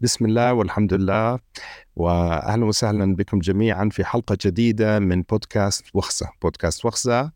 بسم 0.00 0.24
الله 0.24 0.52
والحمد 0.52 0.94
لله. 0.94 1.38
واهلا 1.96 2.64
وسهلا 2.64 3.16
بكم 3.16 3.38
جميعا 3.38 3.88
في 3.88 4.04
حلقة 4.04 4.38
جديدة 4.40 4.98
من 4.98 5.22
بودكاست 5.22 5.84
وخزة، 5.94 6.28
بودكاست 6.42 6.84
وخزة 6.84 7.32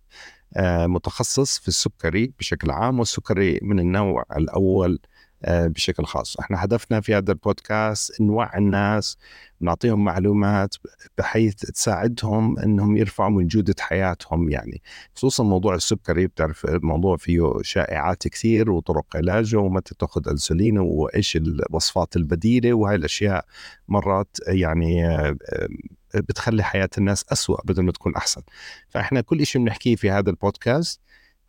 آه، 0.57 0.87
متخصص 0.87 1.59
في 1.59 1.69
السكري 1.69 2.33
بشكل 2.39 2.71
عام 2.71 2.99
والسكري 2.99 3.61
من 3.63 3.79
النوع 3.81 4.25
الأول 4.37 4.99
بشكل 5.49 6.05
خاص. 6.05 6.37
إحنا 6.37 6.65
هدفنا 6.65 7.01
في 7.01 7.15
هذا 7.15 7.33
البودكاست 7.33 8.21
نوعي 8.21 8.59
الناس 8.59 9.19
نعطيهم 9.61 10.05
معلومات 10.05 10.75
بحيث 11.19 11.55
تساعدهم 11.55 12.59
إنهم 12.59 12.97
يرفعوا 12.97 13.31
من 13.31 13.47
جودة 13.47 13.75
حياتهم 13.81 14.51
يعني. 14.51 14.83
خصوصا 15.15 15.45
موضوع 15.45 15.75
السكري 15.75 16.27
بتعرف 16.27 16.65
الموضوع 16.65 17.17
فيه 17.17 17.53
شائعات 17.63 18.29
كثير 18.29 18.71
وطرق 18.71 19.17
علاجه 19.17 19.57
ومتى 19.57 19.95
تأخذ 19.99 20.29
انسولين 20.29 20.79
وإيش 20.79 21.37
الوصفات 21.37 22.17
البديلة 22.17 22.75
وهي 22.75 22.95
الأشياء 22.95 23.45
مرات 23.89 24.37
يعني 24.47 25.07
آه، 25.09 25.37
بتخلي 26.15 26.63
حياة 26.63 26.91
الناس 26.99 27.25
أسوأ 27.33 27.63
بدل 27.65 27.83
ما 27.83 27.93
تكون 27.93 28.15
أحسن. 28.17 28.43
فإحنا 28.89 29.21
كل 29.21 29.47
شيء 29.47 29.63
بنحكيه 29.63 29.97
في 29.97 30.11
هذا 30.11 30.31
البودكاست 30.31 31.01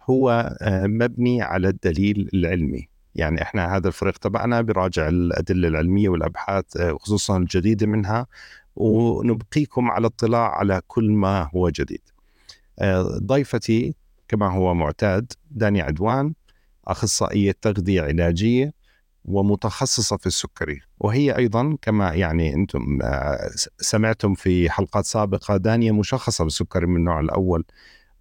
هو 0.02 0.58
آه، 0.62 0.88
مبني 0.88 1.42
على 1.42 1.68
الدليل 1.70 2.30
العلمي. 2.34 2.91
يعني 3.16 3.42
إحنا 3.42 3.76
هذا 3.76 3.88
الفريق 3.88 4.18
تبعنا 4.18 4.62
بيراجع 4.62 5.08
الأدلة 5.08 5.68
العلمية 5.68 6.10
والأبحاث 6.10 6.78
آه، 6.78 6.98
خصوصا 7.00 7.38
الجديدة 7.38 7.88
منها 7.88 8.28
ونبقيكم 8.76 9.92
على 9.92 10.08
اطلاع 10.08 10.58
على 10.58 10.82
كل 10.88 11.12
ما 11.12 11.50
هو 11.56 11.70
جديد. 11.70 12.02
آه، 12.80 13.20
ضيفتي 13.24 13.96
كما 14.28 14.48
هو 14.54 14.74
معتاد 14.74 15.34
داني 15.52 15.82
عدوان 15.82 16.34
أخصائية 16.88 17.56
تغذية 17.62 18.02
علاجية 18.02 18.74
ومتخصصة 19.26 20.18
في 20.18 20.28
السكري 20.28 20.82
وهي 21.00 21.36
أيضا 21.38 21.78
كما 21.82 22.14
يعني 22.14 22.54
أنتم 22.54 23.00
آه، 23.04 23.50
سمعتم 23.78 24.34
في 24.34 24.70
حلقات 24.70 25.06
سابقة 25.06 25.58
دانيا 25.58 25.92
مشخصة 25.92 26.44
بالسكري 26.44 26.86
من 26.86 26.96
النوع 26.96 27.20
الأول 27.20 27.64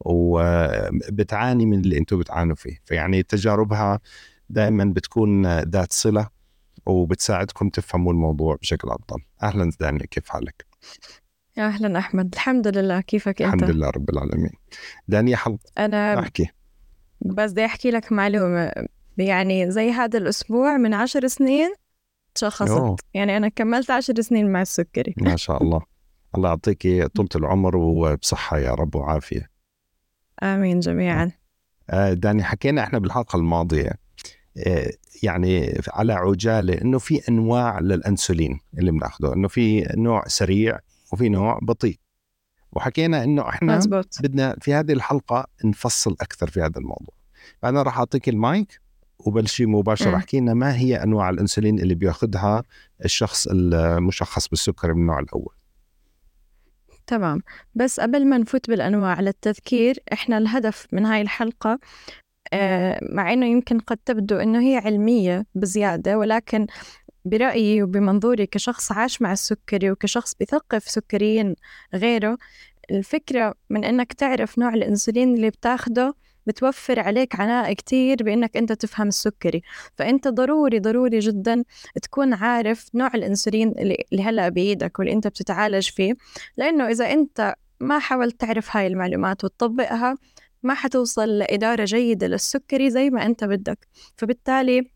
وبتعاني 0.01 1.67
من 1.67 1.81
اللي 1.81 1.99
أنتم 1.99 2.19
بتعانوا 2.19 2.57
فيه 2.57 2.81
فيعني 2.85 3.23
تجاربها 3.23 4.01
دائما 4.51 4.85
بتكون 4.85 5.59
ذات 5.61 5.93
صلة 5.93 6.29
وبتساعدكم 6.87 7.69
تفهموا 7.69 8.13
الموضوع 8.13 8.57
بشكل 8.57 8.89
أفضل. 8.89 9.23
أهلا 9.43 9.71
دانيا 9.81 10.07
كيف 10.07 10.29
حالك؟ 10.29 10.67
يا 11.57 11.67
أهلا 11.67 11.99
أحمد. 11.99 12.35
الحمد 12.35 12.69
لله. 12.69 13.01
كيفك 13.01 13.43
أنت؟ 13.43 13.55
الحمد 13.55 13.71
لله 13.71 13.91
رب 13.91 14.11
العالمين. 14.11 14.53
دانيا 15.09 15.37
حل 15.37 15.59
أنا 15.79 16.19
أحكي. 16.21 16.51
بس 17.21 17.53
بدي 17.53 17.65
أحكي 17.65 17.91
لك 17.91 18.13
معلومة. 18.13 18.73
يعني 19.19 19.71
زي 19.71 19.91
هذا 19.91 20.19
الأسبوع 20.19 20.77
من 20.77 20.95
عشر 20.95 21.27
سنين 21.27 21.75
تشخصت. 22.35 23.01
يعني 23.15 23.37
أنا 23.37 23.49
كملت 23.49 23.91
عشر 23.91 24.21
سنين 24.21 24.53
مع 24.53 24.63
السكري. 24.63 25.15
ما 25.17 25.37
شاء 25.37 25.63
الله. 25.63 25.81
الله 26.37 26.49
يعطيك 26.49 27.07
طولة 27.07 27.29
العمر 27.37 27.77
وبصحة 27.77 28.59
يا 28.59 28.75
رب 28.75 28.95
وعافية. 28.95 29.51
آمين 30.43 30.81
جميعا. 30.81 31.31
آه، 31.91 32.13
داني 32.13 32.45
حكينا 32.45 32.83
إحنا 32.83 32.99
بالحلقة 32.99 33.37
الماضية 33.37 33.93
يعني 35.23 35.81
على 35.89 36.13
عجالة 36.13 36.81
إنه 36.83 36.99
في 36.99 37.29
أنواع 37.29 37.81
للأنسولين 37.81 38.61
اللي 38.79 38.91
بناخده 38.91 39.35
إنه 39.35 39.49
في 39.49 39.93
نوع 39.97 40.25
سريع 40.27 40.79
وفي 41.13 41.29
نوع 41.29 41.59
بطيء. 41.63 41.99
وحكينا 42.73 43.25
إنه 43.25 43.49
إحنا 43.49 43.77
مزبوط. 43.77 44.19
بدنا 44.23 44.57
في 44.61 44.75
هذه 44.75 44.93
الحلقة 44.93 45.47
نفصل 45.65 46.17
أكثر 46.21 46.51
في 46.51 46.61
هذا 46.61 46.79
الموضوع. 46.79 47.15
فأنا 47.63 47.83
راح 47.83 47.99
أعطيك 47.99 48.29
المايك 48.29 48.81
وبلشي 49.19 49.67
مباشرة 49.67 50.17
أحكي 50.17 50.41
لنا 50.41 50.55
ما 50.55 50.77
هي 50.77 51.03
أنواع 51.03 51.31
الأنسولين 51.31 51.79
اللي 51.79 51.95
بيأخذها 51.95 52.65
الشخص 53.05 53.49
المشخص 53.51 54.49
بالسكر 54.49 54.95
من 54.95 55.01
النوع 55.01 55.19
الأول. 55.19 55.55
تمام. 57.07 57.43
بس 57.75 58.01
قبل 58.01 58.27
ما 58.27 58.39
نفوت 58.39 58.71
بالأنواع 58.71 59.21
للتذكير 59.21 59.99
إحنا 60.13 60.39
الهدف 60.39 60.87
من 60.93 61.07
هاي 61.07 61.23
الحلقة 61.23 61.71
آه، 61.71 61.79
مع 63.03 63.33
إنه 63.33 63.47
يمكن 63.47 63.79
قد 63.79 63.97
تبدو 63.97 64.37
إنه 64.37 64.61
هي 64.61 64.77
علمية 64.77 65.47
بزيادة 65.55 66.19
ولكن 66.19 66.67
برأيي 67.25 67.83
وبمنظوري 67.83 68.47
كشخص 68.47 68.93
عاش 68.93 69.23
مع 69.23 69.33
السكري 69.33 69.91
وكشخص 69.91 70.35
بثقف 70.41 70.89
سكريين 70.89 71.55
غيره 71.95 72.39
الفكرة 72.91 73.55
من 73.71 73.85
إنك 73.85 74.13
تعرف 74.13 74.59
نوع 74.59 74.75
الأنسولين 74.75 75.35
اللي 75.35 75.51
بتاخده 75.51 76.15
بتوفر 76.47 77.01
عليك 77.01 77.41
عناء 77.41 77.73
كتير 77.73 78.23
بإنك 78.23 78.57
أنت 78.57 78.73
تفهم 78.73 79.09
السكري. 79.09 79.63
فأنت 79.97 80.29
ضروري 80.29 80.79
ضروري 80.79 81.19
جدا 81.19 81.65
تكون 82.03 82.35
عارف 82.35 82.89
نوع 82.95 83.11
الأنسولين 83.15 83.69
اللي 83.79 84.23
هلأ 84.23 84.49
بإيدك 84.49 84.99
واللي 84.99 85.13
أنت 85.13 85.27
بتتعالج 85.27 85.91
فيه 85.91 86.15
لأنه 86.57 86.89
إذا 86.89 87.13
أنت 87.13 87.55
ما 87.81 87.99
حاولت 87.99 88.41
تعرف 88.41 88.77
هاي 88.77 88.87
المعلومات 88.87 89.45
وتطبقها 89.45 90.17
ما 90.63 90.75
حتوصل 90.75 91.39
لإدارة 91.39 91.85
جيدة 91.85 92.27
للسكري 92.27 92.91
زي 92.91 93.11
ما 93.11 93.27
أنت 93.27 93.45
بدك. 93.45 93.89
فبالتالي 94.17 94.91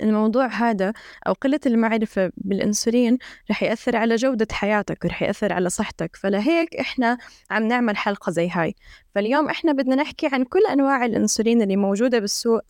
الموضوع 0.00 0.46
هذا 0.46 0.92
أو 1.26 1.32
قلة 1.32 1.60
المعرفة 1.66 2.32
بالأنسولين 2.36 3.18
رح 3.50 3.62
يأثر 3.62 3.96
على 3.96 4.16
جودة 4.16 4.46
حياتك 4.52 5.04
ورح 5.04 5.22
يأثر 5.22 5.52
على 5.52 5.70
صحتك. 5.70 6.16
فلهيك 6.16 6.76
إحنا 6.76 7.18
عم 7.50 7.62
نعمل 7.68 7.96
حلقة 7.96 8.32
زي 8.32 8.48
هاي. 8.50 8.74
فاليوم 9.14 9.48
إحنا 9.48 9.72
بدنا 9.72 9.94
نحكي 9.94 10.28
عن 10.32 10.44
كل 10.44 10.60
أنواع 10.72 11.04
الأنسولين 11.04 11.62
اللي 11.62 11.76
موجودة 11.76 12.18
بالسوق 12.18 12.60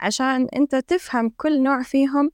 عشان 0.00 0.48
أنت 0.56 0.76
تفهم 0.76 1.28
كل 1.36 1.62
نوع 1.62 1.82
فيهم 1.82 2.30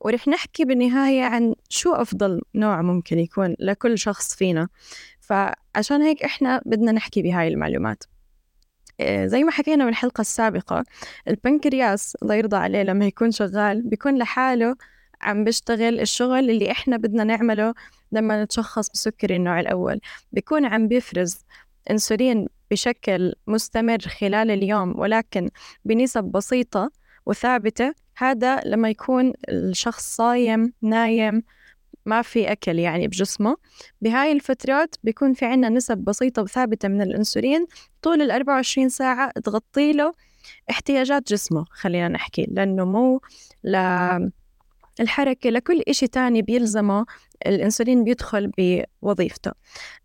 ورح 0.00 0.28
نحكي 0.28 0.64
بالنهاية 0.64 1.22
عن 1.22 1.54
شو 1.68 1.92
أفضل 1.94 2.40
نوع 2.54 2.82
ممكن 2.82 3.18
يكون 3.18 3.56
لكل 3.58 3.98
شخص 3.98 4.34
فينا. 4.34 4.68
فعشان 5.20 6.02
هيك 6.02 6.22
إحنا 6.22 6.62
بدنا 6.66 6.92
نحكي 6.92 7.22
بهاي 7.22 7.48
المعلومات. 7.48 8.04
زي 9.02 9.44
ما 9.44 9.50
حكينا 9.50 9.84
بالحلقة 9.84 10.20
السابقة 10.20 10.84
البنكرياس 11.28 12.16
الله 12.22 12.34
يرضى 12.34 12.56
عليه 12.56 12.82
لما 12.82 13.06
يكون 13.06 13.30
شغال 13.30 13.82
بيكون 13.82 14.18
لحاله 14.18 14.76
عم 15.22 15.44
بيشتغل 15.44 16.00
الشغل 16.00 16.50
اللي 16.50 16.70
إحنا 16.70 16.96
بدنا 16.96 17.24
نعمله 17.24 17.74
لما 18.12 18.44
نتشخص 18.44 18.90
بسكري 18.90 19.36
النوع 19.36 19.60
الأول. 19.60 20.00
بيكون 20.32 20.64
عم 20.64 20.88
بيفرز 20.88 21.38
أنسولين 21.90 22.48
بشكل 22.70 23.32
مستمر 23.46 23.98
خلال 23.98 24.50
اليوم 24.50 25.00
ولكن 25.00 25.48
بنسب 25.84 26.24
بسيطة 26.24 26.90
وثابتة 27.26 27.94
هذا 28.16 28.60
لما 28.64 28.90
يكون 28.90 29.32
الشخص 29.48 30.16
صايم 30.16 30.72
نايم 30.82 31.42
ما 32.06 32.22
في 32.22 32.52
أكل 32.52 32.78
يعني 32.78 33.08
بجسمه. 33.08 33.56
بهاي 34.00 34.32
الفترات 34.32 34.94
بيكون 35.04 35.32
في 35.34 35.44
عنا 35.44 35.68
نسب 35.68 35.98
بسيطة 35.98 36.42
وثابتة 36.42 36.88
من 36.88 37.02
الأنسولين. 37.02 37.66
طول 38.02 38.22
ال 38.22 38.30
24 38.30 38.88
ساعة 38.88 39.30
تغطي 39.30 39.92
له 39.92 40.14
احتياجات 40.70 41.28
جسمه 41.32 41.64
خلينا 41.70 42.08
نحكي 42.08 42.46
للنمو 42.50 43.20
للحركة 45.00 45.50
لكل 45.50 45.82
إشي 45.88 46.06
تاني 46.06 46.42
بيلزمه 46.42 47.06
الأنسولين 47.46 48.04
بيدخل 48.04 48.50
بوظيفته. 49.02 49.52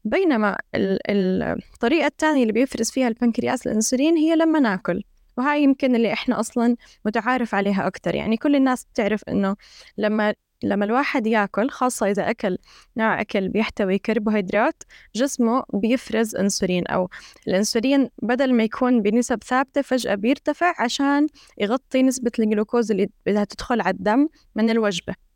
بينما 0.06 0.58
الطريقة 0.76 2.08
الثانية 2.08 2.42
اللي 2.42 2.54
بيفرز 2.54 2.92
فيها 2.92 3.08
البنكرياس 3.08 3.68
الأنسولين 3.68 4.18
هي 4.18 4.36
لما 4.36 4.60
ناكل. 4.60 5.04
وهاي 5.38 5.64
يمكن 5.64 5.96
اللي 5.96 6.14
إحنا 6.14 6.40
أصلا 6.40 6.76
متعارف 7.06 7.56
عليها 7.56 7.88
أكتر. 7.88 8.16
يعني 8.16 8.38
كل 8.38 8.56
الناس 8.56 8.86
بتعرف 8.86 9.24
إنه 9.30 9.56
لما 9.98 10.34
لما 10.64 10.86
الواحد 10.86 11.28
ياكل 11.28 11.70
خاصة 11.70 12.12
إذا 12.12 12.30
أكل 12.30 12.58
نوع 12.98 13.22
أكل 13.22 13.50
بيحتوي 13.50 13.98
كربوهيدرات 13.98 14.84
جسمه 15.16 15.64
بيفرز 15.74 16.36
أنسولين 16.36 16.88
أو 16.88 17.10
الأنسولين 17.48 18.10
بدل 18.22 18.54
ما 18.54 18.64
يكون 18.64 19.02
بنسب 19.02 19.44
ثابتة 19.44 19.82
فجأة 19.82 20.16
بيرتفع 20.16 20.74
عشان 20.80 21.28
يغطي 21.58 22.04
نسبة 22.04 22.32
الجلوكوز 22.40 22.92
اللي 22.92 23.10
بدها 23.26 23.44
تدخل 23.44 23.82
على 23.82 23.94
الدم 23.94 24.28
من 24.56 24.70
الوجبة. 24.70 25.29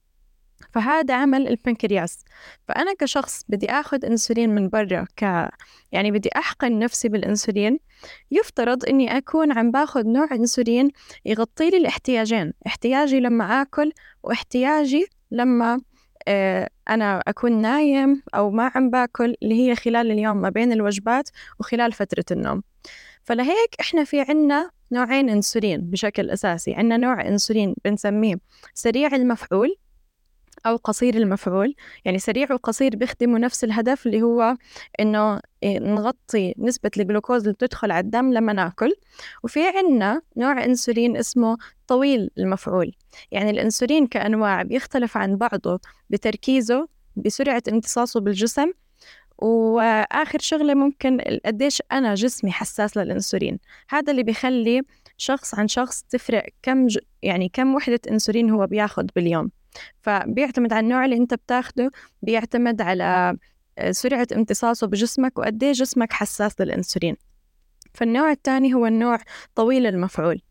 فهذا 0.71 1.13
عمل 1.13 1.47
البنكرياس. 1.47 2.23
فأنا 2.67 2.93
كشخص 2.99 3.43
بدي 3.49 3.71
أخذ 3.71 4.05
أنسولين 4.05 4.55
من 4.55 4.69
برا 4.69 5.05
ك 5.17 5.49
يعني 5.91 6.11
بدي 6.11 6.29
أحقن 6.35 6.79
نفسي 6.79 7.09
بالأنسولين. 7.09 7.79
يفترض 8.31 8.85
إني 8.85 9.17
أكون 9.17 9.51
عم 9.51 9.71
باخذ 9.71 10.07
نوع 10.07 10.27
أنسولين 10.31 10.91
يغطي 11.25 11.69
لي 11.69 11.77
الاحتياجين 11.77 12.53
احتياجي 12.67 13.19
لما 13.19 13.61
آكل 13.61 13.91
واحتياجي 14.23 15.05
لما 15.31 15.81
آه، 16.27 16.69
أنا 16.89 17.23
أكون 17.27 17.61
نايم 17.61 18.23
أو 18.35 18.51
ما 18.51 18.71
عم 18.75 18.89
باكل 18.89 19.35
اللي 19.43 19.69
هي 19.69 19.75
خلال 19.75 20.11
اليوم 20.11 20.37
ما 20.37 20.49
بين 20.49 20.71
الوجبات 20.71 21.29
وخلال 21.59 21.91
فترة 21.93 22.25
النوم. 22.31 22.63
فلهيك 23.23 23.75
إحنا 23.79 24.03
في 24.03 24.21
عنا 24.21 24.69
نوعين 24.91 25.29
أنسولين 25.29 25.81
بشكل 25.81 26.29
أساسي. 26.29 26.73
عنا 26.73 26.97
نوع 26.97 27.27
أنسولين 27.27 27.75
بنسميه 27.85 28.35
سريع 28.73 29.15
المفعول 29.15 29.75
أو 30.65 30.75
قصير 30.75 31.15
المفعول. 31.15 31.75
يعني 32.05 32.19
سريع 32.19 32.53
وقصير 32.53 32.95
بيخدموا 32.95 33.39
نفس 33.39 33.63
الهدف 33.63 34.05
اللي 34.05 34.21
هو 34.21 34.57
إنه 34.99 35.39
إيه، 35.63 35.79
نغطي 35.79 36.53
نسبة 36.57 36.91
الجلوكوز 36.97 37.41
اللي 37.41 37.53
بتدخل 37.53 37.91
على 37.91 38.05
الدم 38.05 38.33
لما 38.33 38.53
ناكل. 38.53 38.93
وفي 39.43 39.59
عنا 39.67 40.21
نوع 40.37 40.65
أنسولين 40.65 41.17
اسمه 41.17 41.57
طويل 41.87 42.29
المفعول. 42.37 42.91
يعني 43.31 43.49
الأنسولين 43.49 44.07
كأنواع 44.07 44.61
بيختلف 44.61 45.17
عن 45.17 45.35
بعضه 45.35 45.79
بتركيزه 46.09 46.87
بسرعة 47.15 47.63
امتصاصه 47.69 48.19
بالجسم. 48.19 48.71
وآخر 49.37 50.39
شغلة 50.39 50.73
ممكن 50.73 51.21
قديش 51.45 51.81
أنا 51.91 52.15
جسمي 52.15 52.51
حساس 52.51 52.97
للأنسولين. 52.97 53.59
هذا 53.89 54.11
اللي 54.11 54.23
بيخلي 54.23 54.81
شخص 55.17 55.55
عن 55.55 55.67
شخص 55.67 56.03
تفرق 56.03 56.45
كم 56.61 56.87
ج... 56.87 56.97
يعني 57.23 57.49
كم 57.53 57.75
وحدة 57.75 57.99
أنسولين 58.11 58.49
هو 58.49 58.67
بياخد 58.67 59.09
باليوم. 59.15 59.51
فبيعتمد 60.01 60.73
على 60.73 60.83
النوع 60.83 61.05
اللي 61.05 61.17
أنت 61.17 61.33
بتاخده 61.33 61.91
بيعتمد 62.21 62.81
على 62.81 63.37
آه، 63.77 63.91
سرعة 63.91 64.27
امتصاصه 64.35 64.87
بجسمك 64.87 65.39
وقد 65.39 65.57
جسمك 65.57 66.13
حساس 66.13 66.61
للأنسولين. 66.61 67.15
فالنوع 67.93 68.31
الثاني 68.31 68.73
هو 68.73 68.85
النوع 68.85 69.17
طويل 69.55 69.85
المفعول. 69.85 70.41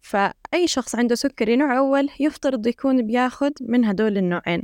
فأي 0.00 0.66
شخص 0.66 0.94
عنده 0.94 1.14
سكري 1.14 1.56
نوع 1.56 1.78
أول 1.78 2.08
يفترض 2.20 2.66
يكون 2.66 3.06
بياخد 3.06 3.52
من 3.60 3.84
هدول 3.84 4.18
النوعين. 4.18 4.62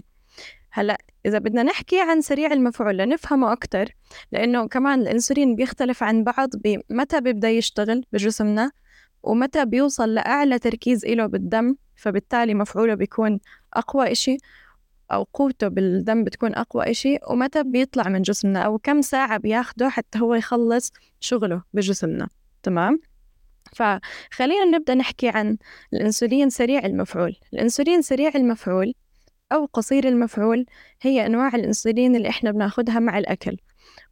هلأ 0.70 0.98
إذا 1.26 1.38
بدنا 1.38 1.62
نحكي 1.62 2.00
عن 2.00 2.20
سريع 2.20 2.52
المفعول 2.52 2.96
لنفهمه 2.96 3.52
أكتر 3.52 3.88
لأنه 4.32 4.68
كمان 4.68 5.00
الأنسولين 5.00 5.56
بيختلف 5.56 6.02
عن 6.02 6.24
بعض 6.24 6.48
بمتى 6.64 7.20
بيبدأ 7.20 7.50
يشتغل 7.50 8.04
بجسمنا. 8.12 8.70
ومتى 9.24 9.64
بيوصل 9.64 10.14
لأعلى 10.14 10.58
تركيز 10.58 11.04
إله 11.04 11.26
بالدم 11.26 11.76
فبالتالي 11.96 12.54
مفعوله 12.54 12.94
بيكون 12.94 13.40
أقوى 13.74 14.12
إشي 14.12 14.36
أو 15.12 15.22
قوته 15.32 15.68
بالدم 15.68 16.24
بتكون 16.24 16.54
أقوى 16.54 16.90
إشي 16.90 17.18
ومتى 17.30 17.62
بيطلع 17.62 18.08
من 18.08 18.22
جسمنا 18.22 18.60
أو 18.62 18.78
كم 18.78 19.02
ساعة 19.02 19.38
بياخده 19.38 19.88
حتى 19.88 20.18
هو 20.20 20.34
يخلص 20.34 20.92
شغله 21.20 21.62
بجسمنا. 21.74 22.28
تمام؟ 22.62 23.00
فخلينا 23.72 24.64
نبدأ 24.64 24.94
نحكي 24.94 25.28
عن 25.28 25.56
الأنسولين 25.92 26.50
سريع 26.50 26.86
المفعول. 26.86 27.36
الأنسولين 27.52 28.02
سريع 28.02 28.32
المفعول 28.34 28.94
أو 29.52 29.64
قصير 29.72 30.08
المفعول 30.08 30.66
هي 31.02 31.26
أنواع 31.26 31.54
الأنسولين 31.54 32.16
اللي 32.16 32.28
إحنا 32.28 32.50
بناخدها 32.50 32.98
مع 32.98 33.18
الأكل. 33.18 33.56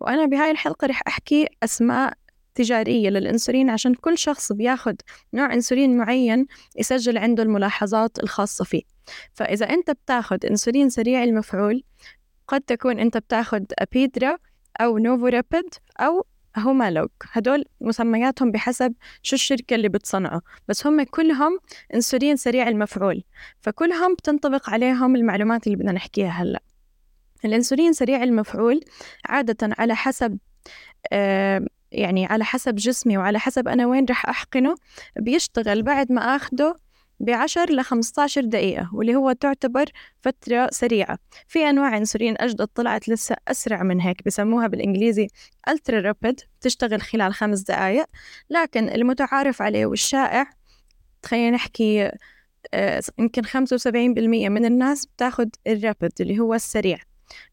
وأنا 0.00 0.26
بهاي 0.26 0.50
الحلقة 0.50 0.87
رح 0.87 1.03
أحكي 1.09 1.49
أسماء 1.62 2.12
تجارية 2.54 3.08
للأنسولين 3.10 3.70
عشان 3.70 3.94
كل 3.94 4.19
شخص 4.19 4.52
بياخد 4.52 5.00
نوع 5.34 5.54
أنسولين 5.54 5.96
معين 5.96 6.46
يسجل 6.76 7.19
عنده 7.19 7.43
الملاحظات 7.43 8.19
الخاصة 8.22 8.64
فيه. 8.64 8.82
فإذا 9.34 9.70
أنت 9.70 9.90
بتاخد 9.90 10.44
أنسولين 10.44 10.88
سريع 10.88 11.25
المفعول 11.25 11.82
قد 12.49 12.60
تكون 12.60 12.99
أنت 12.99 13.16
بتاخد 13.16 13.72
أبيدرا 13.78 14.38
أو 14.81 14.99
نوفورابيد 14.99 15.75
أو 16.00 16.26
هومالوج 16.58 17.08
هدول 17.32 17.64
مسمياتهم 17.81 18.50
بحسب 18.50 18.94
شو 19.22 19.37
الشركة 19.37 19.75
اللي 19.75 19.88
بتصنعه. 19.88 20.43
بس 20.69 20.87
هم 20.87 21.02
كلهم 21.02 21.58
إنسولين 21.94 22.37
سريع 22.37 22.69
المفعول. 22.69 23.22
فكلهم 23.60 24.14
بتنطبق 24.14 24.70
عليهم 24.70 25.16
المعلومات 25.16 25.66
اللي 25.66 25.76
بدنا 25.76 25.93
نحكيها 25.93 26.28
هلأ. 26.31 26.62
الإنسولين 27.44 27.93
سريع 27.93 28.22
المفعول 28.22 28.81
عادة 29.25 29.75
على 29.78 29.96
حسب 29.96 30.38
آه 31.12 31.66
يعني 31.93 32.27
على 32.27 32.44
حسب 32.44 32.75
جسمي 32.75 33.19
وعلى 33.19 33.39
حسب 33.39 33.69
أنا 33.69 33.87
وين 33.87 34.05
رح 34.11 34.29
أحقنه 34.29 34.75
بيشتغل 35.17 35.83
بعد 35.83 36.12
ما 36.12 36.37
أخده 36.37 36.77
بعشر 37.21 37.73
لخمسة 37.73 38.27
دقيقة 38.37 38.91
واللي 38.93 39.15
هو 39.15 39.33
تعتبر 39.33 39.85
فترة 40.21 40.69
سريعة. 40.73 41.19
في 41.49 41.59
أنواع 41.71 41.97
أنسولين 41.97 42.35
أجدد 42.39 42.67
طلعت 42.67 43.09
لسه 43.09 43.37
أسرع 43.49 43.83
من 43.83 44.00
هيك 44.00 44.25
بسموها 44.27 44.67
بالإنجليزي 44.67 45.29
ألترا 45.69 46.00
رابيد 46.00 46.41
تشتغل 46.61 47.00
خلال 47.00 47.35
خمس 47.35 47.61
دقايق. 47.61 48.06
لكن 48.50 48.88
المتعارف 48.88 49.62
عليه 49.62 49.87
والشائع 49.87 50.50
خلينا 51.27 51.50
نحكي 51.50 52.11
آه، 52.75 53.03
يمكن 53.19 53.43
خمسة 53.43 53.75
وسبعين 53.75 54.15
بالمية 54.15 54.49
من 54.49 54.65
الناس 54.65 55.06
بتاخد 55.06 55.50
الرابيد 55.67 56.12
اللي 56.21 56.38
هو 56.38 56.55
السريع 56.55 56.99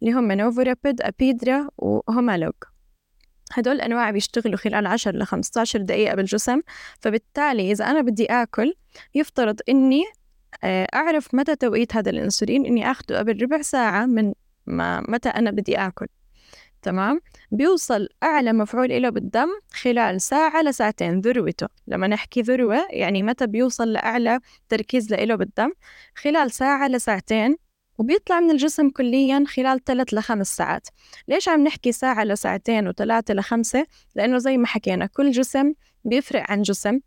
اللي 0.01 0.13
هم 0.13 0.31
نوفو 0.31 0.61
رابيد 0.61 1.01
أبيدرا 1.01 1.69
وهومالوج 1.77 2.53
هدول 3.53 3.75
الأنواع 3.75 4.11
بيشتغلوا 4.11 4.57
خلال 4.57 4.87
10 4.87 5.11
ل 5.11 5.23
15 5.25 5.81
دقيقة 5.81 6.15
بالجسم 6.15 6.61
فبالتالي 6.99 7.71
إذا 7.71 7.85
أنا 7.85 8.01
بدي 8.01 8.25
آكل 8.25 8.73
يفترض 9.15 9.59
إني 9.69 10.03
آه، 10.63 10.87
أعرف 10.93 11.35
متى 11.35 11.55
توقيت 11.55 11.95
هذا 11.95 12.09
الأنسولين 12.09 12.65
إني 12.65 12.91
أخده 12.91 13.19
قبل 13.19 13.41
ربع 13.41 13.61
ساعة 13.61 14.05
من 14.05 14.33
ما 14.65 15.01
متى 15.07 15.29
أنا 15.29 15.51
بدي 15.51 15.77
آكل. 15.77 16.07
تمام؟ 16.81 17.21
بيوصل 17.51 18.09
أعلى 18.23 18.53
مفعول 18.53 19.01
له 19.01 19.09
بالدم 19.09 19.47
خلال 19.71 20.21
ساعة 20.21 20.61
لساعتين 20.61 21.21
ذروته. 21.21 21.67
لما 21.87 22.07
نحكي 22.07 22.41
ذروة 22.41 22.87
يعني 22.89 23.23
متى 23.23 23.47
بيوصل 23.47 23.93
لأعلى 23.93 24.39
تركيز 24.69 25.13
له 25.13 25.35
بالدم؟ 25.35 25.71
خلال 26.15 26.51
ساعة 26.51 26.87
لساعتين 26.87 27.57
وبيطلع 27.99 28.39
من 28.39 28.51
الجسم 28.51 28.89
كليا 28.89 29.43
خلال 29.47 29.83
ثلاث 29.83 30.13
لخمس 30.13 30.55
ساعات. 30.55 30.87
ليش 31.27 31.49
عم 31.49 31.63
نحكي 31.63 31.91
ساعة 31.91 32.23
لساعتين 32.23 32.87
وثلاثة 32.87 33.33
لخمسة 33.33 33.85
لأنه 34.15 34.37
زي 34.37 34.57
ما 34.57 34.67
حكينا 34.67 35.05
كل 35.05 35.31
جسم 35.31 35.73
بيفرق 36.05 36.51
عن 36.51 36.61
جسم 36.61 36.99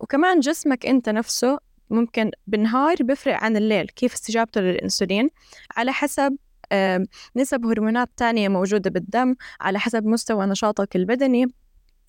وكمان 0.00 0.40
جسمك 0.40 0.86
أنت 0.86 1.08
نفسه 1.08 1.58
ممكن 1.90 2.30
بالنهار 2.46 2.96
بيفرق 3.00 3.34
عن 3.34 3.56
الليل 3.56 3.86
كيف 3.86 4.14
استجابته 4.14 4.60
للإنسولين؟ 4.60 5.28
على 5.76 5.92
حسب 5.92 6.36
نسب 7.36 7.66
هرمونات 7.66 8.10
تانية 8.16 8.48
موجودة 8.48 8.90
بالدم 8.90 9.34
على 9.60 9.78
حسب 9.78 10.06
مستوى 10.06 10.46
نشاطك 10.46 10.96
البدني. 10.96 11.46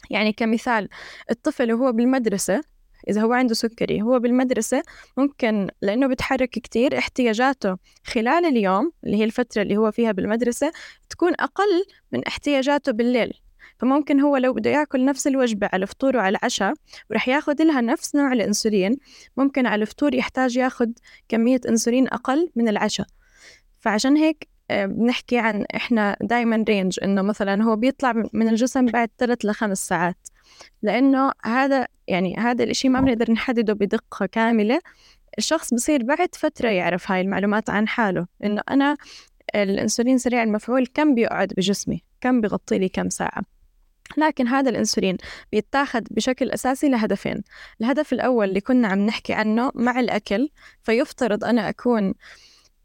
يعني 0.09 0.33
كمثال 0.33 0.89
الطفل 1.31 1.73
وهو 1.73 1.91
بالمدرسة 1.91 2.61
إذا 3.09 3.21
هو 3.21 3.33
عنده 3.33 3.53
سكري 3.53 4.01
هو 4.01 4.19
بالمدرسة 4.19 4.83
ممكن 5.17 5.67
لأنه 5.81 6.07
بتحرك 6.07 6.49
كتير 6.49 6.97
احتياجاته 6.97 7.77
خلال 8.03 8.45
اليوم 8.45 8.91
اللي 9.03 9.17
هي 9.17 9.23
الفترة 9.23 9.61
اللي 9.61 9.77
هو 9.77 9.91
فيها 9.91 10.11
بالمدرسة 10.11 10.71
تكون 11.09 11.33
أقل 11.39 11.85
من 12.11 12.25
احتياجاته 12.25 12.91
بالليل. 12.91 13.33
فممكن 13.77 14.19
هو 14.19 14.37
لو 14.37 14.53
بده 14.53 14.69
يأكل 14.69 15.05
نفس 15.05 15.27
الوجبة 15.27 15.69
على 15.73 15.83
الفطور 15.83 16.17
وعلى 16.17 16.37
العشاء 16.37 16.73
ورح 17.09 17.27
ياخد 17.27 17.61
لها 17.61 17.81
نفس 17.81 18.15
نوع 18.15 18.33
الأنسولين 18.33 18.97
ممكن 19.37 19.65
على 19.65 19.81
الفطور 19.81 20.15
يحتاج 20.15 20.57
ياخد 20.57 20.93
كمية 21.29 21.61
أنسولين 21.69 22.07
أقل 22.07 22.51
من 22.55 22.67
العشاء. 22.67 23.07
فعشان 23.79 24.17
هيك 24.17 24.47
آه، 24.71 24.85
بنحكي 24.85 25.37
عن 25.37 25.65
إحنا 25.75 26.17
دايما 26.21 26.65
رينج 26.69 26.99
إنه 27.03 27.21
مثلا 27.21 27.63
هو 27.63 27.75
بيطلع 27.75 28.13
من 28.33 28.47
الجسم 28.47 28.85
بعد 28.85 29.09
ثلاث 29.17 29.45
لخمس 29.45 29.87
ساعات. 29.87 30.27
لأنه 30.81 31.31
هذا 31.45 31.87
يعني 32.07 32.35
هذا 32.37 32.63
الإشي 32.63 32.89
ما 32.89 33.01
بنقدر 33.01 33.31
نحدده 33.31 33.73
بدقة 33.73 34.25
كاملة. 34.25 34.79
الشخص 35.37 35.73
بصير 35.73 36.03
بعد 36.03 36.35
فترة 36.35 36.69
يعرف 36.69 37.11
هاي 37.11 37.21
المعلومات 37.21 37.69
عن 37.69 37.87
حاله 37.87 38.27
إنه 38.43 38.61
أنا 38.69 38.97
الأنسولين 39.55 40.17
سريع 40.17 40.43
المفعول 40.43 40.87
كم 40.87 41.15
بيقعد 41.15 41.53
بجسمي؟ 41.57 42.03
كم 42.21 42.41
بغطي 42.41 42.79
لي 42.79 42.89
كم 42.89 43.09
ساعة؟ 43.09 43.41
لكن 44.17 44.47
هذا 44.47 44.69
الأنسولين 44.69 45.17
بيتاخد 45.51 46.07
بشكل 46.11 46.51
أساسي 46.51 46.89
لهدفين. 46.89 47.43
الهدف 47.81 48.13
الأول 48.13 48.49
اللي 48.49 48.61
كنا 48.61 48.87
عم 48.87 48.99
نحكي 49.05 49.33
عنه 49.33 49.71
مع 49.75 49.99
الأكل 49.99 50.49
فيفترض 50.83 51.43
أنا 51.43 51.69
أكون 51.69 52.13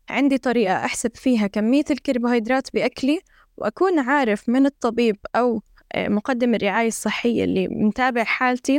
عندي 0.09 0.39
طريقة 0.39 0.75
أحسب 0.75 1.17
فيها 1.17 1.47
كمية 1.47 1.85
الكربوهيدرات 1.91 2.69
بأكلي 2.75 3.21
وأكون 3.57 3.99
عارف 3.99 4.49
من 4.49 4.67
الطبيب 4.67 5.17
أو 5.37 5.63
مقدم 5.97 6.55
الرعاية 6.55 6.89
الصحية 6.89 7.45
اللي 7.45 7.69
متابع 7.69 8.25
حالتي 8.25 8.79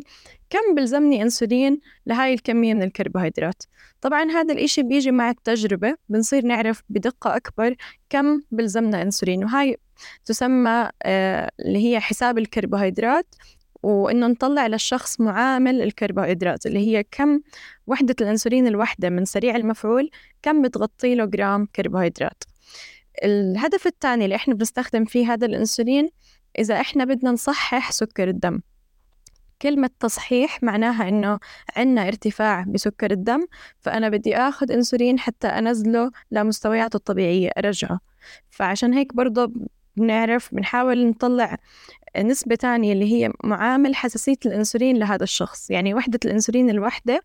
كم 0.49 0.75
بلزمني 0.75 1.21
أنسولين 1.21 1.79
لهاي 2.05 2.33
الكمية 2.33 2.73
من 2.73 2.83
الكربوهيدرات. 2.83 3.63
طبعا 4.01 4.31
هذا 4.31 4.53
الإشي 4.53 4.83
بيجي 4.83 5.11
مع 5.11 5.29
التجربة 5.29 5.95
بنصير 6.09 6.45
نعرف 6.45 6.83
بدقة 6.89 7.35
أكبر 7.35 7.75
كم 8.09 8.41
بلزمنا 8.51 9.01
أنسولين. 9.01 9.43
وهاي 9.43 9.77
تسمى 10.25 10.89
آه، 11.03 11.51
اللي 11.59 11.85
هي 11.91 11.99
حساب 11.99 12.37
الكربوهيدرات 12.37 13.35
وإنه 13.83 14.27
نطلع 14.27 14.67
للشخص 14.67 15.21
معامل 15.21 15.81
الكربوهيدرات 15.81 16.65
اللي 16.65 16.79
هي 16.79 17.03
كم 17.11 17.39
وحدة 17.87 18.15
الأنسولين 18.21 18.67
الواحدة 18.67 19.09
من 19.09 19.25
سريع 19.25 19.55
المفعول 19.55 20.09
كم 20.41 20.61
بتغطي 20.61 21.15
له 21.15 21.25
جرام 21.25 21.65
كربوهيدرات. 21.65 22.43
الهدف 23.23 23.87
الثاني 23.87 24.25
اللي 24.25 24.35
إحنا 24.35 24.53
بنستخدم 24.53 25.05
فيه 25.05 25.33
هذا 25.33 25.45
الأنسولين 25.45 26.09
إذا 26.59 26.81
إحنا 26.81 27.05
بدنا 27.05 27.31
نصحح 27.31 27.91
سكر 27.91 28.27
الدم. 28.27 28.59
كلمة 29.61 29.89
تصحيح 29.99 30.63
معناها 30.63 31.09
إنه 31.09 31.39
عنا 31.75 32.07
ارتفاع 32.07 32.65
بسكر 32.67 33.11
الدم 33.11 33.45
فأنا 33.79 34.09
بدي 34.09 34.35
آخذ 34.37 34.71
أنسولين 34.71 35.19
حتى 35.19 35.47
أنزله 35.47 36.11
لمستوياته 36.31 36.97
الطبيعية 36.97 37.49
أرجعه. 37.57 37.99
فعشان 38.49 38.93
هيك 38.93 39.15
برضه 39.15 39.51
بنعرف 39.95 40.55
بنحاول 40.55 41.07
نطلع 41.07 41.57
نسبة 42.17 42.55
تانية 42.55 42.93
اللي 42.93 43.13
هي 43.13 43.31
معامل 43.43 43.95
حساسية 43.95 44.37
الأنسولين 44.45 44.97
لهذا 44.97 45.23
الشخص. 45.23 45.69
يعني 45.71 45.93
وحدة 45.93 46.19
الأنسولين 46.25 46.69
الواحدة 46.69 47.21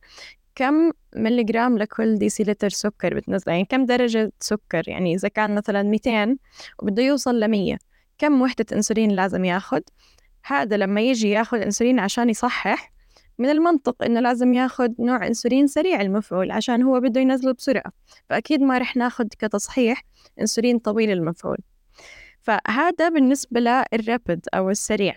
كم 0.55 0.91
ملي 1.17 1.45
جرام 1.45 1.79
لكل 1.79 2.19
ديسيلتر 2.19 2.69
سكر 2.69 3.15
بتنزل؟ 3.15 3.53
يعني 3.53 3.65
كم 3.65 3.87
درجة 3.87 4.33
سكر؟ 4.41 4.89
يعني 4.89 5.15
إذا 5.15 5.29
كان 5.29 5.55
مثلا 5.55 5.83
200 5.83 6.37
وبده 6.79 7.03
يوصل 7.03 7.41
ل 7.41 7.49
100 7.49 7.79
كم 8.19 8.43
وحدة 8.43 8.67
أنسولين 8.73 9.11
لازم 9.11 9.45
ياخد 9.45 9.83
هذا 10.45 10.77
لما 10.77 11.01
يجي 11.01 11.31
ياخد 11.31 11.59
أنسولين 11.59 11.99
عشان 11.99 12.31
يصحح 12.31 12.93
من 13.39 13.51
المنطق 13.51 14.03
إنه 14.05 14.21
لازم 14.21 14.55
ياخد 14.55 14.95
نوع 15.01 15.27
أنسولين 15.27 15.67
سريع 15.67 16.01
المفعول 16.01 16.51
عشان 16.51 16.83
هو 16.83 17.01
بده 17.01 17.21
ينزله 17.21 17.53
بسرعة 17.53 17.93
فأكيد 18.31 18.61
ما 18.61 18.79
رح 18.79 18.97
ناخد 18.97 19.29
كتصحيح 19.39 20.03
أنسولين 20.41 20.79
طويل 20.79 21.11
المفعول. 21.11 21.59
فهذا 22.43 23.09
بالنسبة 23.09 23.61
للرابد 23.61 24.47
أو 24.55 24.71
السريع. 24.71 25.15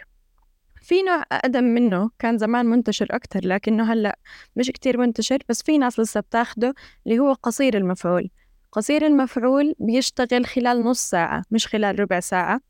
في 0.82 1.02
نوع 1.02 1.24
أقدم 1.32 1.64
منه 1.64 2.10
كان 2.20 2.38
زمان 2.38 2.66
منتشر 2.66 3.08
أكتر 3.12 3.40
لكنه 3.48 3.94
هلأ 3.94 4.20
مش 4.56 4.72
كتير 4.72 4.98
منتشر 4.98 5.38
بس 5.50 5.62
في 5.62 5.78
ناس 5.78 6.00
لسه 6.00 6.20
بتاخده 6.20 6.74
اللي 7.08 7.20
هو 7.20 7.34
قصير 7.34 7.78
المفعول. 7.78 8.30
قصير 8.72 9.06
المفعول 9.06 9.76
بيشتغل 9.80 10.46
خلال 10.46 10.84
نص 10.86 11.10
ساعة 11.10 11.44
مش 11.52 11.68
خلال 11.68 12.00
ربع 12.00 12.20
ساعة. 12.20 12.62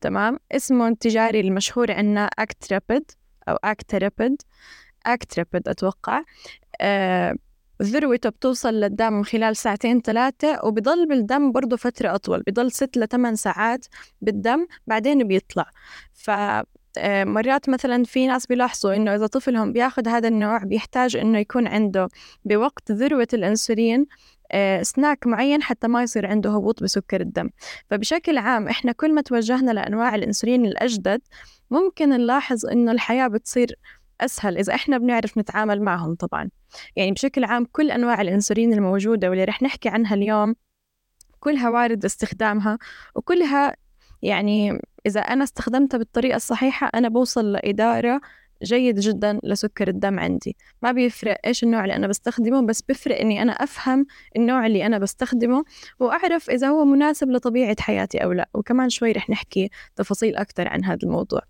تمام؟ 0.00 0.38
اسمه 0.52 0.88
التجاري 0.88 1.40
المشهور 1.40 1.92
عنا 1.92 2.30
أكت 2.38 2.72
رابد 2.72 3.10
أو 3.48 3.56
أكت 3.64 3.94
رابد 3.94 4.42
أكت 5.06 5.38
رابد 5.38 5.68
أتوقع. 5.68 6.22
آه 6.80 7.34
ذروته 7.82 8.28
بتوصل 8.28 8.74
للدم 8.74 9.22
خلال 9.22 9.56
ساعتين 9.56 10.00
ثلاثة 10.00 10.60
وبضل 10.64 11.08
بالدم 11.08 11.52
برضه 11.52 11.76
فترة 11.76 12.14
أطول. 12.14 12.42
بضل 12.42 12.72
ست 12.72 12.96
لثمان 12.96 13.36
ساعات 13.36 13.86
بالدم 14.20 14.66
بعدين 14.86 15.28
بيطلع. 15.28 15.70
ف 16.12 16.30
آه، 16.98 17.24
مرات 17.24 17.68
مثلا 17.68 18.04
في 18.04 18.26
ناس 18.26 18.46
بيلاحظوا 18.46 18.94
إنه 18.94 19.14
إذا 19.14 19.26
طفلهم 19.26 19.72
بياخذ 19.72 20.08
هذا 20.08 20.28
النوع 20.28 20.58
بيحتاج 20.64 21.16
إنه 21.16 21.38
يكون 21.38 21.66
عنده 21.66 22.08
بوقت 22.44 22.92
ذروة 22.92 23.28
الإنسولين 23.34 24.06
سناك 24.82 25.26
معين 25.26 25.62
حتى 25.62 25.88
ما 25.88 26.02
يصير 26.02 26.26
عنده 26.26 26.50
هبوط 26.50 26.82
بسكر 26.82 27.20
الدم. 27.20 27.50
فبشكل 27.90 28.38
عام 28.38 28.68
إحنا 28.68 28.92
كل 28.92 29.14
ما 29.14 29.20
توجهنا 29.20 29.70
لأنواع 29.70 30.14
الإنسولين 30.14 30.66
الأجدد 30.66 31.20
ممكن 31.70 32.08
نلاحظ 32.08 32.66
إنه 32.66 32.92
الحياة 32.92 33.28
بتصير 33.28 33.74
أسهل 34.20 34.58
إذا 34.58 34.74
إحنا 34.74 34.98
بنعرف 34.98 35.38
نتعامل 35.38 35.82
معهم 35.82 36.14
طبعا. 36.14 36.50
يعني 36.96 37.12
بشكل 37.12 37.44
عام 37.44 37.66
كل 37.72 37.90
أنواع 37.90 38.20
الإنسولين 38.20 38.72
الموجودة 38.72 39.30
واللي 39.30 39.44
رح 39.44 39.62
نحكي 39.62 39.88
عنها 39.88 40.14
اليوم 40.14 40.54
كلها 41.40 41.70
وارد 41.70 42.04
استخدامها 42.04 42.78
وكلها 43.14 43.76
يعني 44.22 44.80
إذا 45.06 45.20
أنا 45.20 45.44
استخدمتها 45.44 45.98
بالطريقة 45.98 46.36
الصحيحة 46.36 46.90
أنا 46.94 47.08
بوصل 47.08 47.52
لإدارة 47.52 48.20
جيد 48.62 49.00
جدا 49.00 49.40
لسكر 49.44 49.88
الدم 49.88 50.18
عندي. 50.18 50.56
ما 50.82 50.92
بيفرق 50.92 51.38
إيش 51.46 51.62
النوع 51.62 51.84
اللي 51.84 51.96
أنا 51.96 52.06
بستخدمه 52.06 52.66
بس 52.66 52.82
بيفرق 52.82 53.20
إني 53.20 53.42
أنا 53.42 53.52
أفهم 53.52 54.06
النوع 54.36 54.66
اللي 54.66 54.86
أنا 54.86 54.98
بستخدمه 54.98 55.64
وأعرف 56.00 56.50
إذا 56.50 56.68
هو 56.68 56.84
مناسب 56.84 57.30
لطبيعة 57.30 57.76
حياتي 57.80 58.18
أو 58.18 58.32
لا. 58.32 58.48
وكمان 58.54 58.88
شوي 58.88 59.12
رح 59.12 59.30
نحكي 59.30 59.70
تفاصيل 59.96 60.36
أكثر 60.36 60.68
عن 60.68 60.84
هذا 60.84 60.98
الموضوع. 61.02 61.40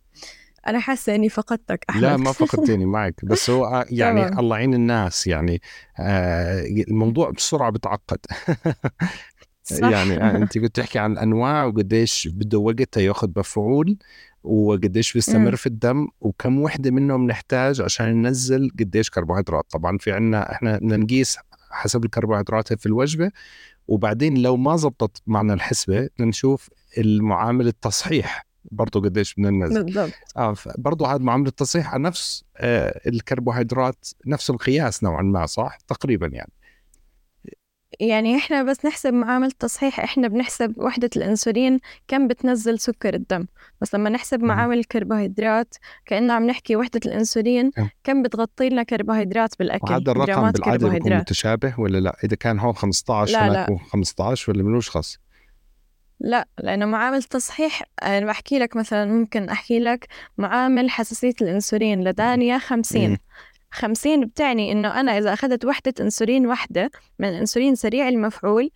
أنا 0.67 0.79
حاسة 0.79 1.15
إني 1.15 1.29
فقدتك 1.29 1.85
أحمد. 1.91 2.03
لا 2.03 2.17
ما 2.17 2.33
فقدتني 2.33 2.87
معك. 2.87 3.25
بس 3.31 3.51
هو 3.51 3.87
يعني 3.91 4.27
الله 4.39 4.57
يعين 4.57 4.75
الناس 4.75 5.27
يعني 5.27 5.63
آه 5.99 6.65
الموضوع 6.89 7.31
بسرعة 7.31 7.71
بتعقد. 7.71 8.19
يعني 9.71 10.23
آه، 10.23 10.37
انت 10.37 10.59
كنت 10.59 10.77
تحكي 10.77 10.99
عن 10.99 11.13
الانواع 11.13 11.65
وقديش 11.65 12.29
بده 12.29 12.59
وقت 12.59 12.97
ياخذ 12.97 13.29
مفعول 13.37 13.97
وقديش 14.43 15.13
بيستمر 15.13 15.57
في 15.57 15.67
الدم 15.67 16.09
وكم 16.21 16.61
وحدة 16.61 16.91
منهم 16.91 17.27
نحتاج 17.27 17.81
عشان 17.81 18.23
ننزل 18.23 18.71
قديش 18.81 19.11
كربوهيدرات. 19.11 19.65
طبعا 19.71 19.99
في 19.99 20.13
عنا 20.13 20.53
إحنا 20.53 20.77
بدنا 20.77 20.97
نقيس 20.97 21.39
حسب 21.71 22.05
الكربوهيدرات 22.05 22.73
في 22.73 22.87
الوجبة 22.87 23.31
وبعدين 23.89 24.43
لو 24.43 24.57
ما 24.57 24.77
زبطت 24.77 25.23
معنا 25.27 25.55
الحسبة 25.55 26.01
بدنا 26.01 26.29
نشوف 26.29 26.71
المعامل 26.99 27.67
التصحيح 27.67 28.47
برضه 28.71 29.01
قديش 29.01 29.35
بدنا 29.35 29.51
ننزل. 29.51 29.85
بالضبط. 29.85 30.13
آه 30.37 30.55
برضه 30.79 31.15
هذا 31.15 31.23
معامله 31.23 31.49
التصحيح 31.49 31.95
على 31.95 32.03
نفس 32.03 32.45
آه 32.57 33.01
الكربوهيدرات 33.07 34.09
نفس 34.27 34.51
القياس 34.51 35.05
نوعا 35.05 35.23
ما 35.23 35.47
صح؟ 35.47 35.79
تقريبا 35.89 36.27
يعني. 36.27 36.53
يعني 38.01 38.37
إحنا 38.37 38.63
بس 38.63 38.85
نحسب 38.87 39.15
معامل 39.15 39.51
تصحيح 39.51 40.01
إحنا 40.01 40.29
بنحسب 40.29 40.75
وحدة 40.79 41.11
الأنسولين 41.17 41.81
كم 42.09 42.29
بتنزل 42.29 42.79
سكر 42.79 43.15
الدم. 43.15 43.47
بس 43.81 43.95
لما 43.95 44.11
نحسب 44.11 44.43
معامل 44.43 44.79
الكربوهيدرات 44.79 45.75
كأنه 46.07 46.33
عم 46.33 46.47
نحكي 46.47 46.77
وحدة 46.77 47.01
الأنسولين 47.07 47.71
كم 48.05 48.23
بتغطي 48.23 48.69
لنا 48.69 48.83
كربوهيدرات 48.83 49.59
بالأكل 49.59 49.93
وهذا 49.93 50.13
الرقم 50.13 50.51
بالعادة 50.51 50.89
بيكون 50.89 51.17
متشابه 51.17 51.75
ولا 51.79 51.99
لا؟ 51.99 52.17
إذا 52.25 52.37
كان 52.37 52.59
هون 52.59 52.73
15 52.73 53.33
لا 53.33 53.49
لا. 53.49 53.79
15 53.93 54.53
ولا 54.53 54.63
ملوش 54.63 54.91
خاص 54.91 55.19
لا 56.21 56.49
لأنه 56.59 56.87
معامل 56.87 57.23
تصحيح 57.23 57.83
أنا 58.03 58.27
بحكي 58.27 58.59
لك 58.59 58.77
مثلا 58.77 59.05
ممكن 59.05 59.49
أحكي 59.49 59.81
لك 59.81 60.07
معامل 60.39 60.91
حساسية 60.91 61.35
الأنسولين 61.43 62.05
لدانيا 62.05 62.59
50 62.59 63.19
خمسين 63.71 64.25
بتعني 64.25 64.73
إنه 64.73 65.01
أنا 65.01 65.19
إذا 65.19 65.33
أخذت 65.33 65.65
وحدة 65.65 65.95
أنسولين 66.01 66.47
واحدة 66.47 66.91
من 67.19 67.29
أنسولين 67.29 67.75
سريع 67.75 68.09
المفعول 68.09 68.71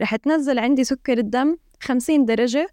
رح 0.00 0.16
تنزل 0.16 0.58
عندي 0.58 0.84
سكر 0.84 1.18
الدم 1.18 1.56
خمسين 1.80 2.24
درجة 2.24 2.68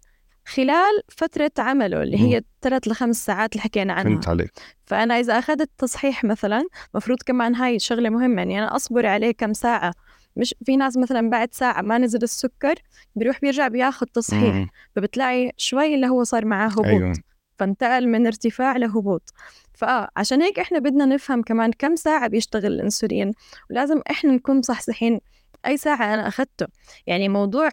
خلال 0.46 1.02
فترة 1.08 1.50
عمله 1.58 2.02
اللي 2.02 2.20
هي 2.20 2.42
ثلاث 2.62 2.88
لخمس 2.88 3.26
ساعات 3.26 3.52
اللي 3.52 3.62
حكينا 3.62 3.92
عنها. 3.92 4.12
فهمت 4.12 4.28
عليك. 4.28 4.52
فأنا 4.86 5.20
إذا 5.20 5.38
أخذت 5.38 5.70
تصحيح 5.78 6.24
مثلا 6.24 6.64
مفروض 6.94 7.18
كمان 7.26 7.54
هاي 7.54 7.78
شغلة 7.78 8.10
مهمة 8.10 8.42
يعني 8.42 8.58
أنا 8.58 8.76
أصبر 8.76 9.06
عليه 9.06 9.32
كم 9.32 9.52
ساعة. 9.52 9.92
مش 10.36 10.54
في 10.66 10.76
ناس 10.76 10.96
مثلا 10.96 11.30
بعد 11.30 11.54
ساعة 11.54 11.82
ما 11.82 11.98
نزل 11.98 12.22
السكر 12.22 12.74
بيروح 13.16 13.40
بيرجع 13.40 13.68
بياخذ 13.68 14.06
تصحيح. 14.06 14.54
مم. 14.54 14.68
فبتلاقي 14.96 15.52
شوي 15.56 15.94
اللي 15.94 16.08
هو 16.08 16.24
صار 16.24 16.44
معاه 16.44 16.68
هبوط. 16.68 16.86
أيوة. 16.86 17.12
فانتقل 17.60 18.08
من 18.08 18.26
ارتفاع 18.26 18.76
لهبوط. 18.76 19.34
فآه 19.74 20.08
عشان 20.16 20.42
هيك 20.42 20.58
إحنا 20.58 20.78
بدنا 20.78 21.06
نفهم 21.06 21.42
كمان 21.42 21.72
كم 21.72 21.96
ساعة 21.96 22.28
بيشتغل 22.28 22.72
الأنسولين 22.72 23.32
ولازم 23.70 24.00
إحنا 24.10 24.32
نكون 24.32 24.58
مصحصحين 24.58 25.20
أي 25.66 25.76
ساعة 25.76 26.14
أنا 26.14 26.28
أخذته 26.28 26.66
يعني 27.06 27.28
موضوع 27.28 27.70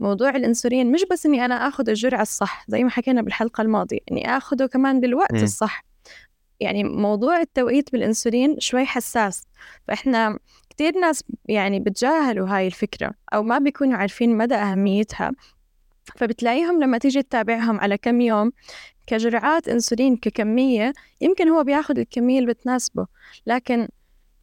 موضوع 0.00 0.30
الأنسولين 0.30 0.92
مش 0.92 1.04
بس 1.10 1.26
إني 1.26 1.44
أنا 1.44 1.68
آخذ 1.68 1.88
الجرعة 1.88 2.22
الصح 2.22 2.64
زي 2.68 2.84
ما 2.84 2.90
حكينا 2.90 3.22
بالحلقة 3.22 3.62
الماضية 3.62 3.98
إني 4.10 4.36
آخذه 4.36 4.66
كمان 4.66 5.00
بالوقت 5.00 5.34
م. 5.34 5.42
الصح. 5.42 5.84
يعني 6.60 6.84
موضوع 6.84 7.40
التوقيت 7.40 7.92
بالأنسولين 7.92 8.60
شوي 8.60 8.84
حساس. 8.84 9.46
فإحنا 9.88 10.38
كتير 10.70 10.98
ناس 10.98 11.24
يعني 11.48 11.80
بتجاهلوا 11.80 12.48
هاي 12.48 12.66
الفكرة 12.66 13.10
أو 13.34 13.42
ما 13.42 13.58
بيكونوا 13.58 13.96
عارفين 13.96 14.36
مدى 14.36 14.54
أهميتها. 14.54 15.32
فبتلاقيهم 16.16 16.82
لما 16.82 16.98
تيجي 16.98 17.22
تتابعهم 17.22 17.80
على 17.80 17.98
كم 17.98 18.20
يوم 18.20 18.52
كجرعات 19.06 19.68
إنسولين 19.68 20.16
ككمية 20.16 20.92
يمكن 21.20 21.48
هو 21.48 21.64
بياخذ 21.64 21.98
الكمية 21.98 22.38
اللي 22.38 22.52
بتناسبه 22.52 23.06
لكن 23.46 23.88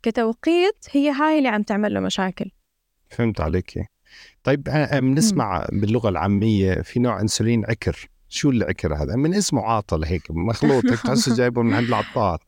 كتوقيت 0.04 0.86
هي 0.92 1.10
هاي 1.12 1.38
اللي 1.38 1.50
عم 1.50 1.64
تعمل 1.64 1.94
له 1.94 2.00
مشاكل. 2.00 2.52
فهمت 3.10 3.42
عليك 3.42 3.92
طيب 4.44 4.64
بنسمع 4.94 5.68
باللغة 5.72 6.10
العامية 6.10 6.82
في 6.82 7.00
نوع 7.00 7.22
إنسولين 7.22 7.66
عكر. 7.66 8.10
شو 8.30 8.50
العكر 8.50 8.96
هذا؟ 8.96 9.16
من 9.16 9.34
اسمه 9.34 9.62
عاطل 9.62 10.04
هيك 10.04 10.22
مخلوط 10.30 10.86
هيك 10.86 11.02
تحسه 11.02 11.36
جايبه 11.40 11.62
من 11.62 11.74
عند 11.74 11.88
العطار. 11.88 12.44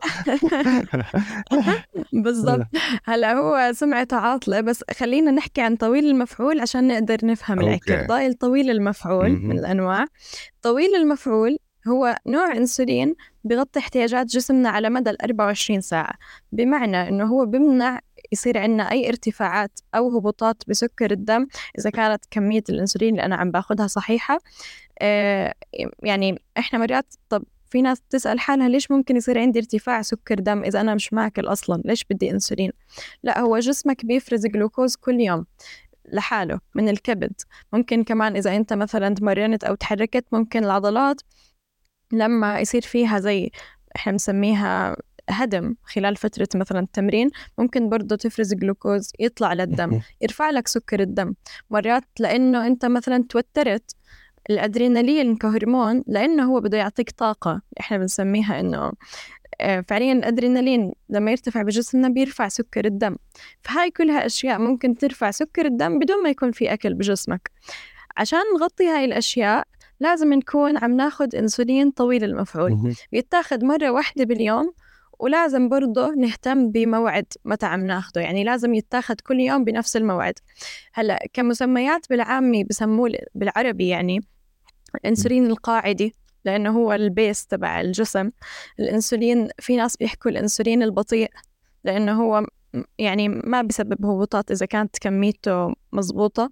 بالضبط. 2.23 2.67
هلأ 3.03 3.33
هو 3.33 3.71
سمعته 3.73 4.17
عاطلة 4.17 4.61
بس 4.61 4.83
خلينا 4.97 5.31
نحكي 5.31 5.61
عن 5.61 5.75
طويل 5.75 6.05
المفعول 6.05 6.59
عشان 6.59 6.87
نقدر 6.87 7.17
نفهم 7.23 7.59
العكر. 7.59 8.05
ضايل 8.07 8.33
طويل 8.33 8.69
المفعول 8.69 9.29
من 9.29 9.59
الانواع 9.59 10.05
طويل 10.61 10.95
المفعول 10.95 11.57
هو 11.87 12.17
نوع 12.27 12.51
إنسولين 12.51 13.15
بغطي 13.43 13.79
احتياجات 13.79 14.27
جسمنا 14.27 14.69
على 14.69 14.89
مدى 14.89 15.09
ال 15.09 15.21
24 15.21 15.81
ساعة. 15.81 16.13
بمعنى 16.51 17.09
إنه 17.09 17.25
هو 17.25 17.45
بمنع 17.45 17.99
يصير 18.31 18.57
عندنا 18.57 18.91
أي 18.91 19.09
ارتفاعات 19.09 19.79
أو 19.95 20.17
هبوطات 20.17 20.63
بسكر 20.67 21.11
الدم 21.11 21.47
إذا 21.79 21.89
كانت 21.89 22.25
كمية 22.31 22.63
الإنسولين 22.69 23.09
اللي 23.09 23.25
أنا 23.25 23.35
عم 23.35 23.51
باخذها 23.51 23.87
صحيحة. 23.87 24.39
آه 25.01 25.53
يعني 26.03 26.41
إحنا 26.57 26.79
مرات 26.79 27.13
طب 27.29 27.43
في 27.69 27.81
ناس 27.81 28.01
تسأل 28.09 28.39
حالها 28.39 28.69
ليش 28.69 28.91
ممكن 28.91 29.15
يصير 29.15 29.39
عندي 29.39 29.59
ارتفاع 29.59 30.01
سكر 30.01 30.35
دم 30.35 30.63
إذا 30.63 30.81
أنا 30.81 30.95
مش 30.95 31.13
ماكل 31.13 31.47
أصلا؟ 31.47 31.81
ليش 31.85 32.05
بدي 32.09 32.31
أنسولين؟ 32.31 32.71
لا 33.23 33.39
هو 33.39 33.59
جسمك 33.59 34.05
بيفرز 34.05 34.45
جلوكوز 34.47 34.95
كل 34.95 35.19
يوم 35.19 35.45
لحاله 36.05 36.59
من 36.75 36.89
الكبد. 36.89 37.33
ممكن 37.73 38.03
كمان 38.03 38.35
إذا 38.35 38.55
أنت 38.55 38.73
مثلا 38.73 39.15
تمرنت 39.15 39.63
أو 39.63 39.75
تحركت 39.75 40.25
ممكن 40.31 40.63
العضلات 40.63 41.21
لما 42.13 42.59
يصير 42.59 42.81
فيها 42.81 43.19
زي 43.19 43.51
إحنا 43.95 44.11
بنسميها 44.11 44.95
هدم 45.29 45.75
خلال 45.83 46.15
فترة 46.15 46.47
مثلا 46.55 46.79
التمرين 46.79 47.29
ممكن 47.57 47.89
برضه 47.89 48.15
تفرز 48.15 48.53
جلوكوز 48.53 49.11
يطلع 49.19 49.53
للدم 49.53 50.01
يرفع 50.21 50.49
لك 50.49 50.67
سكر 50.67 50.99
الدم. 50.99 51.33
مرات 51.69 52.03
لأنه 52.19 52.67
أنت 52.67 52.85
مثلا 52.85 53.25
توترت 53.29 53.91
الأدرينالين 54.49 55.35
كهرمون 55.35 56.03
لأنه 56.07 56.43
هو 56.43 56.59
بده 56.59 56.77
يعطيك 56.77 57.11
طاقة. 57.11 57.61
إحنا 57.79 57.97
بنسميها 57.97 58.59
إنه 58.59 58.91
آه، 59.61 59.81
فعليا 59.87 60.13
الأدرينالين 60.13 60.91
لما 61.09 61.31
يرتفع 61.31 61.61
بجسمنا 61.61 62.09
بيرفع 62.09 62.47
سكر 62.47 62.85
الدم. 62.85 63.15
فهاي 63.61 63.91
كلها 63.91 64.25
أشياء 64.25 64.59
ممكن 64.59 64.95
ترفع 64.95 65.31
سكر 65.31 65.65
الدم 65.65 65.99
بدون 65.99 66.23
ما 66.23 66.29
يكون 66.29 66.51
في 66.51 66.73
أكل 66.73 66.93
بجسمك. 66.93 67.51
عشان 68.17 68.39
نغطي 68.59 68.87
هاي 68.87 69.05
الأشياء 69.05 69.67
لازم 70.03 70.33
نكون 70.33 70.77
عم 70.77 70.91
ناخد 70.91 71.35
إنسولين 71.35 71.91
طويل 71.91 72.23
المفعول. 72.23 72.95
بيتاخد 73.11 73.63
مرة 73.63 73.89
واحدة 73.89 74.23
باليوم 74.23 74.73
ولازم 75.19 75.69
برضه 75.69 76.09
نهتم 76.15 76.71
بموعد 76.71 77.25
متى 77.45 77.65
عم 77.65 77.85
ناخده. 77.85 78.21
يعني 78.21 78.43
لازم 78.43 78.73
يتاخد 78.73 79.21
كل 79.21 79.39
يوم 79.39 79.63
بنفس 79.63 79.97
الموعد. 79.97 80.33
هلأ 80.93 81.19
كمسميات 81.33 82.09
بالعامي 82.09 82.63
بسموه 82.63 83.11
بالعربي 83.35 83.87
يعني 83.87 84.19
الإنسولين 84.95 85.45
القاعدي 85.45 86.15
لأنه 86.45 86.77
هو 86.77 86.93
البيس 86.93 87.45
تبع 87.45 87.81
الجسم. 87.81 88.31
الأنسولين 88.79 89.49
في 89.59 89.75
ناس 89.75 89.97
بيحكوا 89.97 90.31
الأنسولين 90.31 90.83
البطيء 90.83 91.29
لأنه 91.83 92.23
هو 92.23 92.45
يعني 92.97 93.29
ما 93.29 93.61
بسبب 93.61 94.05
هبوطات 94.05 94.51
إذا 94.51 94.65
كانت 94.65 94.99
كميته 94.99 95.73
مزبوطة 95.91 96.49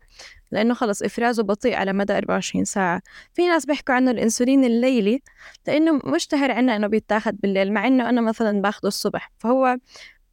لأنه 0.51 0.73
خلص 0.73 1.01
إفرازه 1.03 1.43
بطيء 1.43 1.75
على 1.75 1.93
مدى 1.93 2.17
24 2.17 2.65
ساعة. 2.65 3.01
في 3.33 3.47
ناس 3.47 3.65
بيحكوا 3.65 3.95
عنه 3.95 4.11
الأنسولين 4.11 4.63
الليلي 4.63 5.21
لأنه 5.67 5.99
مشتهر 6.05 6.51
عنا 6.51 6.75
إنه 6.75 6.87
بيتاخد 6.87 7.37
بالليل 7.41 7.73
مع 7.73 7.87
إنه 7.87 8.09
أنا 8.09 8.21
مثلا 8.21 8.61
باخده 8.61 8.87
الصبح 8.87 9.31
فهو 9.37 9.77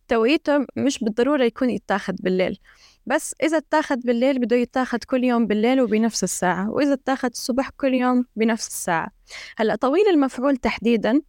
توقيته 0.08 0.66
مش 0.76 0.98
بالضرورة 1.04 1.44
يكون 1.44 1.70
يتاخد 1.70 2.16
بالليل. 2.16 2.58
بس 3.06 3.34
إذا 3.42 3.56
اتاخد 3.56 4.00
بالليل 4.00 4.38
بده 4.38 4.56
يتاخد 4.56 5.04
كل 5.04 5.24
يوم 5.24 5.46
بالليل 5.46 5.80
وبنفس 5.80 6.24
الساعة 6.24 6.70
وإذا 6.70 6.92
اتاخد 6.92 7.30
الصبح 7.30 7.70
كل 7.76 7.94
يوم 7.94 8.24
بنفس 8.36 8.66
الساعة. 8.66 9.08
هلأ 9.56 9.74
طويل 9.76 10.08
المفعول 10.08 10.56
تحديدا 10.56 11.20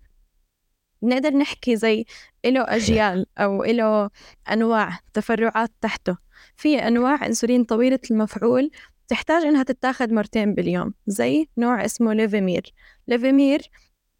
نقدر 1.03 1.29
نحكي 1.29 1.75
زي 1.75 2.05
إله 2.45 2.61
أجيال 2.61 3.25
أو 3.37 3.63
إله 3.63 4.09
أنواع 4.51 4.99
تفرعات 5.13 5.71
تحته. 5.81 6.17
في 6.55 6.87
أنواع 6.87 7.25
أنسولين 7.25 7.63
طويلة 7.63 7.99
المفعول 8.11 8.71
تحتاج 9.07 9.43
إنها 9.43 9.63
تتاخد 9.63 10.11
مرتين 10.11 10.53
باليوم 10.53 10.93
زي 11.07 11.47
نوع 11.57 11.85
اسمه 11.85 12.13
ليفيمير 12.13 12.73
ليفيمير 13.07 13.61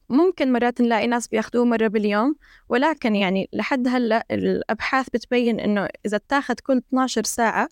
ممكن 0.09 0.51
مرات 0.51 0.81
نلاقي 0.81 1.07
ناس 1.07 1.27
بياخدوه 1.27 1.65
مرة 1.65 1.88
باليوم 1.88 2.35
ولكن 2.69 3.15
يعني 3.15 3.49
لحد 3.53 3.88
هلأ 3.88 4.25
الأبحاث 4.31 5.09
بتبين 5.13 5.59
إنه 5.59 5.88
إذا 6.05 6.17
اتاخد 6.17 6.59
كل 6.59 6.77
12 6.77 7.23
ساعة 7.23 7.69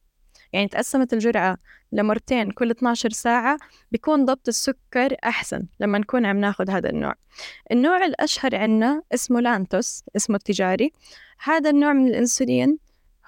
يعني 0.54 0.68
تقسمت 0.68 1.14
الجرعة 1.14 1.58
لمرتين 1.92 2.52
كل 2.52 2.72
12 2.72 3.10
ساعة 3.10 3.58
بيكون 3.92 4.26
ضبط 4.26 4.48
السكر 4.48 5.16
أحسن 5.24 5.64
لما 5.80 5.98
نكون 5.98 6.26
عم 6.26 6.38
ناخد 6.38 6.70
هذا 6.70 6.90
النوع. 6.90 7.14
النوع 7.72 8.06
الأشهر 8.06 8.56
عنا 8.56 9.02
اسمه 9.14 9.42
لانتوس 9.42 10.04
اسمه 10.16 10.36
التجاري. 10.36 10.92
هذا 11.44 11.70
النوع 11.70 11.94
من 11.94 12.08
الأنسولين 12.08 12.78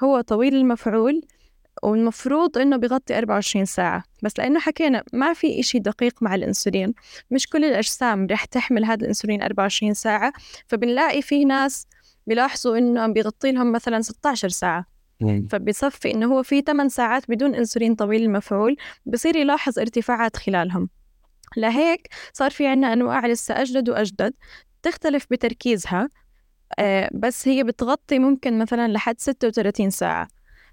هو 0.04 0.22
طويل 0.22 0.56
المفعول 0.56 1.22
والمفروض 1.84 2.58
إنه 2.58 2.78
بيغطي 2.78 3.18
24 3.18 3.66
ساعة. 3.66 4.04
بس 4.24 4.40
لأنه 4.40 4.60
حكينا 4.60 5.04
ما 5.14 5.34
في 5.34 5.60
إشي 5.60 5.80
دقيق 5.80 6.24
مع 6.24 6.36
الأنسولين. 6.36 6.94
مش 7.32 7.48
كل 7.48 7.66
الأجسام 7.66 8.28
رح 8.32 8.46
تحمل 8.46 8.86
هذا 8.86 9.02
الأنسولين 9.02 9.42
24 9.42 9.94
ساعة. 9.94 10.34
فبنلاقي 10.68 11.22
في 11.22 11.46
ناس 11.46 11.88
بيلاحظوا 12.28 12.78
إنه 12.78 13.08
بيغطي 13.08 13.52
لهم 13.52 13.72
مثلا 13.72 14.02
16 14.02 14.50
ساعة. 14.50 14.86
فبيصفي 15.50 16.12
إنه 16.14 16.26
هو 16.34 16.44
في 16.44 16.62
8 16.62 16.90
ساعات 16.90 17.24
بدون 17.32 17.56
أنسولين 17.56 17.96
طويل 17.96 18.24
المفعول. 18.24 18.76
بصير 19.06 19.36
يلاحظ 19.36 19.80
ارتفاعات 19.80 20.38
خلالهم. 20.38 20.90
لهيك 21.58 22.08
صار 22.34 22.52
في 22.52 22.68
عنا 22.68 22.94
أنواع 22.94 23.28
لسه 23.28 23.62
أجدد 23.62 23.90
وأجدد 23.90 24.34
تختلف 24.84 25.26
بتركيزها. 25.32 26.10
بس 27.14 27.48
هي 27.48 27.64
بتغطي 27.64 28.20
ممكن 28.20 28.60
مثلا 28.60 28.88
لحد 28.88 29.20
36 29.20 29.90
ساعة. 29.90 30.28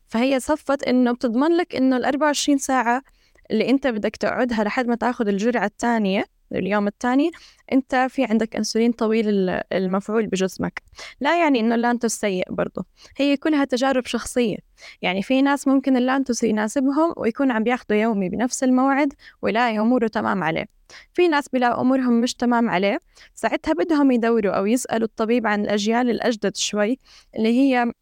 فهي 0.08 0.40
صفت 0.40 0.82
إنه 0.82 1.12
بتضمن 1.12 1.56
لك 1.56 1.76
إنه 1.76 1.96
ال 1.96 2.04
24 2.04 2.58
ساعة 2.58 3.02
اللي 3.50 3.70
أنت 3.70 3.86
بدك 3.86 4.16
تقعدها 4.16 4.64
لحد 4.64 4.86
ما 4.86 4.94
تاخذ 4.94 5.28
الجرعة 5.28 5.64
الثانية 5.64 6.24
اليوم 6.52 6.86
الثاني 6.86 7.30
أنت 7.72 8.06
في 8.10 8.24
عندك 8.24 8.56
أنسولين 8.56 8.92
طويل 8.92 9.26
المفعول 9.72 10.26
بجسمك. 10.26 10.82
لا 11.20 11.40
يعني 11.40 11.60
إنه 11.60 11.74
اللانتوس 11.74 12.12
سيء 12.12 12.52
برضه. 12.52 12.84
هي 13.16 13.36
كلها 13.36 13.64
تجارب 13.64 14.06
شخصية. 14.06 14.56
يعني 15.02 15.22
في 15.22 15.42
ناس 15.42 15.68
ممكن 15.68 15.96
اللانتوس 15.96 16.42
يناسبهم 16.42 17.14
ويكون 17.16 17.50
عم 17.50 17.62
بياخدوا 17.62 17.96
يومي 17.96 18.28
بنفس 18.28 18.64
الموعد 18.64 19.12
ويلاقي 19.42 19.78
أموره 19.78 20.06
تمام 20.06 20.44
عليه. 20.44 20.75
في 21.12 21.28
ناس 21.28 21.48
بيلاقوا 21.48 21.80
أمورهم 21.80 22.20
مش 22.20 22.34
تمام 22.34 22.68
عليه. 22.70 22.98
ساعتها 23.34 23.72
بدهم 23.74 24.10
يدوروا 24.10 24.52
أو 24.52 24.66
يسألوا 24.66 25.06
الطبيب 25.06 25.46
عن 25.46 25.64
الأجيال 25.64 26.10
الأجدد 26.10 26.56
شوي 26.56 26.98
اللي 27.36 27.48
هي 27.48 27.92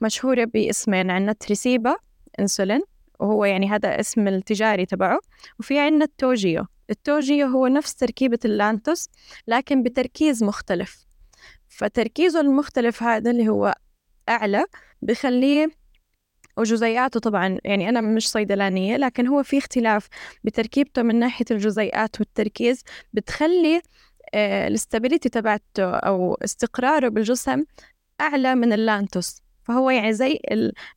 مشهورة 0.00 0.44
باسمين 0.44 1.10
عندنا 1.10 1.32
Tresiba 1.32 1.96
إنسولين 2.40 2.80
وهو 3.20 3.44
يعني 3.44 3.70
هذا 3.70 4.00
اسم 4.00 4.28
التجاري 4.28 4.86
تبعه 4.86 5.18
وفي 5.58 5.78
عندنا 5.78 6.04
ال 6.04 6.12
Toujeo. 6.12 6.66
ال 6.90 6.98
Toujeo 6.98 7.46
هو 7.46 7.66
نفس 7.66 7.94
تركيبة 7.94 8.38
ال 8.44 8.53
Lantus 8.53 9.08
لكن 9.46 9.82
بتركيز 9.82 10.44
مختلف. 10.44 11.06
فتركيزه 11.68 12.40
المختلف 12.40 13.02
هذا 13.02 13.30
اللي 13.30 13.48
هو 13.48 13.74
أعلى 14.28 14.64
بخليه 15.02 15.83
وجزيئاته 16.56 17.20
طبعا 17.20 17.58
يعني 17.64 17.88
أنا 17.88 18.00
مش 18.00 18.30
صيدلانية 18.30 18.96
لكن 18.96 19.26
هو 19.26 19.42
في 19.42 19.58
اختلاف 19.58 20.08
بتركيبته 20.44 21.02
من 21.02 21.18
ناحية 21.18 21.44
الجزيئات 21.50 22.20
والتركيز 22.20 22.82
بتخلي 23.12 23.82
آه، 24.34 24.68
ال 24.68 24.74
stability 24.74 25.28
تبعته 25.28 25.90
أو 25.90 26.34
استقراره 26.34 27.08
بالجسم 27.08 27.64
أعلى 28.20 28.54
من 28.54 28.72
ال 28.72 28.81
Lantus. 28.81 29.44
فهو 29.64 29.90
يعني 29.90 30.12
زي 30.12 30.40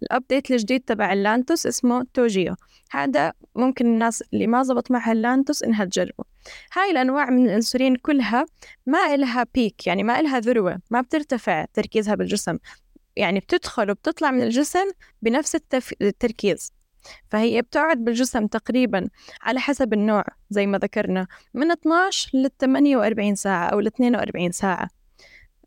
ال 0.02 0.09
update 0.09 0.52
الجديد 0.52 0.82
تبع 0.82 1.14
ال 1.14 1.21
Lantus 1.21 1.68
اسمه 1.68 2.06
Toujeo. 2.14 2.56
هذا 2.92 3.34
ممكن 3.56 3.86
الناس 3.86 4.24
اللي 4.34 4.48
ما 4.48 4.64
زبط 4.64 4.92
معها 4.92 5.12
ال 5.12 5.19
Lantus 5.19 5.64
إنها 5.64 5.86
تجربه. 5.86 6.24
هاي 6.74 6.92
الأنواع 6.92 7.30
من 7.30 7.46
الإنسولين 7.46 7.96
كلها 7.96 8.46
ما 8.86 9.16
إلها 9.16 9.46
peak 9.54 9.88
يعني 9.88 10.04
ما 10.04 10.20
إلها 10.20 10.40
ذروة 10.40 10.80
ما 10.92 11.02
بترتفع 11.02 11.66
تركيزها 11.74 12.16
بالجسم. 12.16 12.58
يعني 13.18 13.40
بتدخل 13.40 13.92
وبتطلع 13.92 14.32
من 14.32 14.42
الجسم 14.42 14.92
بنفس 15.22 15.56
التف... 15.56 15.94
التركيز. 16.02 16.74
فهي 17.30 17.62
بتقعد 17.62 17.98
بالجسم 17.98 18.48
تقريبا 18.48 19.10
على 19.42 19.60
حسب 19.60 19.94
النوع 19.94 20.24
زي 20.50 20.66
ما 20.66 20.78
ذكرنا 20.78 21.28
من 21.54 21.72
12 21.72 22.30
ل 22.34 22.50
48 22.62 23.36
ساعة 23.36 23.66
أو 23.68 23.80
ل 23.80 23.88
42 23.88 24.52
ساعة. 24.52 24.90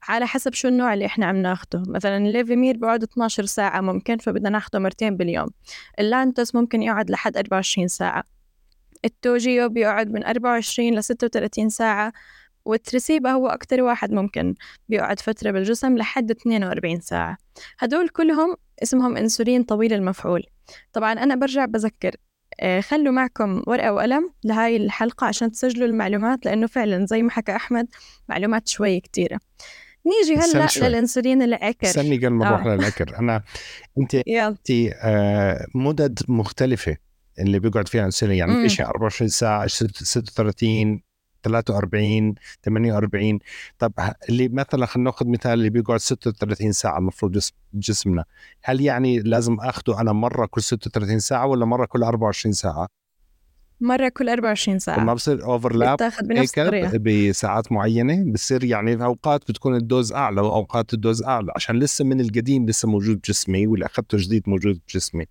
على 0.08 0.26
حسب 0.26 0.52
شو 0.52 0.68
النوع 0.68 0.94
اللي 0.94 1.06
إحنا 1.06 1.26
عم 1.26 1.36
ناخده. 1.36 1.82
مثلا 1.86 2.16
ال 2.16 2.24
Levemir 2.24 2.76
بيقعد 2.76 3.02
12 3.02 3.44
ساعة 3.44 3.80
ممكن 3.80 4.18
فبدنا 4.18 4.48
ناخده 4.50 4.78
مرتين 4.78 5.16
باليوم. 5.16 5.48
ال 5.98 6.06
Lantus 6.06 6.54
ممكن 6.54 6.82
يقعد 6.82 7.10
لحد 7.10 7.36
24 7.36 7.88
ساعة. 7.88 8.24
ال 9.04 9.13
Toujeo 9.13 9.68
بيقعد 9.68 10.10
من 10.10 10.24
24 10.24 10.94
ل 10.94 11.04
36 11.04 11.68
ساعة. 11.68 12.12
وال 12.70 12.84
Tresiba 12.84 13.30
هو 13.30 13.48
أكتر 13.48 13.82
واحد 13.82 14.12
ممكن 14.12 14.54
بيقعد 14.88 15.20
فترة 15.20 15.50
بالجسم 15.50 15.96
لحد 15.96 16.30
42 16.30 17.00
ساعة. 17.00 17.36
هدول 17.78 18.08
كلهم 18.08 18.56
اسمهم 18.82 19.16
إنسولين 19.16 19.62
طويل 19.62 19.92
المفعول. 19.92 20.46
طبعا 20.92 21.12
أنا 21.12 21.34
برجع 21.34 21.64
بذكر 21.64 22.16
آه، 22.60 22.80
خلوا 22.80 23.12
معكم 23.12 23.62
ورقة 23.66 23.92
وقلم 23.92 24.30
لهاي 24.44 24.76
الحلقة 24.76 25.26
عشان 25.26 25.52
تسجلوا 25.52 25.88
المعلومات 25.88 26.46
لأنه 26.46 26.66
فعلا 26.66 27.06
زي 27.06 27.22
ما 27.22 27.30
حكى 27.30 27.56
أحمد 27.56 27.86
معلومات 28.28 28.68
شوي 28.68 29.00
كتيرة. 29.00 29.38
نيجي 30.06 30.40
هلأ 30.40 30.88
للإنسولين 30.88 31.42
العكر. 31.42 31.86
استني 31.86 32.16
قبل 32.16 32.28
ما 32.28 32.48
نروح 32.48 32.66
آه. 32.66 32.76
للعكر. 32.76 33.18
أنا 33.18 33.42
أنت 33.98 34.14
أنت 34.14 34.70
آه 35.02 35.66
مدد 35.74 36.18
مختلفة 36.28 36.96
اللي 37.38 37.58
بيقعد 37.58 37.88
فيها 37.88 38.04
إنسولين 38.04 38.36
يعني 38.36 38.68
في 38.68 38.82
24 38.82 39.28
ساعة 39.28 39.66
36 39.66 41.02
43 41.44 42.34
48 42.64 43.38
طب 43.78 43.92
اللي 44.28 44.48
مثلا 44.48 44.86
خلينا 44.86 45.10
ناخذ 45.10 45.28
مثال 45.28 45.52
اللي 45.52 45.70
بيقعد 45.70 45.98
36 45.98 46.72
ساعة 46.72 46.98
المفروض 46.98 47.32
جسم 47.32 47.54
جسمنا. 47.74 48.24
هل 48.62 48.80
يعني 48.80 49.18
لازم 49.20 49.56
اخذه 49.60 50.00
أنا 50.00 50.12
مرة 50.12 50.46
كل 50.46 50.62
36 50.62 51.18
ساعة 51.18 51.46
ولا 51.46 51.64
مرة 51.64 51.86
كل 51.86 52.02
24 52.02 52.52
ساعة؟ 52.52 52.88
مرة 53.80 54.08
كل 54.08 54.28
24 54.28 54.78
ساعة. 54.78 55.04
ما 55.04 55.14
بصير 55.14 55.44
overlap 55.44 55.94
بتاخذ 55.94 56.26
بنفس 56.26 56.58
الطريقة. 56.58 56.98
بساعات 57.30 57.72
معينة 57.72 58.32
بصير 58.32 58.64
يعني 58.64 59.04
أوقات 59.04 59.40
بتكون 59.48 59.74
ال 59.76 59.84
dose 59.84 60.12
أعلى 60.12 60.40
وأوقات 60.40 60.94
ال 60.94 61.00
dose 61.00 61.22
أعلى 61.22 61.52
عشان 61.56 61.78
لسه 61.78 62.04
من 62.04 62.20
القديم 62.20 62.66
لسه 62.66 62.88
موجود 62.88 63.16
بجسمي 63.16 63.66
واللي 63.66 63.86
أخذته 63.86 64.18
جديد 64.18 64.42
موجود 64.48 64.80
بجسمي 64.88 65.26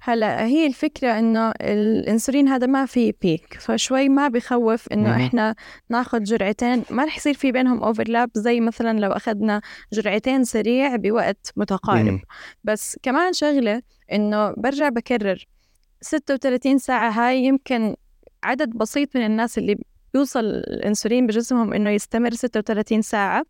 هلا 0.00 0.44
هي 0.44 0.66
الفكرة 0.66 1.18
إنه 1.18 1.50
الأنسولين 1.50 2.48
هذا 2.48 2.66
ما 2.66 2.86
في 2.86 3.14
peak 3.22 3.56
فشوي 3.60 4.08
ما 4.08 4.28
بخوف 4.28 4.88
إنه. 4.92 5.26
إحنا 5.26 5.54
ناخذ 5.88 6.22
جرعتين 6.22 6.84
ما 6.90 7.04
رح 7.04 7.16
يصير 7.16 7.34
في 7.34 7.52
بينهم 7.52 7.82
overlap 7.82 8.30
زي 8.34 8.60
مثلا 8.60 8.98
لو 8.98 9.12
أخذنا 9.12 9.60
جرعتين 9.92 10.44
سريع 10.44 10.96
بوقت 10.96 11.52
متقارب. 11.56 12.20
بس 12.64 12.96
كمان 13.02 13.32
شغلة 13.32 13.82
إنه 14.12 14.50
برجع 14.56 14.88
بكرر 14.88 15.44
36 16.00 16.78
ساعة 16.78 17.10
هاي 17.10 17.44
يمكن 17.44 17.96
عدد 18.44 18.68
بسيط 18.68 19.16
من 19.16 19.26
الناس 19.26 19.58
اللي 19.58 19.78
يوصل 20.14 20.44
الأنسولين 20.44 21.26
بجسمهم 21.26 21.72
إنه 21.72 21.90
يستمر 21.90 22.34
36 22.34 23.02
ساعة 23.02 23.44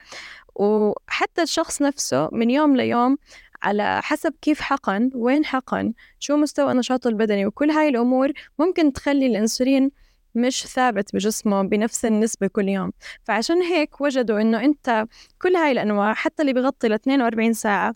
وحتى 0.54 1.42
الشخص 1.42 1.82
نفسه 1.82 2.28
من 2.32 2.50
يوم 2.50 2.76
ليوم 2.76 3.16
على 3.62 4.02
حسب 4.02 4.34
كيف 4.42 4.60
حقن 4.60 5.10
وين 5.14 5.44
حقن 5.44 5.92
شو 6.18 6.36
مستوى 6.36 6.74
نشاطه 6.74 7.08
البدني 7.08 7.46
وكل 7.46 7.70
هاي 7.70 7.88
الأمور 7.88 8.32
ممكن 8.58 8.92
تخلي 8.92 9.26
الأنسولين 9.26 9.90
مش 10.34 10.66
ثابت 10.66 11.14
بجسمه 11.14 11.62
بنفس 11.62 12.04
النسبة 12.04 12.46
كل 12.46 12.68
يوم. 12.68 12.92
فعشان 13.24 13.62
هيك 13.62 14.00
وجدوا 14.00 14.40
إنه 14.40 14.64
أنت 14.64 15.06
كل 15.42 15.56
هاي 15.56 15.72
الأنواع 15.72 16.14
حتى 16.14 16.42
اللي 16.42 16.52
بغطي 16.52 16.88
ل 16.88 16.92
42 16.92 17.52
ساعة 17.52 17.94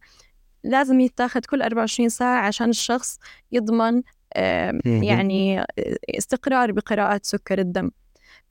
لازم 0.64 1.00
يتاخد 1.00 1.46
كل 1.46 1.62
24 1.62 2.08
ساعة 2.08 2.46
عشان 2.46 2.70
الشخص 2.70 3.18
يضمن 3.52 4.02
يعني 4.84 5.64
استقرار 6.18 6.72
بقراءة 6.72 7.20
سكر 7.22 7.58
الدم. 7.58 7.90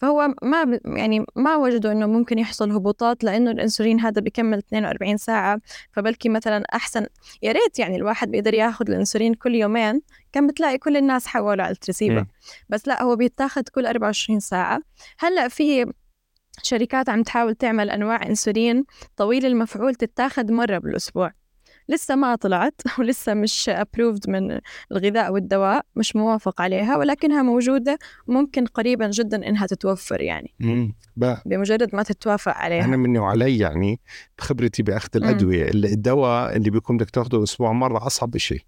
فهو 0.01 0.33
ما 0.43 0.79
يعني 0.85 1.25
ما 1.35 1.55
وجدوا 1.55 1.91
إنه 1.91 2.05
ممكن 2.05 2.39
يحصل 2.39 2.71
هبوطات 2.71 3.23
لأنه 3.23 3.51
الإنسولين 3.51 3.99
هذا 3.99 4.21
بيكمل 4.21 4.57
42 4.57 5.17
ساعة. 5.17 5.61
فبلكي 5.91 6.29
مثلا 6.29 6.63
أحسن 6.73 7.05
يا 7.43 7.51
ريت 7.51 7.79
يعني 7.79 7.95
الواحد 7.95 8.31
بيقدر 8.31 8.53
ياخذ 8.53 8.89
الإنسولين 8.89 9.33
كل 9.33 9.55
يومين. 9.55 10.01
كان 10.31 10.47
بتلاقي 10.47 10.77
كل 10.77 10.97
الناس 10.97 11.27
حولوا 11.27 11.63
على 11.63 11.71
التريسيبا 11.71 12.25
بس 12.69 12.87
لا 12.87 13.03
هو 13.03 13.15
بيتاخذ 13.15 13.61
كل 13.61 13.85
24 13.85 14.39
ساعة. 14.39 14.81
هلأ 15.19 15.47
في 15.47 15.93
شركات 16.63 17.09
عم 17.09 17.23
تحاول 17.23 17.55
تعمل 17.55 17.89
أنواع 17.89 18.25
إنسولين 18.25 18.85
طويل 19.17 19.45
المفعول 19.45 19.95
تتاخذ 19.95 20.53
مرة 20.53 20.77
بالأسبوع. 20.77 21.31
لسه 21.91 22.15
ما 22.15 22.35
طلعت 22.35 22.81
ولسه 22.99 23.33
مش 23.33 23.69
ابروفد 23.69 24.29
من 24.29 24.59
الغذاء 24.91 25.33
والدواء 25.33 25.85
مش 25.95 26.15
موافق 26.15 26.61
عليها 26.61 26.97
ولكنها 26.97 27.41
موجودة 27.41 27.99
ممكن 28.27 28.65
قريبا 28.65 29.09
جدا 29.09 29.47
إنها 29.47 29.67
تتوفر 29.67 30.21
يعني. 30.21 30.53
بمجرد 31.45 31.95
ما 31.95 32.03
تتوافق 32.03 32.57
عليها. 32.57 32.85
أنا 32.85 32.97
مني 32.97 33.19
وعلي 33.19 33.57
يعني 33.57 33.99
بخبرتي 34.37 34.83
بأخذ 34.83 35.09
الأدوية. 35.15 35.71
الدواء 35.73 36.55
اللي 36.55 36.69
بيكون 36.69 36.97
بدك 36.97 37.09
تاخده 37.09 37.43
أسبوع 37.43 37.71
مرة 37.71 38.07
أصعب 38.07 38.37
شيء 38.37 38.61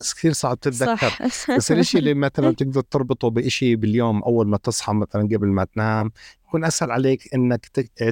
كثير 0.00 0.32
صعب 0.32 0.60
تتذكر. 0.60 0.96
صح. 0.96 1.52
بس 1.56 1.72
الشيء 1.72 2.00
اللي 2.00 2.14
مثلا 2.14 2.54
تقدر 2.54 2.80
تربطه 2.80 3.30
بشيء 3.30 3.76
باليوم 3.76 4.22
أول 4.22 4.48
ما 4.48 4.56
تصحى 4.56 4.92
مثلا 4.92 5.22
قبل 5.22 5.48
ما 5.48 5.64
تنام 5.64 6.10
يكون 6.48 6.64
أسهل 6.64 6.90
عليك 6.90 7.34
إنك 7.34 7.66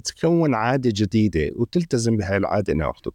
تكون 0.05 0.55
عادة 0.55 0.90
جديدة 0.94 1.50
وتلتزم 1.57 2.16
بهاي 2.16 2.37
العادة 2.37 2.72
إنها 2.72 2.87
وقت 2.87 3.09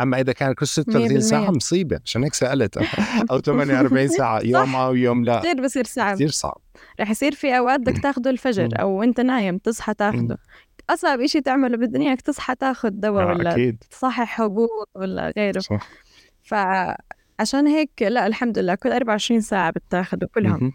أما 0.00 0.20
إذا 0.20 0.32
كان 0.32 0.52
كل 0.54 0.66
36 0.66 1.20
ساعة 1.20 1.50
مصيبة 1.50 2.00
عشان 2.04 2.22
هيك 2.22 2.34
سألت. 2.34 2.78
أو 3.30 3.40
48 3.40 4.08
ساعة 4.08 4.40
يوم 4.40 4.74
أو 4.74 4.94
يوم 4.94 5.24
لا. 5.24 5.38
كثير 5.38 5.62
بصير 5.62 5.84
صعب. 5.84 6.14
كثير 6.14 6.30
صعب. 6.30 6.60
رح 7.00 7.10
يصير 7.10 7.34
في 7.34 7.58
أوقات 7.58 7.80
بدك 7.80 8.02
تاخده 8.02 8.30
الفجر 8.30 8.68
أو 8.80 8.90
وأنت 8.90 9.20
نايم 9.20 9.58
تصحى 9.58 9.94
تاخده. 9.94 10.38
أصعب 10.90 11.26
شيء 11.26 11.42
تعمله 11.42 11.76
بالدنيا 11.76 12.10
إنك 12.10 12.20
تصحى 12.20 12.54
تاخذ 12.54 12.90
دواء 12.90 13.24
آه، 13.24 13.26
ولا 13.26 13.52
أكيد. 13.52 13.84
تصحح 13.90 14.40
هبوط 14.40 14.88
ولا 14.94 15.32
غيره. 15.36 15.58
صح. 15.60 15.88
فعشان 16.42 17.66
هيك 17.66 17.90
لا 18.02 18.26
الحمد 18.26 18.58
لله 18.58 18.74
كل 18.74 18.92
24 18.92 19.40
ساعة 19.40 19.70
بتاخذوا 19.70 20.28
كلهم. 20.34 20.72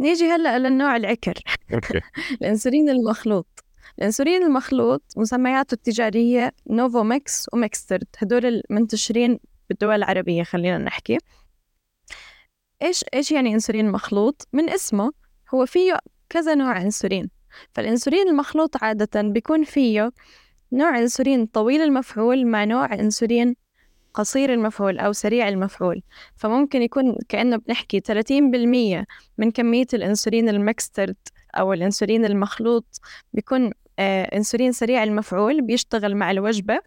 نيجي 0.00 0.24
هلأ 0.30 0.58
للنوع 0.58 0.96
العكر. 0.96 1.34
الإنسولين 2.42 2.90
المخلوط. 2.90 3.64
الأنسولين 3.98 4.42
المخلوط 4.42 5.02
مسمياته 5.16 5.74
التجارية 5.74 6.52
NovoMix 6.70 7.46
و 7.52 7.59
Mixtard 7.59 8.06
هدول 8.18 8.46
المنتشرين 8.46 9.38
بالدول 9.68 9.94
العربية 9.94 10.42
خلينا 10.42 10.78
نحكي. 10.78 11.18
إيش 12.82 13.04
إيش 13.14 13.32
يعني 13.32 13.54
أنسولين 13.54 13.90
مخلوط؟ 13.90 14.48
من 14.52 14.70
اسمه 14.70 15.12
هو 15.54 15.66
فيه 15.66 15.98
كذا 16.28 16.54
نوع 16.54 16.82
أنسولين. 16.82 17.30
فالأنسولين 17.72 18.28
المخلوط 18.28 18.82
عادة 18.82 19.22
بيكون 19.22 19.64
فيه 19.64 20.12
نوع 20.72 20.98
أنسولين 20.98 21.46
طويل 21.46 21.80
المفعول 21.80 22.46
مع 22.46 22.64
نوع 22.64 22.94
أنسولين 22.94 23.56
قصير 24.14 24.54
المفعول 24.54 24.98
أو 24.98 25.12
سريع 25.12 25.48
المفعول. 25.48 26.02
فممكن 26.36 26.82
يكون 26.82 27.16
كأنه 27.28 27.56
بنحكي 27.56 28.00
30% 28.00 29.06
من 29.38 29.50
كمية 29.50 29.86
الأنسولين 29.94 30.48
ال 30.48 30.57
Mixtard 30.57 31.16
أو 31.54 31.72
الأنسولين 31.72 32.24
المخلوط 32.24 33.00
بيكون 33.32 33.72
إنسولين 33.98 34.72
سريع 34.72 35.02
المفعول 35.02 35.62
بيشتغل 35.62 36.16
مع 36.16 36.30
الوجبة 36.30 36.78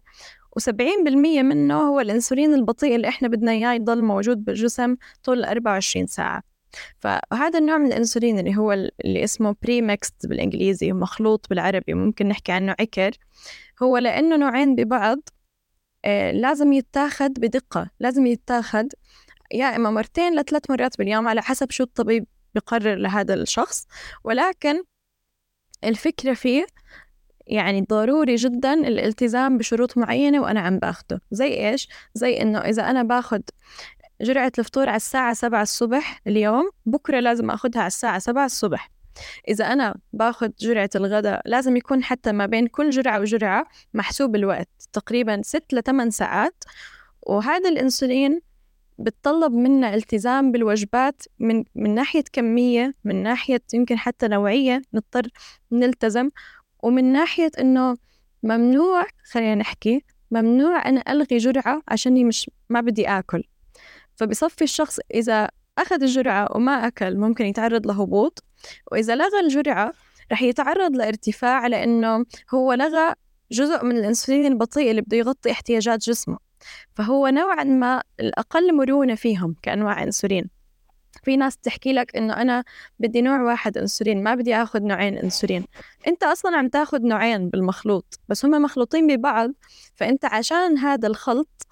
و70% 0.60 0.72
منه 1.42 1.74
هو 1.80 2.00
الإنسولين 2.00 2.54
البطيء 2.54 2.96
اللي 2.96 3.08
إحنا 3.08 3.28
بدنا 3.28 3.52
إياه 3.52 3.72
يضل 3.72 4.04
موجود 4.04 4.44
بالجسم 4.44 4.96
طول 5.24 5.44
24 5.44 6.06
ساعة. 6.06 6.42
فهذا 6.98 7.58
النوع 7.58 7.78
من 7.78 7.86
الإنسولين 7.86 8.38
اللي 8.38 8.56
هو 8.56 8.72
اللي 8.72 9.24
اسمه 9.24 9.56
pre-mixed 9.62 10.26
بالإنجليزي 10.26 10.92
مخلوط 10.92 11.46
بالعربي 11.50 11.94
ممكن 11.94 12.28
نحكي 12.28 12.52
عنه 12.52 12.74
عكر 12.80 13.10
هو 13.82 13.96
لأنه 13.98 14.36
نوعين 14.36 14.74
ببعض 14.74 15.18
آه 16.04 16.30
لازم 16.32 16.72
يتاخد 16.72 17.32
بدقة 17.32 17.90
لازم 18.00 18.26
يتاخد 18.26 18.88
يا 19.52 19.76
إما 19.76 19.90
مرتين 19.90 20.40
لثلاث 20.40 20.70
مرات 20.70 20.98
باليوم 20.98 21.28
على 21.28 21.42
حسب 21.42 21.70
شو 21.70 21.84
الطبيب 21.84 22.26
بقرر 22.54 22.94
لهذا 22.94 23.34
الشخص. 23.34 23.86
ولكن 24.24 24.82
الفكرة 25.84 26.34
فيه 26.34 26.66
يعني 27.46 27.86
ضروري 27.90 28.34
جدا 28.34 28.72
الالتزام 28.74 29.58
بشروط 29.58 29.98
معينة 29.98 30.40
وأنا 30.40 30.60
عم 30.60 30.78
باخده. 30.78 31.20
زي 31.30 31.68
إيش؟ 31.70 31.88
زي 32.14 32.42
إنه 32.42 32.58
إذا 32.58 32.90
أنا 32.90 33.02
باخد 33.02 33.42
جرعة 34.22 34.52
الفطور 34.58 34.88
على 34.88 34.96
الساعة 34.96 35.34
سبعة 35.34 35.62
الصبح 35.62 36.20
اليوم 36.26 36.70
بكرة 36.86 37.20
لازم 37.20 37.50
أخدها 37.50 37.80
على 37.80 37.86
الساعة 37.86 38.18
سبعة 38.18 38.44
الصبح. 38.44 38.90
إذا 39.48 39.72
أنا 39.72 39.94
باخد 40.12 40.52
جرعة 40.60 40.90
الغداء 40.94 41.42
لازم 41.44 41.76
يكون 41.76 42.04
حتى 42.04 42.32
ما 42.32 42.46
بين 42.46 42.66
كل 42.66 42.90
جرعة 42.90 43.20
وجرعة 43.20 43.66
محسوب 43.94 44.36
الوقت 44.36 44.68
تقريبا 44.92 45.40
ست 45.44 45.64
لثمان 45.72 46.10
ساعات. 46.10 46.64
وهذا 47.22 47.68
الأنسولين 47.68 48.40
بتطلب 48.98 49.52
منا 49.52 49.94
التزام 49.94 50.52
بالوجبات 50.52 51.22
من 51.38 51.64
من 51.74 51.94
ناحية 51.94 52.24
كمية 52.32 52.92
من 53.04 53.22
ناحية 53.22 53.62
يمكن 53.74 53.98
حتى 53.98 54.28
نوعية 54.28 54.82
نضطر 54.94 55.28
نلتزم. 55.72 56.30
ومن 56.82 57.12
ناحية 57.12 57.50
إنه 57.58 57.96
ممنوع 58.42 59.06
خلينا 59.30 59.54
نحكي 59.54 60.04
ممنوع 60.30 60.88
أنا 60.88 61.02
ألغي 61.08 61.38
جرعة 61.38 61.82
عشاني 61.88 62.24
مش 62.24 62.50
ما 62.70 62.80
بدي 62.80 63.08
آكل. 63.08 63.44
فبصفي 64.16 64.64
الشخص 64.64 64.98
إذا 65.14 65.48
أخذ 65.78 66.02
الجرعة 66.02 66.48
وما 66.56 66.86
أكل 66.86 67.16
ممكن 67.16 67.46
يتعرض 67.46 67.86
لهبوط 67.86 68.44
وإذا 68.92 69.16
لغى 69.16 69.40
الجرعة 69.40 69.92
رح 70.32 70.42
يتعرض 70.42 70.96
لارتفاع 70.96 71.66
لأنه 71.66 72.24
هو 72.54 72.72
لغى 72.72 73.14
جزء 73.52 73.84
من 73.84 73.96
الأنسولين 73.96 74.46
البطيء 74.46 74.90
اللي 74.90 75.00
بده 75.02 75.16
يغطي 75.16 75.50
احتياجات 75.50 76.00
جسمه. 76.00 76.38
فهو 76.94 77.28
نوعا 77.28 77.64
ما 77.64 78.02
الأقل 78.20 78.76
مرونة 78.76 79.14
فيهم 79.14 79.56
كأنواع 79.62 80.02
أنسولين. 80.02 80.61
في 81.22 81.36
ناس 81.36 81.56
تحكي 81.56 81.92
لك 81.92 82.16
إنه 82.16 82.32
أنا 82.32 82.64
بدي 82.98 83.22
نوع 83.22 83.42
واحد 83.42 83.78
أنسولين 83.78 84.22
ما 84.22 84.34
بدي 84.34 84.54
آخذ 84.54 84.82
نوعين 84.82 85.18
أنسولين. 85.18 85.64
أنت 86.08 86.22
أصلا 86.22 86.56
عم 86.56 86.68
تاخذ 86.68 87.02
نوعين 87.02 87.48
بالمخلوط 87.48 88.20
بس 88.28 88.44
هم 88.44 88.62
مخلوطين 88.62 89.16
ببعض 89.16 89.50
فأنت 89.94 90.24
عشان 90.24 90.78
هذا 90.78 91.08
الخلط 91.08 91.66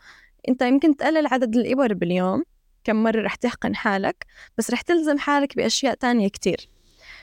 أنت 0.49 0.63
يمكن 0.63 0.97
تقلل 0.97 1.27
عدد 1.27 1.57
الإبر 1.57 1.95
باليوم 1.95 2.45
كم 2.85 3.03
مرة 3.03 3.23
رح 3.23 3.35
تحقن 3.35 3.77
حالك 3.77 4.27
بس 4.59 4.71
رح 4.71 4.81
تلزم 4.81 5.19
حالك 5.19 5.57
بأشياء 5.57 5.95
تانية 5.95 6.29
كتير. 6.29 6.69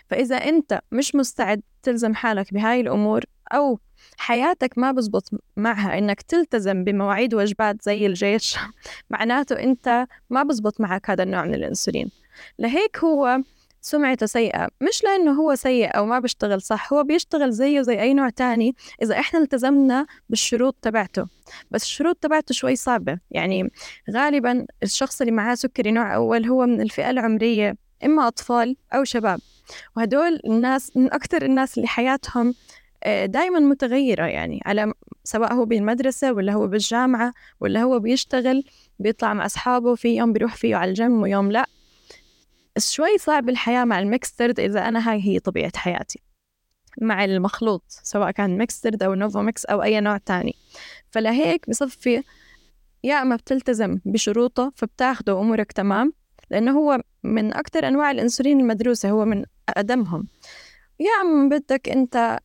فإذا 0.09 0.35
أنت 0.35 0.81
مش 0.91 1.15
مستعد 1.15 1.61
تلزم 1.83 2.15
حالك 2.15 2.53
بهاي 2.53 2.81
الأمور 2.81 3.23
أو 3.53 3.79
حياتك 4.17 4.77
ما 4.77 4.91
بزبط 4.91 5.29
معها 5.57 5.97
إنك 5.97 6.21
تلتزم 6.21 6.83
بمواعيد 6.83 7.33
وجبات 7.33 7.81
زي 7.81 8.05
الجيش. 8.05 8.57
معناته 9.10 9.60
أنت 9.60 10.07
ما 10.29 10.43
بزبط 10.43 10.81
معك 10.81 11.10
هذا 11.10 11.23
النوع 11.23 11.45
من 11.45 11.53
الأنسولين. 11.53 12.12
لهيك 12.60 12.97
هو 12.97 13.41
سمعته 13.81 14.25
سيئة. 14.25 14.67
مش 14.81 15.03
لأنه 15.03 15.31
هو 15.31 15.55
سيء 15.55 15.97
أو 15.97 16.05
ما 16.05 16.19
بيشتغل 16.19 16.62
صح 16.62 16.93
هو 16.93 17.03
بيشتغل 17.03 17.51
زيه 17.51 17.81
زي 17.81 18.01
أي 18.01 18.13
نوع 18.13 18.29
تاني 18.29 18.75
إذا 19.01 19.19
إحنا 19.19 19.39
التزمنا 19.39 20.05
بالشروط 20.29 20.75
تبعته. 20.81 21.27
بس 21.71 21.83
الشروط 21.83 22.17
تبعته 22.21 22.53
شوي 22.53 22.75
صعبة. 22.75 23.19
يعني 23.31 23.69
غالبا 24.12 24.65
الشخص 24.83 25.21
اللي 25.21 25.31
معاه 25.31 25.55
سكري 25.55 25.91
نوع 25.91 26.15
أول 26.15 26.45
هو 26.45 26.65
من 26.65 26.81
الفئة 26.81 27.10
العمرية 27.10 27.75
إما 28.03 28.27
أطفال 28.27 28.75
أو 28.93 29.03
شباب. 29.03 29.39
وهدول 29.95 30.39
الناس 30.45 30.97
من 30.97 31.13
أكثر 31.13 31.41
الناس 31.45 31.77
اللي 31.77 31.88
حياتهم 31.88 32.53
دائما 33.25 33.59
متغيرة 33.59 34.25
يعني 34.25 34.61
على 34.65 34.93
سواء 35.23 35.53
هو 35.53 35.65
بالمدرسة 35.65 36.33
ولا 36.33 36.53
هو 36.53 36.67
بالجامعة 36.67 37.33
ولا 37.59 37.81
هو 37.83 37.99
بيشتغل 37.99 38.63
بيطلع 38.99 39.33
مع 39.33 39.45
أصحابه 39.45 39.95
في 39.95 40.15
يوم 40.15 40.33
بيروح 40.33 40.55
فيه 40.55 40.75
على 40.75 40.89
الجيم 40.89 41.21
ويوم 41.21 41.51
لأ. 41.51 41.65
شوي 42.77 43.17
صعب 43.17 43.49
الحياة 43.49 43.85
مع 43.85 43.99
ال 43.99 44.07
Mixtard 44.07 44.60
إذا 44.59 44.87
أنا 44.87 45.11
هاي 45.11 45.21
هي 45.21 45.39
طبيعة 45.39 45.71
حياتي. 45.75 46.19
مع 47.01 47.25
المخلوط 47.25 47.83
سواء 47.87 48.31
كان 48.31 48.57
Mixtard 48.57 49.03
أو 49.03 49.13
NovoMix 49.13 49.65
أو 49.65 49.83
أي 49.83 49.99
نوع 49.99 50.17
تاني. 50.17 50.55
فلهيك 51.11 51.69
بصفي 51.69 52.23
يا 53.03 53.21
أما 53.21 53.35
بتلتزم 53.35 53.99
بشروطه 54.05 54.71
فبتاخده 54.75 55.35
وأمورك 55.35 55.71
تمام 55.71 56.13
لأنه 56.51 56.71
هو 56.71 57.01
من 57.23 57.53
أكثر 57.53 57.87
أنواع 57.87 58.11
الأنسولين 58.11 58.59
المدروسة 58.59 59.09
هو 59.09 59.25
من 59.25 59.45
أقدمهم. 59.69 60.27
يا 60.99 61.10
إما 61.21 61.49
بدك 61.49 61.89
أنت 61.89 62.39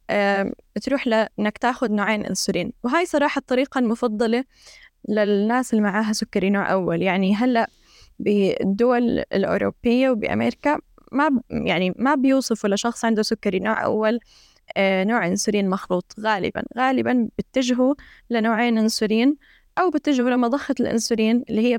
تروح 0.83 1.07
لإنك 1.07 1.59
تاخذ 1.59 1.93
نوعين 1.93 2.27
أنسولين. 2.27 2.73
وهاي 2.85 3.07
صراحة 3.07 3.39
الطريقة 3.39 3.79
المفضلة 3.79 4.45
للناس 5.09 5.71
اللي 5.73 5.83
معاها 5.83 6.13
سكري 6.13 6.51
نوع 6.51 6.73
أول. 6.73 7.03
يعني 7.03 7.35
هلأ 7.35 7.71
بالدول 8.19 9.03
الأوروبية 9.19 10.11
وبأمريكا 10.11 10.79
ما 11.13 11.41
يعني 11.51 11.95
ما 11.99 12.15
بيوصفوا 12.15 12.71
لشخص 12.71 13.05
عنده 13.05 13.23
سكري 13.23 13.59
نوع 13.59 13.85
أول 13.85 14.21
آه، 14.77 15.05
نوع 15.05 15.27
إنسولين 15.27 15.69
مخلوط. 15.69 16.15
غالبا 16.21 16.63
غالبا 16.79 17.29
بيتجهوا 17.39 17.95
لنوعين 18.31 18.79
إنسولين 18.79 19.37
أو 19.79 19.91
بيتجهوا 19.91 20.31
لمضخة 20.31 20.75
الإنسولين 20.81 21.45
اللي 21.51 21.73
هي 21.75 21.79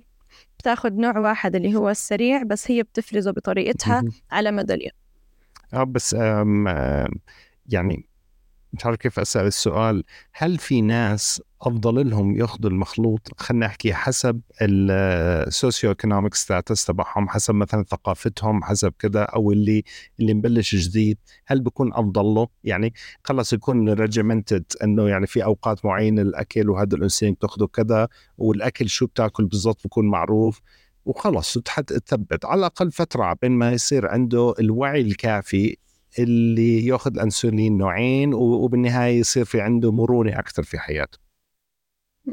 بتاخذ 0.59 0.93
نوع 0.93 1.17
واحد 1.19 1.55
اللي 1.55 1.75
هو 1.75 1.89
السريع 1.89 2.43
بس 2.43 2.71
هي 2.71 2.83
بتفرزه 2.83 3.31
بطريقتها 3.31 4.03
على 4.31 4.51
مدى 4.51 4.73
اليوم. 4.73 5.02
آه 5.73 5.83
بس 5.83 6.13
يعني 7.65 8.05
مش 8.73 8.86
عارف 8.86 8.97
كيف 8.97 9.19
أسأل 9.19 9.45
السؤال. 9.45 10.03
هل 10.33 10.57
في 10.57 10.81
ناس 10.81 11.41
أفضل 11.62 12.09
لهم 12.09 12.36
يأخذوا 12.38 12.69
المخلوط 12.69 13.29
خلينا 13.38 13.65
نحكي 13.65 13.93
حسب 13.93 14.41
ال 14.62 15.89
socioeconomic 15.89 16.33
status 16.33 16.86
تبعهم 16.86 17.29
حسب 17.29 17.55
مثلا 17.55 17.83
ثقافتهم 17.83 18.63
حسب 18.63 18.93
كذا 18.99 19.23
أو 19.23 19.51
اللي 19.51 19.83
اللي 20.19 20.33
مبلش 20.33 20.75
جديد 20.75 21.17
هل 21.45 21.62
بيكون 21.62 21.93
أفضل 21.93 22.25
له؟ 22.25 22.47
يعني 22.63 22.93
خلص 23.23 23.53
يكون 23.53 23.89
ريجيمنتد 23.89 24.65
إنه 24.83 25.09
يعني 25.09 25.27
في 25.27 25.43
أوقات 25.43 25.86
معينة 25.86 26.21
الأكل 26.21 26.69
وهذا 26.69 26.95
الانسولين 26.95 27.33
بتأخذه 27.33 27.65
كذا 27.65 28.07
والأكل 28.38 28.89
شو 28.89 29.05
بتاكل 29.05 29.45
بالضبط 29.45 29.83
بيكون 29.83 30.07
معروف. 30.07 30.62
وخلص 31.05 31.57
تثبت 31.57 32.45
على 32.45 32.59
الأقل 32.59 32.91
فترة 32.91 33.37
بين 33.41 33.51
ما 33.51 33.71
يصير 33.71 34.07
عنده 34.07 34.53
الوعي 34.59 35.01
الكافي 35.01 35.77
اللي 36.19 36.85
يأخذ 36.85 37.13
الأنسولين 37.13 37.77
نوعين 37.77 38.33
وبالنهاية 38.33 39.19
يصير 39.19 39.45
في 39.45 39.61
عنده 39.61 39.91
مرونة 39.91 40.39
أكثر 40.39 40.63
في 40.63 40.79
حياته 40.79 41.19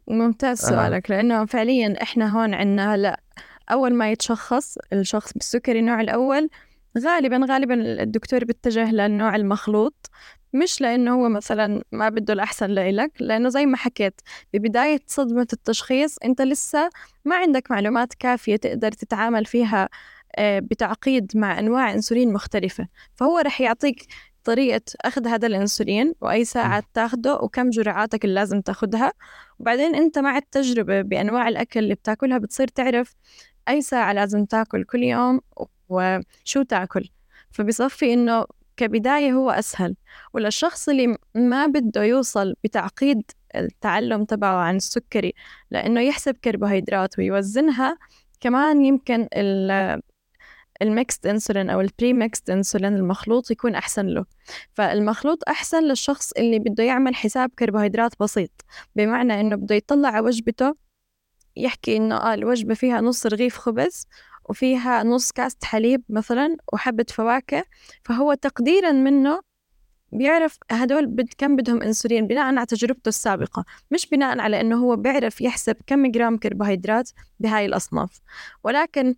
ممتاز 0.09 0.59
سؤالك 0.61 1.11
آه. 1.11 1.16
لأنه 1.16 1.44
فعليا 1.44 2.02
إحنا 2.02 2.28
هون 2.28 2.54
عندنا 2.54 2.94
هلا 2.94 3.20
أول 3.72 3.94
ما 3.94 4.12
يتشخص 4.12 4.78
الشخص 4.92 5.33
بالسكري 5.33 5.78
النوع 5.78 6.00
الأول 6.00 6.48
غالبا 6.98 7.46
غالبا 7.50 8.03
الدكتور 8.03 8.44
بيتجه 8.44 8.92
للنوع 8.92 9.37
المخلوط 9.37 10.11
مش 10.53 10.81
لأنه 10.81 11.14
هو 11.14 11.29
مثلا 11.29 11.83
ما 11.92 12.09
بده 12.09 12.33
الأحسن 12.33 12.66
لإلك 12.70 13.12
لأنه 13.20 13.48
زي 13.48 13.66
ما 13.66 13.76
حكيت 13.76 14.20
ببداية 14.55 15.00
صدمة 15.07 15.46
التشخيص 15.53 16.16
أنت 16.24 16.42
لسه 16.42 16.90
ما 17.24 17.37
عندك 17.37 17.70
معلومات 17.70 18.14
كافية 18.14 18.57
تقدر 18.57 18.92
تتعامل 18.92 19.44
فيها 19.44 19.88
آه، 20.37 20.59
بتعقيد 20.59 21.33
مع 21.35 21.59
أنواع 21.59 21.92
أنسولين 21.92 22.33
مختلفة. 22.33 22.88
فهو 23.14 23.38
رح 23.38 23.61
يعطيك 23.61 24.07
طريقة 24.44 24.81
أخذ 25.00 25.29
هذا 25.29 25.46
الأنسولين 25.46 26.14
وأي 26.20 26.44
ساعة 26.44 26.83
تاخده 26.94 27.35
وكم 27.35 27.70
جرعاتك 27.70 28.24
اللي 28.24 28.35
لازم 28.35 28.61
تاخدها. 28.61 29.12
وبعدين 29.59 29.94
أنت 29.94 30.18
مع 30.18 30.37
التجربة 30.37 31.03
بأنواع 31.03 31.48
الأكل 31.48 31.81
اللي 31.81 31.94
بتاكلها 31.94 32.38
بتصير 32.38 32.68
تعرف 32.68 33.14
أي 33.68 33.83
ساعة 33.83 34.12
لازم 34.12 34.44
تاكل 34.44 34.85
كل 34.85 35.03
يوم 35.03 35.40
وشو 35.90 36.62
تأكل. 36.62 37.09
فبصفي 37.50 38.12
إنه 38.12 38.44
كبداية 38.76 39.33
هو 39.33 39.50
أسهل. 39.50 39.96
وللشخص 40.35 40.88
اللي 40.88 41.16
ما 41.35 41.66
بده 41.66 42.03
يوصل 42.05 42.55
بتعقيد 42.64 43.22
التعلم 43.57 44.24
تبعه 44.24 44.57
عن 44.57 44.76
السكري 44.76 45.35
لأنه 45.70 46.00
يحسب 46.00 46.37
كربوهيدرات 46.44 47.18
ويوزنها 47.18 47.98
كمان 48.40 48.85
يمكن 48.85 49.29
ال 50.83 50.90
mixed 50.90 51.26
insulin 51.26 51.70
أو 51.70 51.81
ال 51.81 52.12
pre-mixed 52.12 52.50
insulin 52.50 52.96
المخلوط 52.96 53.50
يكون 53.50 53.74
أحسن 53.74 54.07
له. 54.07 54.24
فالمخلوط 54.74 55.38
أحسن 55.48 55.83
للشخص 55.85 56.33
اللي 56.33 56.59
بده 56.59 56.85
يعمل 56.85 57.14
حساب 57.14 57.50
كربوهيدرات 57.59 58.12
بسيط. 58.20 58.50
بمعنى 58.96 59.40
إنه 59.40 59.57
بده 59.57 59.74
يطلع 59.74 60.09
على 60.09 60.20
وجبته 60.26 60.74
يحكي 61.57 61.96
إنه 61.96 62.16
آه 62.16 62.35
الوجبة 62.35 62.74
فيها 62.74 63.00
نص 63.00 63.26
رغيف 63.26 63.57
خبز 63.59 64.07
وفيها 64.50 65.02
نص 65.02 65.32
كاس 65.32 65.56
حليب 65.64 66.02
مثلا 66.08 66.56
وحبة 66.72 67.06
فواكه 67.08 67.64
فهو 68.04 68.34
تقديرا 68.34 68.92
منه 68.92 69.40
بيعرف 70.12 70.58
هدول 70.70 71.06
بد 71.06 71.28
كم 71.38 71.56
بدهم 71.56 71.82
إنسولين 71.82 72.26
بناء 72.26 72.44
على 72.44 72.66
تجربته 72.66 73.08
السابقة 73.08 73.64
مش 73.90 74.06
بناء 74.06 74.38
على 74.38 74.60
إنه 74.60 74.76
هو 74.76 74.96
بيعرف 74.96 75.40
يحسب 75.40 75.76
كم 75.86 76.10
جرام 76.10 76.36
كربوهيدرات 76.38 77.10
بهاي 77.40 77.66
الأصناف. 77.66 78.20
ولكن 78.64 79.14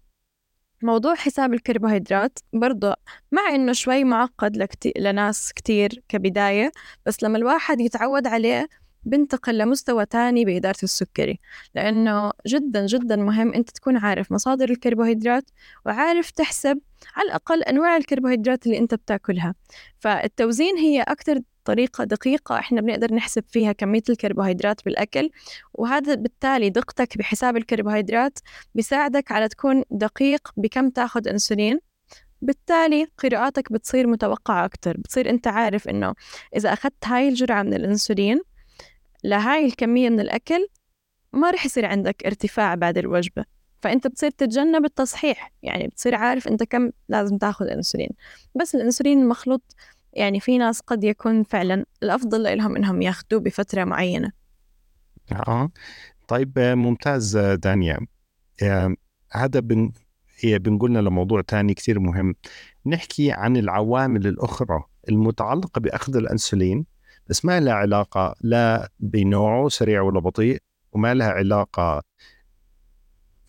موضوع 0.83 1.15
حساب 1.15 1.55
الكربوهيدرات 1.55 2.39
برضه 2.53 2.95
مع 3.33 3.55
إنه 3.55 3.73
شوي 3.73 4.05
معقد 4.05 4.57
لكتير 4.57 4.93
لناس 4.99 5.53
كتير 5.53 6.03
كبداية 6.09 6.73
بس 7.07 7.23
لما 7.23 7.39
الواحد 7.39 7.81
يتعود 7.81 8.27
عليه 8.27 8.69
بنتقل 9.05 9.59
لمستوى 9.59 10.07
تاني 10.07 10.45
بإدارة 10.45 10.77
السكري 10.83 11.39
لأنه 11.75 12.31
جدا 12.47 12.87
جدا 12.87 13.17
مهم 13.17 13.53
أنت 13.55 13.71
تكون 13.71 13.97
عارف 13.97 14.33
مصادر 14.33 14.71
الكربوهيدرات 14.71 15.51
وعارف 15.87 16.31
تحسب 16.31 16.81
على 17.17 17.27
الأقل 17.27 17.63
أنواع 17.63 17.97
الكربوهيدرات 17.97 18.67
اللي 18.67 18.79
أنت 18.79 18.95
بتاكلها. 18.95 19.55
فالتوزين 19.99 20.77
هي 20.77 21.03
أكتر 21.03 21.39
طريقة 21.65 22.05
دقيقة 22.05 22.59
إحنا 22.59 22.81
بنقدر 22.81 23.15
نحسب 23.15 23.45
فيها 23.49 23.73
كمية 23.73 24.03
الكربوهيدرات 24.11 24.85
بالأكل 24.85 25.31
وهذا 25.75 26.15
بالتالي 26.15 26.71
دقتك 26.71 27.19
بحساب 27.19 27.57
الكربوهيدرات 27.57 28.39
بيساعدك 28.75 29.33
على 29.33 29.49
تكون 29.49 29.83
دقيق 29.91 30.49
بكم 30.57 30.91
تأخذ 30.91 31.29
أنسولين. 31.29 31.81
بالتالي 32.43 33.07
قراءاتك 33.19 33.73
بتصير 33.73 34.07
متوقعة 34.07 34.65
أكتر 34.65 34.97
بتصير 34.97 35.31
أنت 35.31 35.47
عارف 35.47 35.89
إنه 35.89 36.15
إذا 36.57 36.73
أخذت 36.73 37.07
هاي 37.07 37.29
الجرعة 37.29 37.63
من 37.63 37.75
الأنسولين 37.75 38.41
لهاي 39.25 39.67
الكمية 39.67 40.11
من 40.11 40.21
الأكل 40.21 40.69
ما 41.33 41.51
رح 41.51 41.67
يصير 41.67 41.87
عندك 41.87 42.27
ارتفاع 42.27 42.75
بعد 42.75 42.99
الوجبة. 42.99 43.45
فأنت 43.83 44.07
بتصير 44.07 44.31
تتجنب 44.31 44.85
التصحيح. 44.85 45.53
يعني 45.63 45.87
بتصير 45.89 46.15
عارف 46.15 46.49
أنت 46.49 46.63
كم 46.63 46.91
لازم 47.09 47.39
تاخذ 47.39 47.67
أنسولين 47.67 48.11
بس 48.55 48.75
الأنسولين 48.75 49.23
المخلوط 49.23 49.77
يعني 50.13 50.41
في 50.41 50.59
ناس 50.59 50.81
قد 50.81 51.05
يكون 51.05 51.43
فعلا 51.43 51.85
الأفضل 52.03 52.57
لهم 52.57 52.77
إنهم 52.77 53.03
ياخذوه 53.03 53.41
بفترة 53.41 53.85
معينة. 53.85 54.33
آه. 55.33 55.71
طيب 56.29 56.59
ممتاز 56.59 57.37
دانيا. 57.37 57.99
هذا 59.33 59.61
بن 59.61 59.93
بنقولنا 60.45 60.99
لموضوع 60.99 61.41
تاني 61.41 61.75
كثير 61.75 62.01
مهم. 62.01 62.35
نحكي 62.87 63.33
عن 63.33 63.57
العوامل 63.57 64.27
الأخرى 64.27 64.85
المتعلقة 65.09 65.79
بأخذ 65.81 66.17
الأنسولين 66.17 66.87
بس 67.33 67.45
ما 67.45 67.61
لها 67.61 67.73
علاقة 67.75 68.35
لا 68.41 68.91
بنوعه 69.01 69.69
سريع 69.69 70.03
ولا 70.03 70.21
بطيء 70.21 70.63
وما 70.93 71.15
لها 71.15 71.29
علاقة 71.29 72.03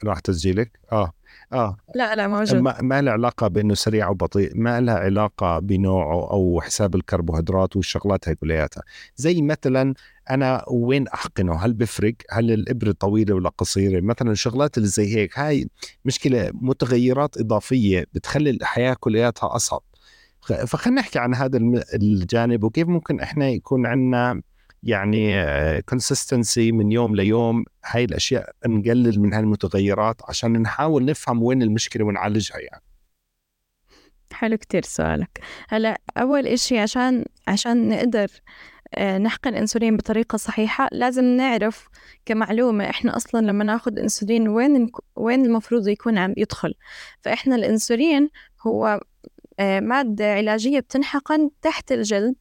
راح 0.04 0.20
تسجيلك؟ 0.20 0.80
آه 0.92 1.12
آه. 1.54 1.78
لا 1.96 2.16
لا 2.16 2.28
موجود. 2.28 2.56
ما, 2.56 2.82
ما 2.82 3.02
لها 3.02 3.14
علاقة 3.14 3.48
بأنه 3.48 3.74
سريع 3.74 4.08
أو 4.08 4.14
بطيء 4.14 4.52
ما 4.56 4.82
لها 4.82 4.96
علاقة 4.96 5.60
بنوعه 5.60 6.32
أو 6.32 6.62
حساب 6.62 6.96
الكربوهيدرات 6.96 7.76
والشغلات 7.76 8.28
هاي 8.28 8.36
كلياتها. 8.36 8.84
زي 9.16 9.42
مثلا 9.42 9.94
أنا 10.30 10.66
وين 10.68 11.08
أحقنه؟ 11.08 11.56
هل 11.56 11.74
بفرق؟ 11.74 12.14
هل 12.32 12.52
الإبرة 12.52 12.92
طويلة 12.92 13.36
ولا 13.36 13.50
قصيرة؟ 13.50 14.02
مثلا 14.02 14.32
الشغلات 14.32 14.78
اللي 14.78 14.88
زي 14.88 15.16
هيك 15.16 15.40
هاي 15.40 15.68
مشكلة 16.06 16.52
متغيرات 16.54 17.38
إضافية 17.38 18.06
بتخلي 18.14 18.50
الحياة 18.50 18.96
كلياتها 19.00 19.56
أصعب. 19.56 19.82
فخلينا 20.68 21.02
نحكي 21.02 21.20
عن 21.20 21.36
هذا 21.36 21.60
الجانب 21.94 22.64
وكيف 22.64 22.88
ممكن 22.88 23.20
إحنا 23.20 23.50
يكون 23.50 23.86
عندنا 23.86 24.42
يعني 24.84 25.34
كونسستنسي 25.82 26.72
من 26.72 26.92
يوم 26.92 27.16
ليوم 27.16 27.66
هاي 27.86 28.04
الأشياء 28.04 28.50
نقلل 28.68 29.20
من 29.20 29.34
هالمتغيرات 29.34 30.22
عشان 30.30 30.62
نحاول 30.62 31.06
نفهم 31.06 31.44
وين 31.44 31.62
المشكلة 31.62 32.06
ونعالجها 32.06 32.58
يعني. 32.58 32.84
حلو 34.32 34.58
كتير 34.58 34.84
سؤالك. 34.84 35.40
هلأ 35.70 36.02
أول 36.18 36.48
إشي 36.48 36.80
عشان 36.80 37.26
عشان 37.48 37.90
نقدر 37.90 38.28
آه، 38.96 39.18
نحقن 39.18 39.56
انسولين 39.56 39.98
بطريقة 39.98 40.36
صحيحة 40.38 40.88
لازم 40.92 41.24
نعرف 41.24 41.88
كمعلومة 42.26 42.90
إحنا 42.90 43.16
أصلا 43.16 43.46
لما 43.46 43.64
ناخذ 43.64 44.00
إنسولين 44.00 44.48
وين 44.48 44.92
وين 45.16 45.46
المفروض 45.46 45.88
يكون 45.88 46.18
عم 46.18 46.34
يدخل. 46.38 46.74
فإحنا 47.22 47.56
الإنسولين 47.56 48.30
هو 48.68 49.00
آه، 49.60 49.80
مادة 49.80 50.34
علاجية 50.34 50.80
بتنحقن 50.80 51.50
تحت 51.62 51.92
الجلد 51.92 52.36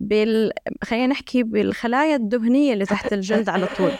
بال 0.00 0.52
خلينا 0.84 1.06
نحكي 1.06 1.42
بالخلايا 1.42 2.16
الدهنية 2.16 2.72
اللي 2.72 2.84
تحت 2.84 3.12
الجلد 3.12 3.48
على 3.48 3.66
طول. 3.76 3.92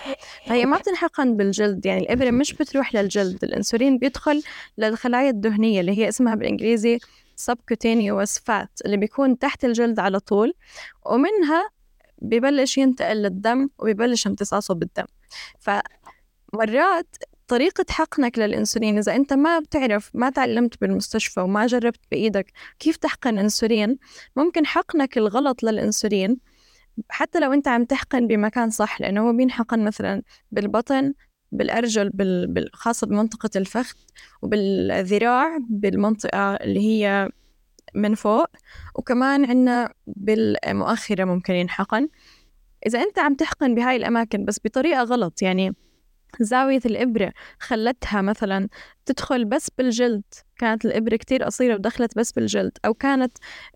فهي 0.47 0.66
ما 0.66 0.77
بتنحقن 0.77 1.37
بالجلد 1.37 1.87
يعني 1.87 2.01
الإبرة 2.01 2.31
مش 2.31 2.53
بتروح 2.55 2.94
للجلد 2.94 3.44
الإنسولين 3.44 3.99
بيدخل 3.99 4.42
للخلايا 4.79 5.31
الدهنية 5.31 5.81
اللي 5.81 5.99
هي 5.99 6.09
اسمها 6.09 6.35
بالإنجليزي 6.35 6.99
subcutaneous 7.51 8.38
fat 8.49 8.68
اللي 8.85 8.97
بيكون 8.97 9.38
تحت 9.38 9.64
الجلد 9.64 9.99
على 9.99 10.21
طول 10.21 10.55
ومنها 11.07 11.71
ببلش 12.23 12.79
ينتقل 12.79 13.16
للدم 13.16 13.68
وبيبلش 13.79 14.27
امتصاصه 14.27 14.75
بالدم. 14.75 15.05
فمرات 15.59 17.16
طريقة 17.49 17.85
حقنك 17.91 18.39
للإنسولين. 18.39 18.99
إذا 18.99 19.17
أنت 19.17 19.33
ما 19.33 19.59
بتعرف 19.59 20.11
ما 20.15 20.31
تعلمت 20.31 20.81
بالمستشفى 20.81 21.41
وما 21.41 21.67
جربت 21.67 22.01
بإيدك 22.11 22.53
كيف 22.79 22.97
تحقن 22.97 23.39
إنسولين 23.39 23.99
ممكن 24.37 24.67
حقنك 24.67 25.19
الغلط 25.19 25.63
للإنسولين 25.63 26.39
حتى 27.09 27.41
لو 27.41 27.53
أنت 27.53 27.69
عم 27.69 27.85
تحقن 27.85 28.27
بمكان 28.27 28.71
صح 28.71 29.01
لأنه 29.01 29.29
هو 29.29 29.33
بينحقن 29.33 29.85
مثلا 29.85 30.23
بالبطن 30.53 31.15
بالأرجل 31.53 32.11
بال... 32.11 32.71
خاصة 32.73 33.07
بمنطقة 33.07 33.51
الفخذ 33.57 33.97
وبالذراع 34.43 35.59
بالمنطقة 35.71 36.55
اللي 36.55 36.81
هي 36.81 37.29
من 37.95 38.15
فوق 38.15 38.47
وكمان 38.95 39.45
عنا 39.45 39.93
بالمؤخرة 40.07 41.25
ممكن 41.25 41.55
ينحقن. 41.55 42.09
إذا 42.87 43.03
أنت 43.03 43.19
عم 43.19 43.35
تحقن 43.35 43.75
بهاي 43.75 43.97
الأماكن 43.97 44.45
بس 44.45 44.61
بطريقة 44.65 45.03
غلط 45.03 45.43
يعني 45.43 45.75
زاوية 46.41 46.81
الإبرة 46.87 47.33
خلتها 47.59 48.23
مثلا 48.23 48.69
تدخل 49.07 49.45
بس 49.45 49.71
بالجلد. 49.79 50.23
كانت 50.59 50.85
الإبرة 50.85 51.17
كتير 51.17 51.45
قصيرة 51.45 51.75
ودخلت 51.75 52.19
بس 52.19 52.33
بالجلد 52.33 52.79
أو 52.85 52.95
كانت 52.95 53.33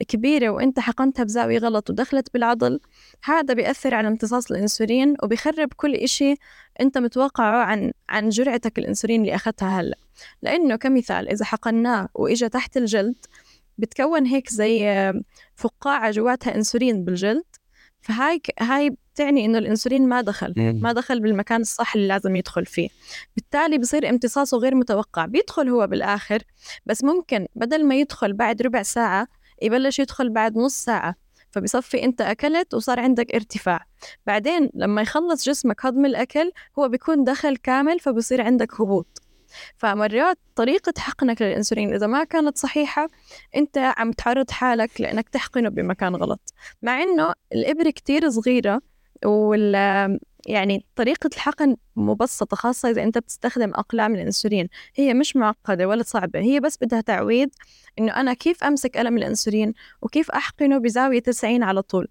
كبيرة 0.08 0.48
وإنت 0.48 0.80
حقنتها 0.80 1.24
بزاوية 1.24 1.58
غلط 1.58 1.90
ودخلت 1.90 2.32
بالعضل. 2.34 2.80
هذا 3.24 3.54
بيأثر 3.54 3.94
على 3.94 4.08
امتصاص 4.08 4.50
الأنسولين 4.50 5.14
وبيخرب 5.22 5.68
كل 5.76 5.94
إشي 5.94 6.34
أنت 6.80 6.98
متوقعه 6.98 7.64
عن 7.64 7.92
عن 8.08 8.28
جرعتك 8.28 8.78
الأنسولين 8.78 9.20
اللي 9.20 9.34
أخذتها 9.34 9.80
هلأ. 9.80 9.96
لأنه 10.42 10.76
كمثال 10.76 11.28
إذا 11.28 11.44
حقناه 11.44 12.08
وإجا 12.14 12.48
تحت 12.48 12.76
الجلد 12.76 13.16
بتكون 13.78 14.26
هيك 14.26 14.48
زي 14.48 15.12
فقاعة 15.56 16.10
جواتها 16.10 16.54
أنسولين 16.54 17.04
بالجلد 17.04 17.44
فهاي 18.02 18.42
هاي 18.60 18.96
بتعني 19.14 19.44
إنه 19.44 19.58
الإنسولين 19.58 20.08
ما 20.08 20.20
دخل 20.20 20.54
ما 20.82 20.92
دخل 20.92 21.20
بالمكان 21.20 21.60
الصح 21.60 21.94
اللي 21.94 22.08
لازم 22.08 22.36
يدخل 22.36 22.66
فيه. 22.66 22.88
بالتالي 23.36 23.78
بصير 23.78 24.08
امتصاصه 24.08 24.58
غير 24.58 24.74
متوقع. 24.74 25.26
بيدخل 25.26 25.68
هو 25.68 25.86
بالآخر 25.86 26.42
بس 26.86 27.04
ممكن 27.04 27.46
بدل 27.54 27.86
ما 27.86 27.94
يدخل 27.94 28.32
بعد 28.32 28.62
ربع 28.62 28.82
ساعة 28.82 29.28
يبلش 29.62 29.98
يدخل 29.98 30.30
بعد 30.30 30.56
نص 30.56 30.74
ساعة. 30.74 31.14
فبصفي 31.50 32.04
أنت 32.04 32.20
أكلت 32.20 32.74
وصار 32.74 33.00
عندك 33.00 33.34
ارتفاع. 33.34 33.86
بعدين 34.26 34.70
لما 34.74 35.02
يخلص 35.02 35.48
جسمك 35.48 35.86
هضم 35.86 36.06
الأكل 36.06 36.52
هو 36.78 36.88
بيكون 36.88 37.24
دخل 37.24 37.56
كامل 37.56 38.00
فبصير 38.00 38.40
عندك 38.40 38.80
هبوط. 38.80 39.21
فمرات 39.76 40.38
طريقة 40.56 40.92
حقنك 40.98 41.42
للإنسولين 41.42 41.94
إذا 41.94 42.06
ما 42.06 42.24
كانت 42.24 42.58
صحيحة 42.58 43.08
أنت 43.56 43.78
عم 43.78 44.12
تعرض 44.12 44.50
حالك 44.50 45.00
لأنك 45.00 45.28
تحقنه 45.28 45.68
بمكان 45.68 46.16
غلط. 46.16 46.54
مع 46.82 47.02
إنه 47.02 47.32
الإبرة 47.52 47.90
كتير 47.90 48.30
صغيرة 48.30 48.80
وال 49.24 49.74
يعني 50.46 50.86
طريقة 50.96 51.30
الحقن 51.34 51.76
مبسطة 51.96 52.56
خاصة 52.56 52.90
إذا 52.90 53.02
أنت 53.02 53.18
بتستخدم 53.18 53.70
أقلام 53.74 54.14
الأنسولين. 54.14 54.68
هي 54.94 55.14
مش 55.14 55.36
معقدة 55.36 55.88
ولا 55.88 56.02
صعبة 56.02 56.40
هي 56.40 56.60
بس 56.60 56.78
بدها 56.80 57.00
تعويض 57.00 57.48
إنه 57.98 58.20
أنا 58.20 58.34
كيف 58.34 58.64
أمسك 58.64 58.96
قلم 58.98 59.16
الأنسولين 59.16 59.74
وكيف 60.02 60.30
أحقنه 60.30 60.78
بزاوية 60.78 61.20
90 61.20 61.62
على 61.62 61.82
طول. 61.82 62.08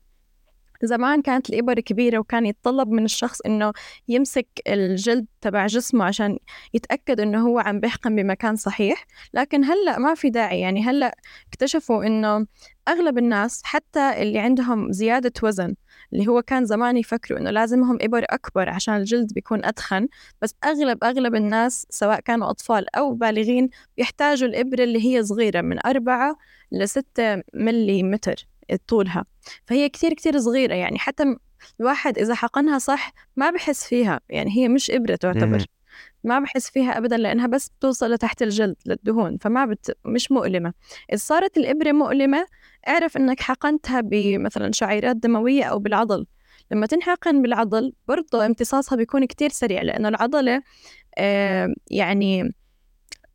زمان 0.86 1.22
كانت 1.22 1.50
الإبر 1.50 1.80
كبيرة 1.80 2.20
وكان 2.20 2.46
يتطلب 2.46 2.90
من 2.90 3.06
الشخص 3.06 3.42
إنه 3.42 3.74
يمسك 4.08 4.48
الجلد 4.68 5.26
تبع 5.42 5.68
جسمه 5.68 6.06
عشان 6.06 6.38
يتأكد 6.74 7.20
إنه 7.20 7.48
هو 7.48 7.60
عم 7.60 7.80
بيحقن 7.80 8.16
بمكان 8.16 8.56
صحيح. 8.56 9.06
لكن 9.34 9.64
هلأ 9.64 10.00
ما 10.00 10.16
في 10.16 10.30
داعي 10.30 10.60
يعني 10.60 10.84
هلأ 10.84 11.16
اكتشفوا 11.48 12.06
إنه 12.06 12.46
أغلب 12.88 13.18
الناس 13.18 13.62
حتى 13.64 14.22
اللي 14.22 14.40
عندهم 14.40 14.92
زيادة 14.92 15.34
وزن 15.44 15.76
اللي 16.14 16.28
هو 16.28 16.42
كان 16.42 16.66
زمان 16.66 16.98
يفكروا 16.98 17.40
إنه 17.40 17.52
لازمهم 17.52 17.98
إبر 18.02 18.26
أكبر 18.30 18.70
عشان 18.70 18.96
الجلد 18.96 19.34
بيكون 19.34 19.66
أدخن 19.66 20.08
بس 20.42 20.56
أغلب 20.64 21.04
أغلب 21.04 21.36
الناس 21.36 21.88
سواء 21.90 22.20
كانوا 22.20 22.50
أطفال 22.50 22.96
أو 22.96 23.14
بالغين 23.14 23.70
بيحتاجوا 23.98 24.48
الإبرة 24.48 24.84
اللي 24.84 25.06
هي 25.06 25.24
صغيرة 25.24 25.62
من 25.62 25.86
أربعة 25.86 26.36
لستة 26.72 27.44
ملي 27.54 28.04
متر 28.04 28.48
طولها. 28.88 29.26
فهي 29.66 29.90
كتير 29.90 30.14
كتير 30.14 30.40
صغيرة 30.40 30.74
يعني 30.74 31.00
حتى 31.00 31.36
الواحد 31.80 32.18
إذا 32.18 32.36
حقنها 32.36 32.80
صح 32.80 33.14
ما 33.36 33.50
بحس 33.50 33.86
فيها 33.86 34.20
يعني 34.30 34.58
هي 34.58 34.68
مش 34.68 34.92
إبرة 34.92 35.16
تعتبر. 35.16 35.66
ما 36.24 36.40
بحس 36.40 36.70
فيها 36.70 36.98
ابدا 36.98 37.18
لأنها 37.18 37.48
بس 37.48 37.70
بتوصل 37.70 38.12
لتحت 38.12 38.42
الجلد 38.42 38.76
للدهون 38.86 39.38
فما 39.38 39.66
بت... 39.66 39.98
مش 40.06 40.32
مؤلمة. 40.32 40.74
إذا 41.10 41.18
صارت 41.18 41.58
الإبرة 41.58 41.92
مؤلمة 41.92 42.46
اعرف 42.88 43.18
إنك 43.18 43.40
حقنتها 43.40 44.02
بمثلا 44.02 44.72
شعيرات 44.72 45.16
دموية 45.16 45.64
أو 45.64 45.80
بالعضل. 45.80 46.26
لما 46.72 46.86
تنحقن 46.88 47.42
بالعضل 47.42 47.94
برضه 48.08 48.46
امتصاصها 48.46 48.96
بيكون 48.96 49.26
كتير 49.26 49.50
سريع 49.50 49.82
لأنه 49.82 50.08
العضلة 50.08 50.62
آه 51.18 51.74
يعني 51.92 52.54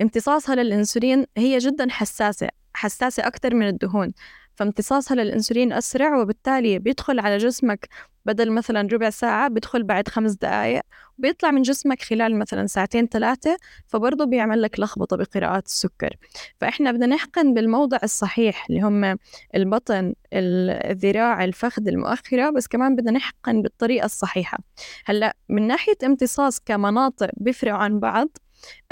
امتصاصها 0.03 0.55
للإنسولين 0.55 1.27
هي 1.37 1.59
جدا 1.59 1.87
حساسة 1.91 2.49
حساسة 2.75 3.27
أكثر 3.27 3.55
من 3.55 3.69
الدهون. 3.69 4.13
فامتصاصها 4.57 5.15
للأنسولين 5.15 5.73
أسرع 5.73 6.17
وبالتالي 6.17 6.79
بيدخل 6.79 7.19
على 7.19 7.39
جسمك 7.39 7.89
بدل 8.27 8.53
مثلا 8.53 8.89
ربع 8.93 9.11
ساعة 9.11 9.49
بيدخل 9.49 9.83
بعد 9.83 10.09
خمس 10.09 10.33
دقايق 10.33 10.83
وبيطلع 11.19 11.51
من 11.51 11.63
جسمك 11.63 12.03
خلال 12.03 12.39
مثلا 12.39 12.67
ساعتين 12.67 13.07
ثلاثة 13.07 13.57
فبرضه 13.87 14.25
بيعمل 14.25 14.63
لك 14.63 14.81
لخبطة 14.81 15.17
بقراءات 15.17 15.67
السكر. 15.67 16.17
فإحنا 16.61 16.93
بدنا 16.93 17.07
نحقن 17.07 17.55
بالموضع 17.55 17.99
الصحيح 18.03 18.67
اللي 18.71 18.81
هم 18.81 19.19
البطن 19.55 20.15
الذراع 20.33 21.45
الفخذ 21.45 21.89
المؤخرة 21.89 22.51
بس 22.51 22.67
كمان 22.67 22.97
بدنا 22.97 23.11
نحقن 23.11 23.63
بالطريقة 23.63 24.05
الصحيحة. 24.05 24.59
هلأ 25.05 25.37
من 25.49 25.67
ناحية 25.67 25.97
امتصاص 26.05 26.61
كمناطق 26.61 27.31
بيفرقوا 27.37 27.79
عن 27.79 28.01
بعض 28.01 28.29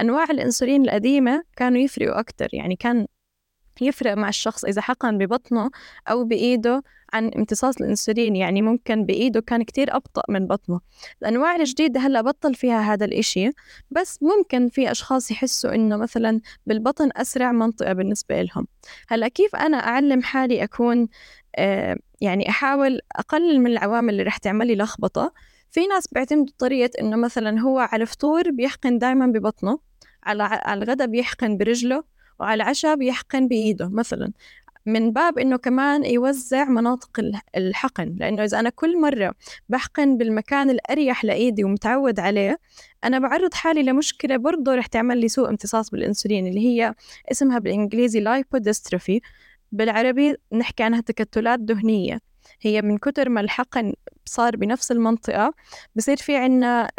أنواع 0.00 0.24
الأنسولين 0.30 0.82
القديمة 0.84 1.42
كانوا 1.56 1.78
يفرقوا 1.80 2.20
أكتر 2.20 2.48
يعني 2.52 2.76
كان 2.76 3.06
يفرق 3.80 4.14
مع 4.14 4.28
الشخص 4.28 4.64
إذا 4.64 4.80
حقن 4.80 5.18
ببطنه 5.18 5.70
أو 6.08 6.24
بإيده 6.24 6.82
عن 7.12 7.30
امتصاص 7.36 7.76
الأنسولين 7.80 8.36
يعني 8.36 8.62
ممكن 8.62 9.06
بإيده 9.06 9.40
كان 9.40 9.62
كتير 9.62 9.96
أبطأ 9.96 10.22
من 10.28 10.46
بطنه. 10.46 10.80
الأنواع 11.22 11.56
الجديدة 11.56 12.00
هلأ 12.00 12.20
بطل 12.20 12.54
فيها 12.54 12.92
هذا 12.92 13.04
الإشي 13.04 13.50
بس 13.90 14.18
ممكن 14.22 14.68
في 14.68 14.90
أشخاص 14.90 15.30
يحسوا 15.30 15.74
إنه 15.74 15.96
مثلا 15.96 16.40
بالبطن 16.66 17.10
أسرع 17.16 17.52
منطقة 17.52 17.92
بالنسبة 17.92 18.42
لهم. 18.42 18.66
هلأ 19.08 19.28
كيف 19.28 19.56
أنا 19.56 19.76
أعلم 19.76 20.22
حالي 20.22 20.64
أكون 20.64 21.08
آه 21.56 21.96
يعني 22.20 22.48
أحاول 22.48 23.00
أقلل 23.16 23.60
من 23.60 23.70
العوامل 23.70 24.10
اللي 24.10 24.22
رح 24.22 24.36
تعمل 24.36 24.66
لي 24.66 24.74
لخبطة؟ 24.74 25.32
في 25.70 25.86
ناس 25.86 26.08
بيعتمدوا 26.08 26.54
طريقة 26.58 26.90
إنه 27.00 27.16
مثلا 27.16 27.60
هو 27.60 27.78
على 27.78 28.02
الفطور 28.02 28.50
بيحقن 28.50 28.98
دايما 28.98 29.26
ببطنه 29.26 29.78
على 30.24 30.42
على 30.42 30.84
الغداء 30.84 31.06
بيحقن 31.06 31.56
برجله 31.56 32.04
وعلى 32.40 32.62
العشاء 32.62 32.96
بيحقن 32.96 33.48
بإيده. 33.48 33.88
مثلا 33.88 34.32
من 34.86 35.12
باب 35.12 35.38
إنه 35.38 35.56
كمان 35.56 36.04
يوزع 36.04 36.64
مناطق 36.64 37.20
الحقن 37.56 38.16
لإنه 38.20 38.44
إذا 38.44 38.60
أنا 38.60 38.70
كل 38.70 39.00
مرة 39.00 39.34
بحقن 39.68 40.16
بالمكان 40.16 40.70
الأريح 40.70 41.24
لإيدي 41.24 41.64
ومتعود 41.64 42.20
عليه 42.20 42.58
أنا 43.04 43.18
بعرض 43.18 43.54
حالي 43.54 43.82
لمشكلة 43.82 44.36
برضه 44.36 44.74
رح 44.74 44.86
تعمل 44.86 45.18
لي 45.18 45.28
سوء 45.28 45.48
امتصاص 45.48 45.90
بالإنسولين 45.90 46.46
اللي 46.46 46.60
هي 46.60 46.94
اسمها 47.32 47.58
بالإنجليزي 47.58 48.20
لايبوديستروفي 48.20 49.20
بالعربي 49.72 50.36
نحكي 50.52 50.82
عنها 50.82 51.00
تكتلات 51.00 51.60
دهنية. 51.60 52.20
هي 52.60 52.82
من 52.82 52.98
كتر 52.98 53.28
ما 53.28 53.40
الحقن 53.40 53.92
صار 54.24 54.56
بنفس 54.56 54.92
المنطقة 54.92 55.54
بصير 55.96 56.16
في 56.16 56.36
عنا 56.36 56.90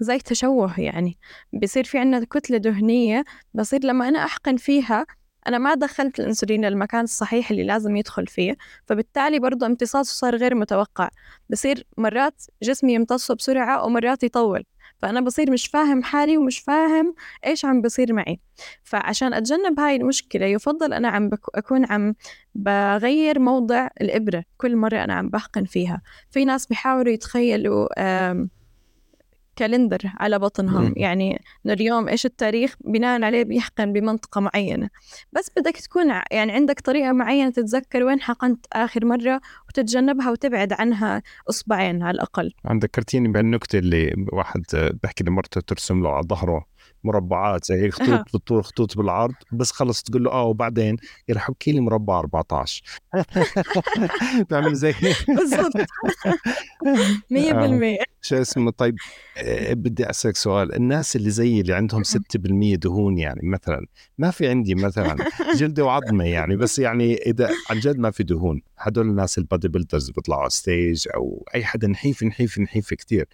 زي 0.00 0.18
تشوه 0.18 0.80
يعني. 0.80 1.18
بصير 1.52 1.84
في 1.84 1.98
عنا 1.98 2.24
كتلة 2.24 2.56
دهنية 2.58 3.24
بصير 3.54 3.80
لما 3.84 4.08
أنا 4.08 4.24
أحقن 4.24 4.56
فيها 4.56 5.06
أنا 5.48 5.58
ما 5.58 5.74
دخلت 5.74 6.20
الأنسولين 6.20 6.64
للمكان 6.64 7.04
الصحيح 7.04 7.50
اللي 7.50 7.64
لازم 7.64 7.96
يدخل 7.96 8.26
فيه 8.26 8.56
فبالتالي 8.86 9.38
برضه 9.38 9.66
امتصاصه 9.66 10.14
صار 10.14 10.36
غير 10.36 10.54
متوقع. 10.54 11.08
بصير 11.50 11.86
مرات 11.98 12.42
جسمي 12.62 12.94
يمتصه 12.94 13.34
بسرعة 13.34 13.84
ومرات 13.84 14.24
يطول 14.24 14.64
فأنا 15.02 15.20
بصير 15.20 15.50
مش 15.50 15.66
فاهم 15.66 16.02
حالي 16.02 16.36
ومش 16.38 16.58
فاهم 16.58 17.14
إيش 17.46 17.64
عم 17.64 17.80
بصير 17.82 18.12
معي. 18.12 18.40
فعشان 18.84 19.34
أتجنب 19.34 19.80
هاي 19.80 19.96
المشكلة 19.96 20.46
يفضل 20.46 20.92
أنا 20.92 21.08
عم 21.08 21.30
أكون 21.54 21.86
عم 21.92 22.14
بغير 22.54 23.38
موضع 23.38 23.88
الإبرة 24.00 24.44
كل 24.56 24.76
مرة 24.76 25.04
أنا 25.04 25.14
عم 25.14 25.28
بحقن 25.28 25.64
فيها. 25.64 26.02
في 26.30 26.44
ناس 26.44 26.66
بيحاولوا 26.66 27.12
يتخيلوا 27.12 27.88
كالندر 29.56 29.98
على 30.20 30.38
بطنهم. 30.38 30.84
م. 30.84 30.92
يعني 30.96 31.42
اليوم 31.66 32.08
إيش 32.08 32.26
التاريخ؟ 32.26 32.74
بناء 32.84 33.22
عليه 33.22 33.42
بيحقن 33.44 33.92
بمنطقة 33.92 34.40
معينة. 34.40 34.88
بس 35.32 35.50
بدك 35.56 35.76
تكون 35.76 36.06
يعني 36.30 36.52
عندك 36.52 36.80
طريقة 36.80 37.12
معينة 37.12 37.50
تتذكر 37.50 38.02
وين 38.02 38.20
حقنت 38.20 38.66
آخر 38.72 39.04
مرة 39.04 39.40
وتتجنبها 39.68 40.30
وتبعد 40.30 40.72
عنها 40.72 41.22
اصبعين 41.50 42.02
على 42.02 42.14
الأقل. 42.14 42.52
عندك 42.64 42.94
ذكرتيني 42.94 43.28
بالنكته 43.28 43.78
اللي 43.78 44.26
واحد 44.32 44.62
بحكي 45.02 45.24
لمرته 45.24 45.60
ترسم 45.60 46.02
له 46.02 46.10
على 46.10 46.26
ظهره. 46.26 46.64
مربعات 47.04 47.64
زي 47.64 47.74
هيك 47.82 47.94
خطوط 48.02 48.32
بالطول 48.32 48.64
خطوط 48.64 48.96
بالعرض 48.96 49.34
بس 49.52 49.70
خلص 49.72 50.02
تقول 50.02 50.24
له 50.24 50.30
آه 50.30 50.44
وبعدين 50.44 50.96
يلا 51.28 51.40
حكي 51.40 51.72
لي 51.72 51.80
مربع 51.80 52.18
14 52.18 52.82
بتعمل 54.40 54.74
زي 54.84 54.94
بالضبط. 55.36 55.72
100% 57.30 58.04
شو 58.22 58.36
اسمه؟ 58.36 58.70
طيب 58.70 58.96
آه، 59.38 59.72
بدي 59.74 60.10
أسألك 60.10 60.36
سؤال. 60.36 60.74
الناس 60.74 61.16
اللي 61.16 61.30
زي 61.30 61.60
اللي 61.60 61.74
عندهم 61.74 62.02
6% 62.04 62.74
دهون 62.76 63.18
يعني 63.18 63.40
مثلا 63.42 63.86
ما 64.18 64.30
في 64.30 64.48
عندي 64.48 64.74
مثلا 64.74 65.16
جلدة 65.56 65.84
وعظمة 65.84 66.24
يعني 66.24 66.56
بس 66.56 66.78
يعني 66.78 67.14
إذا 67.14 67.50
عن 67.70 67.78
جد 67.80 67.98
ما 67.98 68.10
في 68.10 68.22
دهون. 68.22 68.62
هدول 68.78 69.08
الناس 69.08 69.38
ال 69.38 69.68
bodybuilders 69.68 70.10
بيطلعوا 70.10 70.48
stage 70.48 71.08
أو 71.14 71.46
أي 71.54 71.64
حدا 71.64 71.88
نحيف 71.88 72.22
نحيف 72.22 72.58
نحيف 72.58 72.94
كثير 72.94 73.26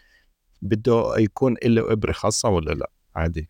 بده 0.63 1.15
يكون 1.19 1.57
له 1.65 1.93
إبرة 1.93 2.13
خاصة 2.13 2.49
ولا 2.49 2.73
لا؟ 2.73 2.91
عادي. 3.17 3.49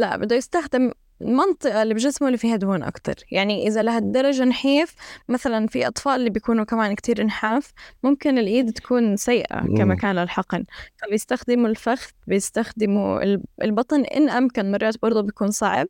لا 0.00 0.16
بده 0.16 0.36
يستخدم 0.36 0.92
المنطقة 1.22 1.82
اللي 1.82 1.94
بجسمه 1.94 2.28
اللي 2.28 2.38
فيها 2.38 2.56
دهون 2.56 2.82
أكتر. 2.82 3.14
يعني 3.32 3.66
إذا 3.66 3.82
لهالدرجة 3.82 4.44
نحيف 4.44 4.94
مثلا 5.28 5.66
في 5.66 5.86
أطفال 5.86 6.12
اللي 6.12 6.30
بيكونوا 6.30 6.64
كمان 6.64 6.94
كتير 6.94 7.24
نحاف 7.24 7.72
ممكن 8.02 8.38
الإيد 8.38 8.72
تكون 8.72 9.16
سيئة 9.16 9.60
كمكان 9.60 10.16
للحقن. 10.16 10.64
فبيستخدموا 10.96 11.68
الفخذ 11.68 12.10
بيستخدموا 12.26 13.36
البطن 13.62 14.04
إن 14.04 14.30
أمكن 14.30 14.70
مرات 14.72 14.94
برضه 15.02 15.20
بيكون 15.20 15.50
صعب. 15.50 15.86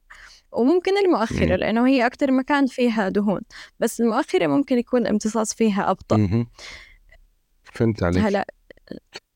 وممكن 0.52 0.98
المؤخرة 0.98 1.56
لأنه 1.56 1.86
هي 1.86 2.06
أكتر 2.06 2.30
مكان 2.30 2.66
فيها 2.66 3.08
دهون. 3.08 3.40
بس 3.80 4.00
المؤخرة 4.00 4.46
ممكن 4.46 4.78
يكون 4.78 5.02
الامتصاص 5.02 5.54
فيها 5.54 5.90
أبطأ. 5.90 6.46
فهمت 7.72 8.02
عليك. 8.02 8.22
هلا 8.24 8.46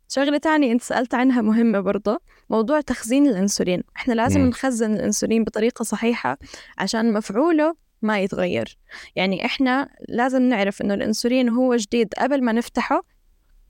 شغلة 0.08 0.38
تانية 0.38 0.72
أنت 0.72 0.82
سألت 0.82 1.14
عنها 1.14 1.42
مهمة 1.42 1.80
برضه 1.80 2.20
موضوع 2.50 2.80
تخزين 2.80 3.26
الأنسولين 3.26 3.82
إحنا 3.96 4.12
لازم 4.14 4.40
مم. 4.40 4.46
نخزن 4.48 4.94
الأنسولين 4.94 5.44
بطريقة 5.44 5.82
صحيحة 5.82 6.38
عشان 6.78 7.12
مفعوله 7.12 7.74
ما 8.02 8.20
يتغير 8.20 8.78
يعني 9.16 9.44
إحنا 9.46 9.88
لازم 10.08 10.42
نعرف 10.42 10.82
إنه 10.82 10.94
الأنسولين 10.94 11.48
هو 11.48 11.76
جديد 11.76 12.14
قبل 12.18 12.44
ما 12.44 12.52
نفتحه 12.52 13.02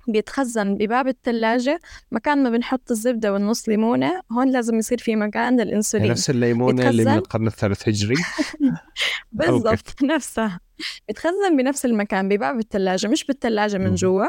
بيتخزن 0.08 0.74
بباب 0.74 1.08
الثلاجة 1.08 1.80
مكان 2.12 2.42
ما 2.42 2.50
بنحط 2.50 2.90
الزبدة 2.90 3.32
والنص 3.32 3.68
ليمونة 3.68 4.20
هون 4.32 4.50
لازم 4.50 4.78
يصير 4.78 4.98
في 4.98 5.16
مكان 5.16 5.60
للإنسولين. 5.60 6.10
نفس 6.10 6.30
الليمونة 6.30 6.88
اللي 6.88 7.04
من 7.04 7.14
القرن 7.14 7.46
الثالث 7.46 7.88
هجري؟ 7.88 8.14
بالضبط 9.32 10.02
نفسها. 10.02 10.60
بتخزن 11.08 11.56
بنفس 11.56 11.84
المكان 11.84 12.28
بباب 12.28 12.58
الثلاجة 12.58 13.08
مش 13.08 13.24
بالثلاجة 13.24 13.78
من 13.78 13.94
جوا 13.94 14.26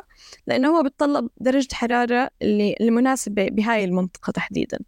لأنه 0.48 0.78
هو 0.78 0.84
بتطلب 0.84 1.30
درجة 1.38 1.74
حرارة 1.74 2.30
اللي 2.42 2.76
المناسبة 2.82 3.50
بهاي 3.50 3.84
المنطقة 3.84 4.32
تحديدا. 4.32 4.80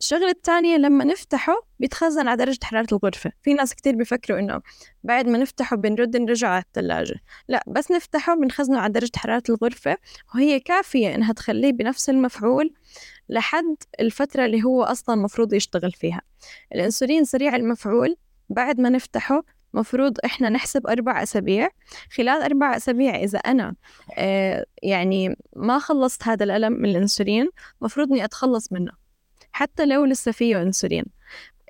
الشغلة 0.00 0.30
الثانية 0.30 0.76
لما 0.76 1.04
نفتحه 1.04 1.54
بيتخزن 1.78 2.28
على 2.28 2.44
درجة 2.44 2.58
حرارة 2.64 2.86
الغرفة. 2.92 3.32
في 3.42 3.54
ناس 3.54 3.74
كتير 3.74 3.94
بيفكروا 3.96 4.38
إنه 4.38 4.60
بعد 5.04 5.26
ما 5.26 5.38
نفتحه 5.38 5.76
بنرد 5.76 6.16
نرجعه 6.16 6.50
على 6.50 6.62
الثلاجة 6.62 7.14
لا 7.48 7.64
بس 7.66 7.90
نفتحه 7.90 8.34
بنخزنه 8.34 8.78
على 8.80 8.92
درجة 8.92 9.10
حرارة 9.16 9.42
الغرفة 9.48 9.96
وهي 10.34 10.60
كافية 10.60 11.14
إنها 11.14 11.32
تخليه 11.32 11.72
بنفس 11.72 12.10
المفعول 12.10 12.74
لحد 13.28 13.76
الفترة 14.00 14.44
اللي 14.44 14.62
هو 14.64 14.82
أصلا 14.82 15.16
مفروض 15.22 15.52
يشتغل 15.52 15.92
فيها. 15.92 16.20
الأنسولين 16.74 17.24
سريع 17.24 17.56
المفعول 17.56 18.16
بعد 18.48 18.80
ما 18.80 18.88
نفتحه 18.88 19.42
مفروض 19.74 20.16
إحنا 20.24 20.48
نحسب 20.48 20.86
أربع 20.86 21.22
أسابيع. 21.22 21.68
خلال 22.12 22.42
أربع 22.42 22.76
أسابيع 22.76 23.16
إذا 23.16 23.38
أنا 23.38 23.74
آه 24.18 24.66
يعني 24.82 25.36
ما 25.56 25.78
خلصت 25.78 26.28
هذا 26.28 26.44
الألم 26.44 26.72
من 26.72 26.88
الأنسولين 26.88 27.48
مفروض 27.80 28.12
إني 28.12 28.24
أتخلص 28.24 28.72
منه. 28.72 29.07
حتى 29.58 29.86
لو 29.86 30.04
لسه 30.04 30.32
فيه 30.32 30.62
أنسولين 30.62 31.04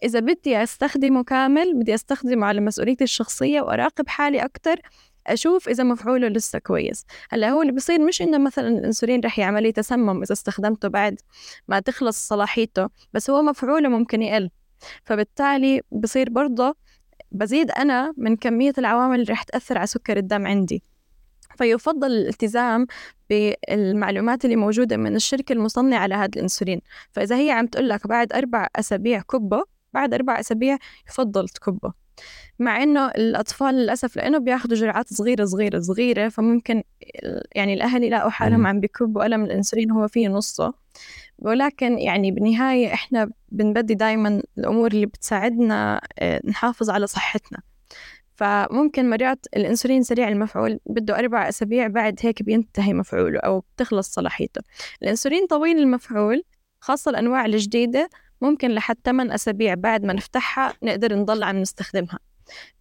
إذا 0.03 0.21
بدي 0.21 0.63
أستخدمه 0.63 1.25
كامل 1.25 1.75
بدي 1.75 1.95
أستخدمه 1.95 2.47
على 2.47 2.61
مسؤوليتي 2.61 3.05
الشخصية 3.05 3.61
وأراقب 3.61 4.09
حالي 4.09 4.45
أكتر 4.45 4.81
أشوف 5.27 5.69
إذا 5.69 5.85
مفعوله 5.85 6.29
لسه 6.29 6.59
كويس. 6.59 7.07
هلأ 7.31 7.51
هو 7.51 7.63
اللي 7.63 7.73
بصير 7.73 8.01
مش 8.01 8.23
إنه 8.23 8.39
مثلا 8.39 8.69
الأنسولين 8.69 9.21
رح 9.21 9.39
يعمل 9.39 9.63
لي 9.63 9.73
تسمم 9.73 10.23
إذا 10.23 10.33
استخدمته 10.33 10.89
بعد 10.89 11.21
ما 11.69 11.81
تخلص 11.81 12.29
صلاحيته 12.29 12.89
بس 13.13 13.31
هو 13.31 13.43
مفعوله 13.43 13.89
ممكن 13.89 14.23
يقل. 14.23 14.51
فبالتالي 15.05 15.81
بصير 15.93 16.31
برضه 16.31 16.77
بزيد 17.33 17.71
أنا 17.71 18.15
من 18.17 18.37
كمية 18.37 18.73
العوامل 18.79 19.21
اللي 19.21 19.33
رح 19.33 19.43
تأثر 19.43 19.79
على 19.79 19.87
سكر 19.87 20.17
الدم 20.17 20.47
عندي. 20.47 20.83
فيفضل 21.59 22.11
الالتزام 22.11 22.87
بالمعلومات 23.31 24.45
اللي 24.45 24.57
موجودة 24.57 24.97
من 24.97 25.17
الشركة 25.17 25.53
المصنعة 25.53 26.07
لهذا 26.07 26.31
الأنسولين. 26.37 26.81
فإذا 27.13 27.37
هي 27.37 27.51
عم 27.51 27.67
تقول 27.67 27.89
لك 27.89 28.07
بعد 28.07 28.33
أربع 28.33 28.69
أسابيع 28.77 29.21
كبه 29.21 29.65
بعد 29.95 30.15
أربع 30.15 30.41
أسابيع 30.41 30.79
يفضل 31.09 31.49
تكبه 31.49 31.93
مع 32.59 32.83
إنه 32.83 33.07
الأطفال 33.09 33.75
للأسف 33.75 34.17
لأنه 34.17 34.39
بياخذوا 34.39 34.77
جرعات 34.77 35.15
صغيرة 35.15 35.45
صغيرة 35.45 35.81
صغيرة 35.81 36.29
فممكن 36.29 36.83
يعني 37.55 37.75
الأهل 37.75 38.05
يلاقوا 38.05 38.31
حالهم 38.31 38.67
عم 38.67 38.81
بيكبوا 38.81 39.27
ألم 39.27 39.45
الأنسولين 39.45 39.91
هو 39.91 40.09
فيه 40.09 40.29
نصه. 40.29 40.75
ولكن 41.39 41.99
يعني 41.99 42.31
بالنهاية 42.31 42.95
إحنا 42.95 43.31
بنبدي 43.49 43.95
دايما 43.95 44.43
الأمور 44.59 44.91
اللي 44.93 45.07
بتساعدنا 45.07 46.01
آه، 46.19 46.41
نحافظ 46.45 46.91
على 46.91 47.07
صحتنا. 47.07 47.59
فممكن 48.39 49.11
مرات 49.11 49.47
الأنسولين 49.57 50.03
سريع 50.03 50.29
المفعول 50.29 50.81
بده 50.87 51.19
أربع 51.19 51.49
أسابيع 51.49 51.87
بعد 51.87 52.19
هيك 52.23 52.43
بينتهي 52.43 52.95
مفعوله 52.95 53.39
أو 53.39 53.61
بتخلص 53.61 54.15
صلاحيته. 54.15 54.61
الأنسولين 55.03 55.47
طويل 55.47 55.79
المفعول 55.79 56.43
خاصة 56.81 57.11
الأنواع 57.11 57.45
الجديدة 57.47 58.09
ممكن 58.41 58.71
لحد 58.71 58.97
8 59.05 59.35
أسابيع 59.35 59.75
بعد 59.75 60.05
ما 60.05 60.13
نفتحها 60.13 60.75
نقدر 60.83 61.15
نضل 61.15 61.43
عم 61.43 61.57
نستخدمها. 61.57 62.19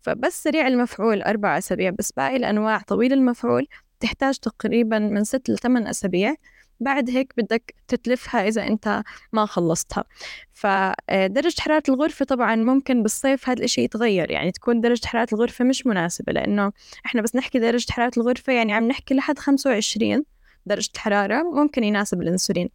فبس 0.02 0.44
سريع 0.44 0.68
المفعول 0.68 1.22
أربع 1.22 1.58
أسابيع 1.58 1.90
بس 1.90 2.12
باقي 2.12 2.36
الأنواع 2.36 2.78
طويل 2.80 3.14
المفعول 3.14 3.68
تحتاج 4.00 4.38
تقريبا 4.38 5.00
من 5.00 5.24
ست 5.24 5.50
لثمان 5.50 5.88
أسابيع. 5.88 6.36
بعد 6.80 7.10
هيك 7.10 7.34
بدك 7.38 7.76
تتلفها 7.88 8.48
إذا 8.48 8.68
أنت 8.68 9.04
ما 9.34 9.46
خلصتها. 9.46 10.04
فدرجة 10.54 11.62
حرارة 11.62 11.84
الغرفة 11.90 12.26
طبعا 12.26 12.56
ممكن 12.56 13.04
بالصيف 13.04 13.50
هذا 13.50 13.60
الإشي 13.60 13.82
يتغير 13.82 14.32
يعني 14.32 14.52
تكون 14.52 14.82
درجة 14.82 15.08
حرارة 15.08 15.28
الغرفة 15.34 15.66
مش 15.66 15.88
مناسبة 15.88 16.34
لأنه 16.34 16.72
إحنا 17.06 17.22
بس 17.22 17.36
نحكي 17.36 17.60
درجة 17.60 17.92
حرارة 17.92 18.12
الغرفة 18.18 18.54
يعني 18.54 18.74
عم 18.74 18.88
نحكي 18.88 19.14
لحد 19.14 19.40
25 19.40 20.24
درجة 20.66 20.92
حرارة 20.98 21.44
ممكن 21.44 21.84
يناسب 21.84 22.22
الأنسولين. 22.22 22.70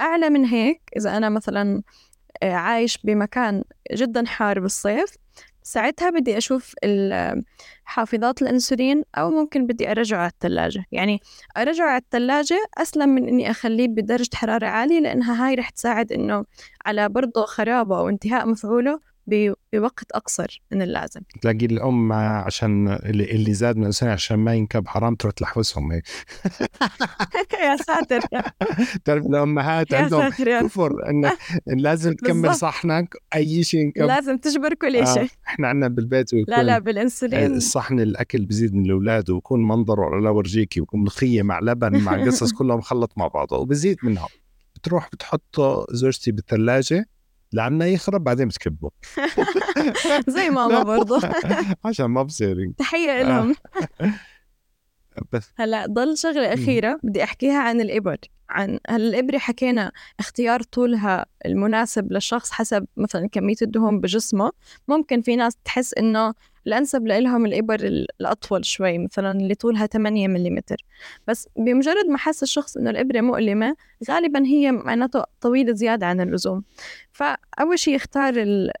أعلى 0.00 0.30
من 0.30 0.44
هيك 0.44 0.80
إذا 0.96 1.16
أنا 1.16 1.28
مثلا 1.28 1.82
آه، 2.42 2.52
عايش 2.52 2.98
بمكان 3.04 3.64
جدا 3.92 4.26
حار 4.26 4.60
بالصيف 4.60 5.16
ساعتها 5.62 6.10
بدي 6.10 6.38
أشوف 6.38 6.74
حافظات 7.84 8.42
الأنسولين 8.42 9.02
أو 9.14 9.30
ممكن 9.30 9.66
بدي 9.66 9.90
أرجعه 9.90 10.18
على 10.18 10.30
الثلاجة 10.30 10.84
يعني 10.92 11.20
أرجعه 11.56 11.86
على 11.86 12.00
الثلاجة 12.00 12.58
أسلم 12.78 13.08
من 13.08 13.28
إني 13.28 13.50
أخليه 13.50 13.88
بدرجة 13.88 14.30
حرارة 14.34 14.66
عالية 14.66 15.00
لأنها 15.00 15.46
هاي 15.46 15.54
رح 15.54 15.70
تساعد 15.70 16.12
إنه 16.12 16.44
على 16.86 17.08
برضه 17.08 17.44
خرابة 17.44 17.98
أو 17.98 18.08
انتهاء 18.08 18.46
مفعوله 18.46 19.09
بوقت 19.26 20.10
أقصر 20.12 20.62
من 20.72 20.82
اللازم. 20.82 21.20
تلاقي 21.42 21.66
الأم 21.66 22.12
عشان 22.12 22.88
اللي 23.04 23.54
زاد 23.54 23.76
من 23.76 23.86
السنة 23.86 24.10
عشان 24.10 24.36
ما 24.38 24.54
ينكب 24.54 24.88
حرام 24.88 25.14
تروح 25.14 25.32
تلحوسهم 25.34 25.92
هيك 25.92 26.04
يا 27.64 27.76
ساتر. 27.76 28.20
تعرف 29.04 29.26
الأمهات 29.26 29.94
عندهم 29.94 30.28
كفر 30.28 31.08
انك 31.10 31.38
لازم 31.66 32.12
تكمل 32.14 32.54
صحنك 32.54 33.14
أي 33.34 33.64
شيء 33.64 33.80
ينكب. 33.80 34.02
لازم 34.02 34.36
تجبر 34.36 34.74
كل 34.74 34.92
شيء. 35.06 35.22
آه. 35.22 35.28
إحنا 35.46 35.68
عندنا 35.68 35.88
بالبيت 35.88 36.30
لا 36.48 36.62
لا 36.62 36.78
بالإنسولين. 36.78 37.54
الصحن 37.56 38.00
الأكل 38.00 38.46
بزيد 38.46 38.74
من 38.74 38.84
الأولاد 38.84 39.30
ويكون 39.30 39.68
منظره 39.68 40.20
لا 40.20 40.30
ورجيكي 40.30 40.80
ويكون 40.80 41.00
ملوخيه 41.00 41.42
مع 41.42 41.60
لبن 41.60 41.98
مع 42.00 42.24
قصص 42.24 42.52
كلهم 42.52 42.78
مخلط 42.78 43.12
مع 43.16 43.26
بعضه 43.26 43.56
وبزيد 43.58 43.96
منهم. 44.02 44.28
بتروح 44.76 45.08
بتحطه 45.12 45.86
زوجتي 45.90 46.32
بالثلاجة 46.32 47.06
لعنا 47.52 47.86
يخرب 47.86 48.24
بعدين 48.24 48.48
بتكبه. 48.48 48.90
زي 50.28 50.50
ماما 50.50 50.82
برضه 50.82 51.20
عشان 51.84 52.06
ما 52.06 52.22
بصير 52.22 52.72
تحية 52.78 53.22
لهم. 53.22 53.54
بس. 55.32 55.52
هلا 55.56 55.86
ضل 55.86 56.18
شغلة 56.18 56.54
أخيرة. 56.54 57.00
بدي 57.02 57.24
أحكيها 57.24 57.58
عن 57.58 57.80
الإبر. 57.80 58.16
عن 58.50 58.78
الإبرة 58.90 59.38
حكينا 59.38 59.92
اختيار 60.20 60.62
طولها 60.62 61.26
المناسب 61.46 62.12
للشخص 62.12 62.50
حسب 62.50 62.86
مثلا 62.96 63.28
كمية 63.28 63.54
الدهون 63.62 64.00
بجسمه. 64.00 64.50
ممكن 64.88 65.20
في 65.20 65.36
ناس 65.36 65.56
تحس 65.64 65.94
إنه 65.94 66.34
الأنسب 66.66 67.06
لهم 67.06 67.46
الإبر 67.46 67.80
الأطول 68.20 68.64
شوي 68.64 68.98
مثلا 68.98 69.30
اللي 69.30 69.54
طولها 69.54 69.86
8 69.86 70.28
ملم 70.28 70.60
بس 71.26 71.48
بمجرد 71.56 72.06
ما 72.06 72.18
حس 72.18 72.42
الشخص 72.42 72.76
إنه 72.76 72.90
الإبرة 72.90 73.20
مؤلمة 73.20 73.76
غالبا 74.10 74.46
هي 74.46 74.72
معناته 74.72 75.24
طويلة 75.40 75.72
زيادة 75.72 76.06
عن 76.06 76.20
اللزوم. 76.20 76.64
فأول 77.12 77.78
شيء 77.78 77.94
يختار 77.94 78.34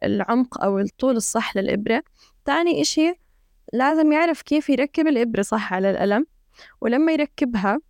العمق 0.04 0.64
أو 0.64 0.78
الطول 0.78 1.16
الصح 1.16 1.56
للإبرة. 1.56 2.02
تاني 2.44 2.82
إشي 2.82 3.14
لازم 3.72 4.12
يعرف 4.12 4.42
كيف 4.42 4.70
يركب 4.70 5.06
الإبرة 5.06 5.42
صح 5.42 5.72
على 5.72 5.90
الألم. 5.90 6.26
ولما 6.80 7.12
يركبها 7.12 7.80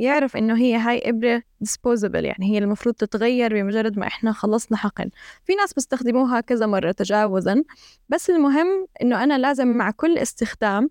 يعرف 0.00 0.36
إنه 0.36 0.56
هي 0.56 0.76
هاي 0.76 1.02
إبرة 1.04 1.42
disposable 1.64 2.14
يعني 2.24 2.50
هي 2.50 2.58
المفروض 2.58 2.94
تتغير 2.94 3.54
بمجرد 3.54 3.98
ما 3.98 4.06
إحنا 4.06 4.32
خلصنا 4.32 4.76
حقن. 4.76 5.10
في 5.44 5.54
ناس 5.54 5.72
بيستخدموها 5.72 6.40
كذا 6.40 6.66
مرة 6.66 6.92
تجاوزا 6.92 7.64
بس 8.08 8.30
المهم 8.30 8.86
إنه 9.02 9.24
أنا 9.24 9.38
لازم 9.38 9.68
مع 9.68 9.90
كل 9.90 10.18
استخدام 10.18 10.90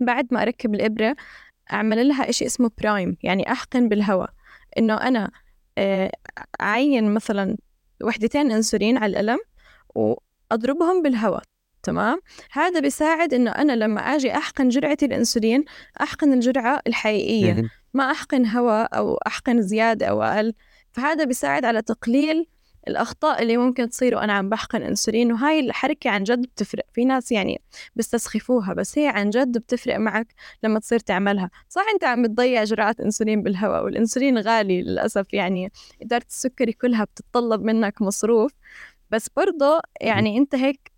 بعد 0.00 0.26
ما 0.30 0.42
أركب 0.42 0.74
الإبرة 0.74 1.16
أعمل 1.72 2.08
لها 2.08 2.28
إشي 2.30 2.46
اسمه 2.46 2.70
برايم 2.82 3.16
يعني 3.22 3.52
أحقن 3.52 3.88
بالهواء. 3.88 4.30
إنه 4.78 4.94
أنا 4.94 5.30
آه، 5.78 6.12
أعين 6.60 7.14
مثلا 7.14 7.56
وحدتين 8.04 8.52
أنسولين 8.52 8.96
على 8.98 9.10
الألم 9.20 9.38
وأضربهم 9.94 11.02
بالهواء 11.02 11.42
تمام؟ 11.82 12.20
هذا 12.52 12.80
بيساعد 12.80 13.34
إنه 13.34 13.50
أنا 13.50 13.72
لما 13.72 14.00
أجي 14.00 14.36
أحقن 14.36 14.68
جرعة 14.68 14.98
الأنسولين 15.02 15.64
أحقن 16.00 16.32
الجرعة 16.32 16.80
الحقيقية. 16.86 17.52
ما 17.98 18.10
أحقن 18.10 18.46
هواء 18.46 18.96
أو 18.98 19.14
أحقن 19.26 19.62
زيادة 19.62 20.06
أو 20.06 20.22
أقل. 20.22 20.54
فهذا 20.92 21.24
بيساعد 21.24 21.64
على 21.64 21.82
تقليل 21.82 22.46
الأخطاء 22.88 23.42
اللي 23.42 23.56
ممكن 23.56 23.88
تصير 23.88 24.14
وأنا 24.16 24.32
عم 24.32 24.48
بحقن 24.48 24.82
أنسولين. 24.82 25.32
وهاي 25.32 25.60
الحركة 25.60 26.10
عن 26.10 26.24
جد 26.24 26.42
بتفرق. 26.42 26.84
في 26.92 27.04
ناس 27.04 27.32
يعني 27.32 27.60
بيستسخفوها 27.96 28.74
بس 28.74 28.98
هي 28.98 29.08
عن 29.08 29.30
جد 29.30 29.58
بتفرق 29.58 29.96
معك 29.96 30.34
لما 30.62 30.78
تصير 30.80 30.98
تعملها. 30.98 31.50
صح 31.68 31.82
أنت 31.94 32.04
عم 32.04 32.22
بتضيع 32.22 32.64
جرعات 32.64 33.00
أنسولين 33.00 33.42
بالهواء 33.42 33.84
والأنسولين 33.84 34.38
غالي 34.38 34.82
للأسف 34.82 35.34
يعني 35.34 35.72
إدارة 36.02 36.26
السكري 36.28 36.72
كلها 36.72 37.04
بتتطلب 37.04 37.62
منك 37.62 38.02
مصروف. 38.02 38.52
بس 39.10 39.28
برضه 39.36 39.80
يعني 40.00 40.38
أنت 40.38 40.54
هيك 40.54 40.92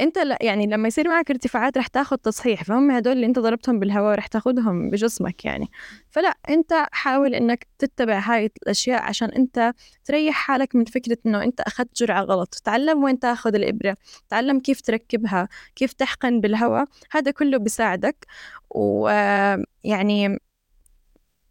انت 0.00 0.18
لا 0.18 0.38
يعني 0.40 0.66
لما 0.66 0.88
يصير 0.88 1.08
معك 1.08 1.30
ارتفاعات 1.30 1.78
رح 1.78 1.86
تاخذ 1.86 2.16
تصحيح 2.16 2.64
فهم 2.64 2.90
هدول 2.90 3.12
اللي 3.12 3.26
انت 3.26 3.38
ضربتهم 3.38 3.78
بالهواء 3.80 4.18
رح 4.18 4.26
تاخذهم 4.26 4.90
بجسمك 4.90 5.44
يعني. 5.44 5.70
فلا 6.10 6.34
انت 6.48 6.86
حاول 6.92 7.34
انك 7.34 7.66
تتبع 7.78 8.18
هاي 8.18 8.50
الأشياء 8.62 9.02
عشان 9.02 9.28
انت 9.28 9.72
تريح 10.04 10.34
حالك 10.34 10.76
من 10.76 10.84
فكرة 10.84 11.18
إنه 11.26 11.42
انت 11.44 11.60
أخذت 11.60 11.96
جرعة 11.96 12.22
غلط. 12.22 12.54
تعلم 12.64 13.04
وين 13.04 13.18
تاخذ 13.18 13.54
الإبرة 13.54 13.96
تعلم 14.28 14.60
كيف 14.60 14.80
تركبها 14.80 15.48
كيف 15.76 15.92
تحقن 15.92 16.40
بالهواء 16.40 16.84
هذا 17.10 17.30
كله 17.30 17.58
بيساعدك. 17.58 18.26
ويعني 18.70 20.38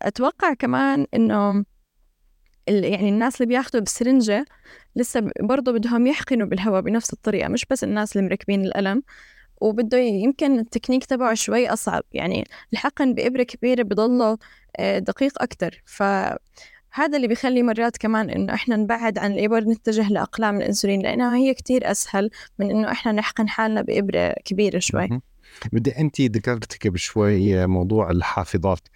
أتوقع 0.02 0.54
كمان 0.54 1.08
إنه 1.14 1.66
يعني 2.68 3.10
الناس 3.10 3.42
اللي 3.42 3.48
بياخذوا 3.48 3.82
بسرنجة 3.82 4.46
لسه 4.96 5.32
برضه 5.42 5.72
بدهم 5.72 6.08
يحقنوا 6.08 6.48
بالهواء 6.48 6.82
بنفس 6.82 7.14
الطريقة 7.14 7.48
مش 7.48 7.66
بس 7.70 7.84
الناس 7.84 8.16
اللي 8.18 8.28
مركبين 8.28 8.66
الألم. 8.66 9.04
وبده 9.62 9.98
يمكن 9.98 10.60
التكنيك 10.60 11.06
تبعه 11.06 11.34
شوي 11.34 11.70
أصعب 11.70 12.04
يعني 12.12 12.44
الحقن 12.74 13.14
بإبرة 13.14 13.44
كبيرة 13.44 13.84
بضله 13.84 14.38
آه، 14.78 15.00
دقيق 15.00 15.42
أكتر. 15.42 15.84
فهذا 15.86 17.16
اللي 17.16 17.28
بيخلي 17.28 17.64
مرات 17.64 17.98
كمان 17.98 18.30
إنه 18.30 18.54
إحنا 18.54 18.76
نبعد 18.76 19.18
عن 19.18 19.32
الإبر 19.32 19.64
نتجه 19.64 20.10
لأقلام 20.10 20.58
الأنسولين 20.58 21.02
لأنها 21.02 21.36
هي 21.36 21.54
كتير 21.54 21.92
أسهل 21.92 22.30
من 22.60 22.70
إنه 22.72 22.92
إحنا 22.92 23.12
نحقن 23.12 23.50
حالنا 23.50 23.82
بإبرة 23.82 24.36
كبيرة 24.46 24.80
شوي. 24.80 25.10
بدي 25.74 25.92
أنت 26.00 26.22
ذكرتك 26.22 26.88
بشوي 26.88 27.68
موضوع 27.68 28.12
الحافظات. 28.12 28.88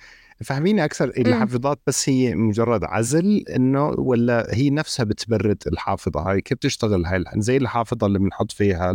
فهميني 0.43 0.85
أكثر 0.85 1.09
الحافظات 1.17 1.79
بس 1.87 2.09
هي 2.09 2.35
مجرد 2.35 2.83
عزل 2.83 3.43
إنه 3.55 3.87
ولا 3.87 4.47
هي 4.51 4.69
نفسها 4.69 5.03
بتبرد 5.03 5.63
الحافظة؟ 5.67 6.19
هاي 6.19 6.41
كيف 6.41 6.57
بتشتغل 6.57 7.05
هاي 7.05 7.23
زي 7.37 7.57
الحافظة 7.57 8.07
اللي 8.07 8.19
بنحط 8.19 8.51
فيها 8.51 8.93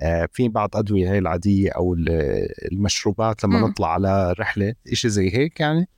آه، 0.00 0.28
في 0.32 0.48
بعض 0.48 0.76
أدوية 0.76 1.10
هاي 1.10 1.18
العادية 1.18 1.70
أو 1.70 1.94
المشروبات 2.72 3.44
لما 3.44 3.60
م. 3.60 3.64
نطلع 3.64 3.92
على 3.92 4.34
رحلة 4.38 4.74
شيء 4.92 5.10
زي 5.10 5.36
هيك 5.36 5.60
يعني؟ 5.60 5.88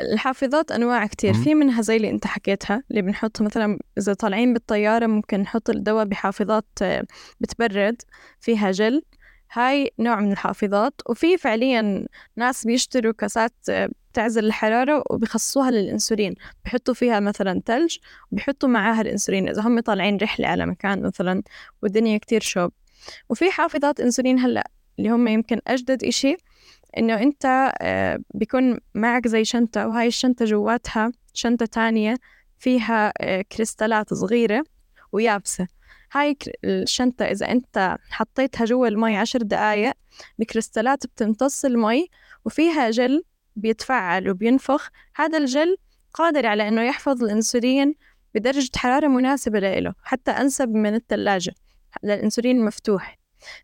الحافظات 0.00 0.72
أنواع 0.72 1.06
كتير. 1.06 1.34
في 1.34 1.54
منها 1.54 1.82
زي 1.82 1.96
اللي 1.96 2.10
أنت 2.10 2.26
حكيتها 2.26 2.82
اللي 2.90 3.02
بنحط 3.02 3.42
مثلا 3.42 3.78
إذا 3.98 4.14
طالعين 4.14 4.52
بالطيارة 4.52 5.06
ممكن 5.06 5.40
نحط 5.40 5.70
الدواء 5.70 6.04
بحافظات 6.04 6.66
آه، 6.82 7.04
بتبرد 7.40 8.02
فيها 8.40 8.70
جل. 8.70 9.02
هاي 9.52 9.90
نوع 9.98 10.20
من 10.20 10.32
الحافظات 10.32 11.00
وفي 11.08 11.36
فعليا 11.38 12.06
ناس 12.36 12.66
بيشتروا 12.66 13.12
كاسات 13.12 13.54
بتعزل 14.16 14.44
الحرارة 14.44 15.02
وبيخصصوها 15.10 15.70
للإنسولين 15.70 16.34
بحطوا 16.64 16.94
فيها 16.94 17.20
مثلا 17.20 17.62
تلج 17.66 17.96
وبيحطوا 18.32 18.68
معاها 18.68 19.00
الإنسولين 19.00 19.48
إذا 19.48 19.62
هم 19.62 19.80
طالعين 19.80 20.16
رحلة 20.16 20.48
على 20.48 20.66
مكان 20.66 21.02
مثلا 21.02 21.42
والدنيا 21.82 22.18
كتير 22.18 22.40
شوب. 22.40 22.72
وفي 23.28 23.50
حافظات 23.50 24.00
إنسولين 24.00 24.38
هلأ 24.38 24.70
اللي 24.98 25.10
هم 25.10 25.28
يمكن 25.28 25.60
أجدد 25.66 26.04
إشي 26.04 26.36
إنه 26.98 27.22
أنت 27.22 27.72
آه، 27.80 28.18
بيكون 28.34 28.78
معك 28.94 29.28
زي 29.28 29.44
شنطة 29.44 29.88
وهاي 29.88 30.06
الشنطة 30.06 30.44
جواتها 30.44 31.12
شنطة 31.34 31.66
تانية 31.66 32.16
فيها 32.58 33.12
آه، 33.20 33.42
كريستالات 33.42 34.14
صغيرة 34.14 34.64
ويابسة. 35.12 35.66
هاي 36.12 36.36
الشنطة 36.64 37.24
إذا 37.24 37.50
أنت 37.52 37.96
حطيتها 38.10 38.64
جوا 38.64 38.88
المي 38.88 39.16
عشر 39.16 39.42
دقايق 39.42 39.92
الكريستالات 40.40 41.06
بتمتص 41.06 41.64
المي 41.64 42.08
وفيها 42.44 42.90
جل 42.90 43.24
بيتفاعل 43.56 44.30
وبينفخ. 44.30 44.88
هذا 45.16 45.38
الجل 45.38 45.76
قادر 46.14 46.46
على 46.46 46.68
إنه 46.68 46.82
يحفظ 46.82 47.24
الأنسولين 47.24 47.94
بدرجة 48.34 48.70
حرارة 48.76 49.06
مناسبة 49.08 49.58
له 49.58 49.94
حتى 50.02 50.30
أنسب 50.30 50.68
من 50.68 50.94
الثلاجة 50.94 51.54
للأنسولين 52.02 52.56
المفتوح 52.56 53.18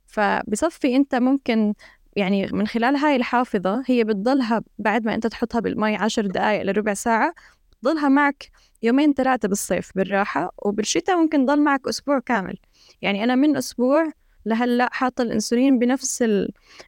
فبصفي 0.07 0.97
أنت 0.97 1.15
ممكن 1.15 1.75
يعني 2.17 2.47
من 2.47 2.67
خلال 2.67 2.97
هاي 2.97 3.17
الحافظة 3.17 3.83
هي 3.87 4.05
بتضلها 4.05 4.63
بعد 4.79 5.05
ما 5.05 5.15
أنت 5.15 5.27
تحطها 5.27 5.61
بالمي 5.61 5.97
عشر 5.97 6.27
دقايق 6.27 6.63
لربع 6.63 6.95
ساعة 6.95 7.35
بتضلها 7.83 8.09
معك 8.09 8.51
يومين 8.83 9.13
ثلاثة 9.15 9.49
بالصيف 9.49 9.91
بالراحة 9.95 10.53
وبالشتاء 10.59 11.17
ممكن 11.17 11.47
ضل 11.47 11.61
معك 11.61 11.89
أسبوع 11.89 12.19
كامل 12.19 12.57
يعني 13.03 13.25
أنا 13.25 13.35
من 13.35 13.57
أسبوع 13.57 14.11
لهلأ 14.47 14.89
حاطة 14.93 15.23
الأنسولين 15.23 15.79
بنفس 15.79 16.25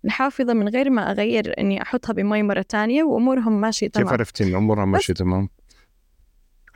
الحافظة 0.04 0.52
من 0.54 0.68
غير 0.68 0.90
ما 0.90 1.10
أغير 1.10 1.54
إني 1.58 1.82
أحطها 1.82 2.12
بمي 2.12 2.42
مرة 2.42 2.62
تانية 2.62 3.02
وأمورهم 3.02 3.60
ماشية 3.60 3.88
تمام 3.88 4.06
كيف 4.06 4.12
عرفتي 4.12 4.44
إن 4.44 4.54
أمورها 4.54 4.84
ماشية 4.84 5.14
تمام؟ 5.14 5.48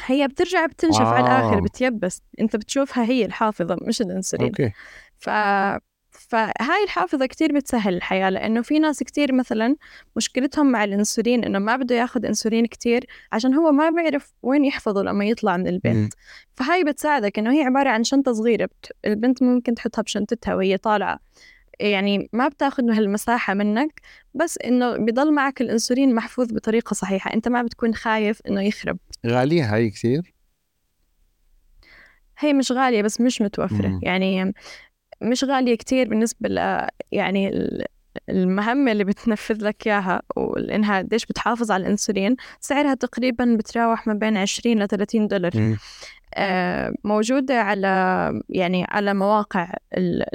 هي 0.06 0.28
بترجع 0.28 0.66
بتنشف 0.66 1.00
آه. 1.00 1.06
على 1.06 1.26
الآخر 1.26 1.60
بتيبس 1.60 2.22
أنت 2.40 2.56
بتشوفها 2.56 3.04
هي 3.04 3.24
الحافظة 3.24 3.76
مش 3.82 4.00
الأنسولين 4.00 4.48
أوكي. 4.48 4.72
ف 5.18 5.30
فهاي 6.29 6.85
الحافظة 6.85 7.26
كتير 7.26 7.53
بتسهل 7.53 7.95
الحياة 7.95 8.31
لأنه 8.31 8.62
في 8.62 8.79
ناس 8.79 9.03
كتير 9.03 9.35
مثلا 9.35 9.76
مشكلتهم 10.16 10.72
مع 10.72 10.85
الأنسولين 10.85 11.45
إنه 11.45 11.59
ما 11.59 11.76
بده 11.76 11.95
ياخد 11.95 12.24
أنسولين 12.24 12.66
كتير 12.66 13.07
عشان 13.33 13.55
هو 13.55 13.72
ما 13.72 13.91
بيعرف 13.91 14.33
وين 14.43 14.64
يحفظه 14.64 15.03
لما 15.03 15.24
يطلع 15.24 15.57
من 15.57 15.66
البيت 15.68 16.14
فهاي 16.57 16.85
بتساعدك 16.85 17.39
إنه 17.39 17.53
هي 17.53 17.62
عبارة 17.62 17.91
عن 17.91 18.05
شنطة 18.05 18.33
صغيرة 18.33 18.68
البنت 19.05 19.43
ممكن 19.43 19.74
تحطها 19.74 20.03
بشنطتها 20.03 20.55
وهي 20.55 20.76
طالعة. 20.76 21.18
يعني 21.81 22.29
ما 22.33 22.49
بتاخذ 22.49 22.91
هالمساحة 22.91 23.55
منك 23.55 24.01
بس 24.35 24.59
إنه 24.64 24.97
بضل 24.97 25.35
معك 25.35 25.61
الأنسولين 25.61 26.14
محفوظ 26.14 26.53
بطريقة 26.53 26.95
صحيحة. 26.95 27.35
أنت 27.35 27.49
ما 27.49 27.62
بتكون 27.62 27.95
خايف 27.95 28.41
إنه 28.49 28.62
يخرب. 28.62 28.99
غالية 29.26 29.74
هاي 29.74 29.91
كثير؟ 29.91 30.35
هي 32.39 32.53
مش 32.53 32.72
غالية 32.72 33.03
بس 33.03 33.20
مش 33.20 33.43
متوفرة. 33.43 33.89
مم. 33.89 34.01
يعني 34.03 34.55
مش 35.20 35.44
غالية 35.44 35.74
كتير 35.74 36.08
بالنسبة 36.08 36.48
ل 36.48 36.86
يعني 37.12 37.68
المهمة 38.28 38.92
اللي 38.92 39.04
بتنفذ 39.04 39.64
لك 39.66 39.86
إياها 39.86 40.22
وإنها 40.36 40.98
قديش 40.98 41.26
بتحافظ 41.26 41.70
على 41.70 41.82
الأنسولين 41.82 42.36
سعرها 42.60 42.94
تقريبا 42.94 43.56
بتراوح 43.58 44.06
ما 44.06 44.14
بين 44.14 44.36
20 44.36 44.82
ل 44.82 44.88
30 44.88 45.28
دولار. 45.28 45.76
آه 46.34 46.94
موجودة 47.04 47.60
على 47.62 47.88
يعني 48.48 48.86
على 48.88 49.14
مواقع 49.14 49.72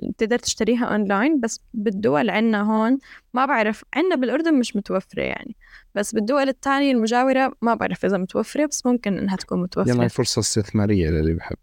بتقدر 0.03 0.39
تشتريها 0.39 0.85
أونلاين 0.85 1.39
بس 1.39 1.59
بالدول 1.73 2.29
عنا 2.29 2.61
هون 2.61 2.99
ما 3.33 3.45
بعرف 3.45 3.83
عنا 3.93 4.15
بالأردن 4.15 4.53
مش 4.53 4.75
متوفرة 4.75 5.21
يعني 5.21 5.55
بس 5.95 6.15
بالدول 6.15 6.49
الثانية 6.49 6.91
المجاورة 6.91 7.53
ما 7.61 7.73
بعرف 7.73 8.05
إذا 8.05 8.17
متوفرة 8.17 8.65
بس 8.65 8.85
ممكن 8.85 9.17
إنها 9.17 9.35
تكون 9.35 9.61
متوفرة. 9.61 9.91
يلا 9.91 10.07
فرصة 10.07 10.39
استثمارية 10.39 11.09
للي 11.09 11.33
بحب. 11.33 11.57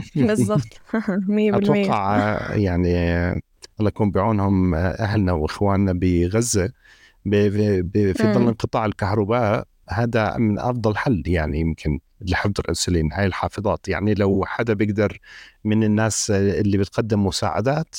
بالضبط. 0.16 0.80
100% 1.28 1.56
أتوقع 1.56 2.38
يعني 2.54 2.92
الله 3.80 3.88
يكون 3.88 4.10
بعونهم 4.10 4.74
أهلنا 4.74 5.32
وإخواننا 5.32 5.92
بغزة 5.92 6.72
في 7.24 8.14
ظل 8.22 8.48
انقطاع 8.48 8.86
الكهرباء 8.86 9.66
هذا 9.90 10.36
من 10.36 10.58
أفضل 10.58 10.96
حل 10.96 11.22
يعني 11.26 11.60
يمكن 11.60 11.98
لحفظ 12.20 12.52
الانسولين 12.58 13.12
هاي 13.12 13.26
الحافظات. 13.26 13.88
يعني 13.88 14.14
لو 14.14 14.44
حدا 14.46 14.74
بيقدر 14.74 15.18
من 15.64 15.84
الناس 15.84 16.30
اللي 16.30 16.78
بتقدم 16.78 17.26
مساعدات 17.26 17.96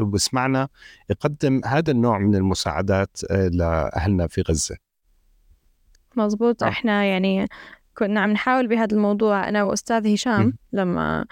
وسمعنا 0.00 0.62
آه، 0.62 0.68
يقدم 1.10 1.60
هذا 1.64 1.90
النوع 1.90 2.18
من 2.18 2.34
المساعدات 2.34 3.20
آه، 3.30 3.48
لأهلنا 3.48 4.26
في 4.26 4.42
غزة. 4.42 4.76
مزبوط 6.16 6.62
آه. 6.62 6.68
إحنا 6.68 7.04
يعني 7.04 7.46
كنا 7.98 8.20
عم 8.20 8.30
نحاول 8.30 8.66
بهذا 8.66 8.94
الموضوع 8.94 9.48
أنا 9.48 9.64
وأستاذ 9.64 10.14
هشام 10.14 10.52
لما 10.72 11.24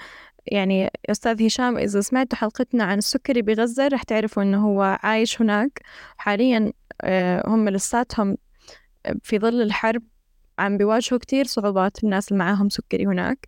يعني 0.47 0.91
أستاذ 1.11 1.47
هشام 1.47 1.79
إذا 1.79 2.01
سمعتوا 2.01 2.39
حلقتنا 2.39 2.85
عن 2.85 2.99
السكري 2.99 3.43
بغزة 3.43 3.89
رح 3.89 4.03
تعرفوا 4.03 4.43
إنه 4.43 4.67
هو 4.67 4.99
عايش 5.03 5.41
هناك. 5.41 5.81
حاليا 6.17 6.73
آه، 7.01 7.43
هم 7.47 7.69
لساتهم 7.69 8.37
في 9.23 9.39
ظل 9.39 9.63
الحرب 9.63 10.03
عم 10.59 10.79
بيواجهوا 10.79 11.21
كتير 11.21 11.45
صعوبات 11.45 12.05
الناس 12.05 12.29
اللي 12.29 12.39
معاهم 12.39 12.69
سكري 12.69 13.07
هناك. 13.07 13.47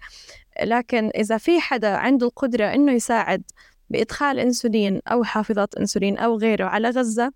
لكن 0.62 1.11
إذا 1.14 1.39
في 1.39 1.61
حدا 1.61 1.97
عنده 1.97 2.27
القدرة 2.27 2.64
إنه 2.64 2.93
يساعد 2.93 3.43
بإدخال 3.91 4.39
أنسولين 4.39 5.01
أو 5.09 5.25
حافظات 5.25 5.75
أنسولين 5.75 6.19
أو 6.19 6.39
غيره 6.39 6.64
على 6.64 6.91
غزة 6.91 7.33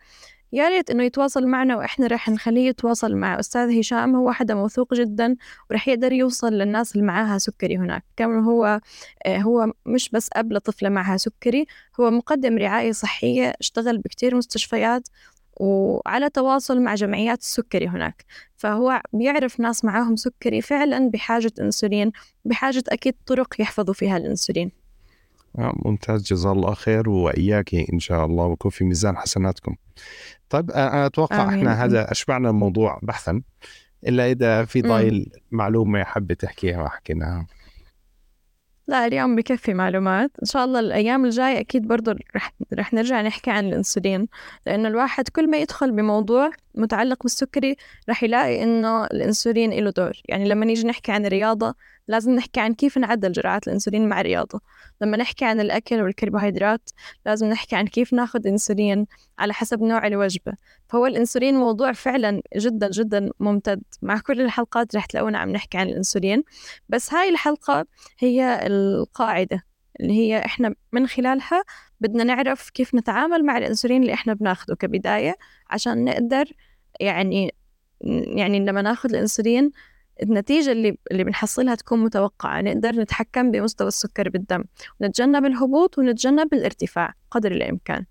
يا 0.53 0.69
ريت 0.69 0.91
إنه 0.91 1.05
يتواصل 1.05 1.47
معنا 1.47 1.77
وإحنا 1.77 2.07
رح 2.07 2.29
نخليه 2.29 2.69
يتواصل 2.69 3.17
مع 3.17 3.41
أستاذ 3.41 3.79
هشام 3.81 4.17
هو 4.17 4.33
حدا 4.33 4.55
موثوق 4.55 4.95
جدا 4.95 5.37
ورح 5.71 5.89
يقدر 5.89 6.13
يوصل 6.13 6.53
للناس 6.53 6.93
اللي 6.95 7.07
معاها 7.07 7.39
سكري 7.39 7.77
هناك. 7.79 8.05
كمان 8.17 8.45
هو 8.45 8.81
آه، 9.27 9.39
هو 9.39 9.73
مش 9.87 10.11
بس 10.11 10.31
أب 10.33 10.53
لطفلة 10.53 10.89
معها 10.89 11.17
سكري 11.17 11.67
هو 12.01 12.11
مقدم 12.11 12.59
رعاية 12.59 12.93
صحية 12.93 13.53
اشتغل 13.61 13.99
بكتير 13.99 14.37
مستشفيات 14.37 15.09
وعلى 15.61 16.31
تواصل 16.31 16.81
مع 16.81 16.95
جمعيات 16.95 17.41
السكري 17.41 17.89
هناك. 17.89 18.25
فهو 18.57 19.03
بيعرف 19.13 19.61
ناس 19.61 19.85
معاهم 19.85 20.17
سكري 20.17 20.61
فعلا 20.63 21.11
بحاجة 21.11 21.53
أنسولين 21.61 22.13
بحاجة 22.45 22.83
أكيد 22.89 23.15
طرق 23.27 23.61
يحفظوا 23.61 23.95
فيها 23.95 24.17
الأنسولين. 24.17 24.80
ممتاز 25.55 26.23
جزاه 26.23 26.53
الله 26.53 26.75
خير 26.75 27.09
وإياك 27.09 27.75
إن 27.75 27.99
شاء 27.99 28.27
الله 28.27 28.45
ويكون 28.45 28.71
في 28.71 28.85
ميزان 28.85 29.17
حسناتكم. 29.17 29.77
طيب 30.51 30.71
أنا 30.71 31.07
أتوقع 31.07 31.43
آمين. 31.43 31.59
إحنا 31.59 31.85
هذا 31.85 32.11
أشبعنا 32.11 32.51
الموضوع 32.51 32.99
بحثا 33.03 33.43
إلا 34.07 34.31
إذا 34.31 34.65
في 34.65 34.83
ضايل 34.83 35.33
معلومة 35.51 36.05
حابة 36.05 36.35
تحكيها 36.35 36.83
وحكيناها 36.83 37.47
لا 38.89 39.07
اليوم 39.07 39.37
بكفي 39.37 39.75
معلومات. 39.75 40.31
إن 40.43 40.47
شاء 40.47 40.65
الله 40.65 40.81
الأيام 40.81 41.25
الجاية 41.25 41.61
أكيد 41.61 41.89
برضو 41.89 42.11
رح, 42.37 42.53
رح 42.75 42.95
نرجع 42.95 43.23
نحكي 43.23 43.51
عن 43.51 43.69
الأنسولين 43.69 44.29
لأنه 44.67 44.89
الواحد 44.89 45.29
كل 45.29 45.51
ما 45.51 45.59
يدخل 45.59 45.93
بموضوع 45.93 46.51
متعلق 46.75 47.23
بالسكري 47.23 47.77
رح 48.09 48.23
يلاقي 48.23 48.63
إنه 48.63 49.05
الأنسولين 49.05 49.71
له 49.71 49.91
دور. 49.91 50.13
يعني 50.25 50.49
لما 50.49 50.67
نيجي 50.67 50.87
نحكي 50.87 51.13
عن 51.13 51.27
الرياضة 51.27 51.75
لازم 52.09 52.33
نحكي 52.33 52.61
عن 52.61 52.75
كيف 52.75 52.99
نعدل 52.99 53.33
جرعات 53.33 53.69
الأنسولين 53.69 54.09
مع 54.09 54.21
الرياضة. 54.21 54.61
لما 55.01 55.17
نحكي 55.17 55.45
عن 55.45 55.61
الأكل 55.61 56.03
والكربوهيدرات 56.03 56.91
لازم 57.27 57.47
نحكي 57.47 57.77
عن 57.77 57.87
كيف 57.87 58.13
ناخذ 58.13 58.47
أنسولين 58.47 59.07
على 59.39 59.53
حسب 59.53 59.83
نوع 59.83 60.07
الوجبة. 60.07 60.53
فهو 60.89 61.07
الأنسولين 61.07 61.55
موضوع 61.55 61.93
فعلا 61.93 62.43
جدا 62.57 62.91
جدا 62.91 63.31
ممتد. 63.41 63.83
مع 64.03 64.19
كل 64.19 64.41
الحلقات 64.41 64.97
رح 64.97 65.07
تلاقونا 65.07 65.39
عم 65.39 65.51
نحكي 65.51 65.79
عن 65.79 65.89
الأنسولين. 65.89 66.43
بس 66.89 67.15
هاي 67.15 67.29
الحلقة 67.29 67.87
هي 68.19 68.67
القاعدة 68.67 69.65
اللي 70.01 70.13
هي 70.13 70.45
إحنا 70.45 70.75
من 70.93 71.07
خلالها 71.07 71.65
بدنا 72.01 72.25
نعرف 72.25 72.71
كيف 72.71 72.95
نتعامل 72.95 73.45
مع 73.45 73.59
الأنسولين 73.59 74.03
اللي 74.03 74.15
إحنا 74.15 74.35
بناخده 74.35 74.77
كبداية 74.77 75.37
عشان 75.71 76.05
نقدر 76.05 76.45
يعني 77.01 77.55
يعني 78.37 78.61
لما 78.61 78.83
ناخذ 78.83 79.09
الأنسولين 79.11 79.71
النتيجة 80.23 80.73
اللي 80.73 80.99
اللي 81.11 81.25
بنحصلها 81.25 81.75
تكون 81.75 81.99
متوقعة 82.05 82.61
نقدر 82.61 82.91
نتحكم 82.91 83.51
بمستوى 83.51 83.89
السكر 83.89 84.29
بالدم 84.29 84.65
ونتجنب 85.01 85.45
الهبوط 85.45 85.99
ونتجنب 85.99 86.55
الارتفاع 86.55 87.15
قدر 87.31 87.53
الإمكان. 87.53 88.05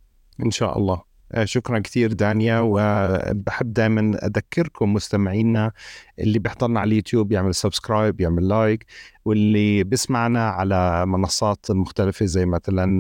إن 0.46 0.52
شاء 0.52 0.78
الله. 0.78 1.02
شكرا 1.44 1.80
كثير 1.80 2.14
دانيا 2.14 2.60
وبحب 2.60 3.74
دائما 3.74 4.26
أذكركم 4.26 4.94
مستمعينا 4.94 5.72
اللي 6.20 6.40
بيحضرنا 6.40 6.80
على 6.80 6.88
اليوتيوب 6.88 7.32
يعمل 7.32 7.56
subscribe 7.56 8.22
يعمل 8.22 8.48
like 8.48 8.86
واللي 9.26 9.84
بيسمعنا 9.84 10.50
على 10.50 11.06
منصات 11.06 11.72
مختلفة 11.72 12.26
زي 12.26 12.46
مثلا 12.46 13.00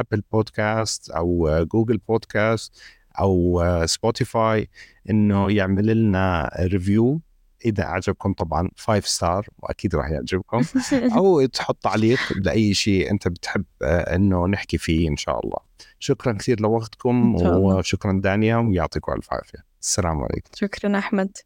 Apple 0.00 0.18
آه، 0.18 0.22
بودكاست 0.32 1.10
أو 1.10 1.64
Google 1.72 1.98
Podcast 2.08 2.80
أو 3.20 3.62
Spotify 3.86 4.68
إنه 5.10 5.52
يعمل 5.52 5.86
لنا 5.86 6.50
review 6.60 7.20
إذا 7.64 7.84
عجبكم 7.84 8.32
طبعا 8.32 8.70
five 8.76 9.08
star 9.08 9.46
وأكيد 9.58 9.94
راح 9.94 10.10
يعجبكم. 10.10 10.60
أو 11.16 11.46
تحط 11.46 11.76
تعليق 11.82 12.18
لأي 12.36 12.74
شيء 12.74 13.10
أنت 13.10 13.28
بتحب 13.28 13.64
آه، 13.82 14.16
إنه 14.16 14.46
نحكي 14.46 14.78
فيه 14.78 15.08
إن 15.08 15.16
شاء 15.16 15.44
الله. 15.44 15.58
شكرا 16.04 16.32
كثير 16.32 16.60
لوقتكم 16.60 17.34
وشكرا 17.34 18.20
دانيا 18.24 18.56
ويعطيكم 18.56 19.12
ألف 19.12 19.32
عافية. 19.32 19.64
السلام 19.82 20.22
عليكم. 20.22 20.50
شكرا 20.54 20.98
أحمد. 20.98 21.36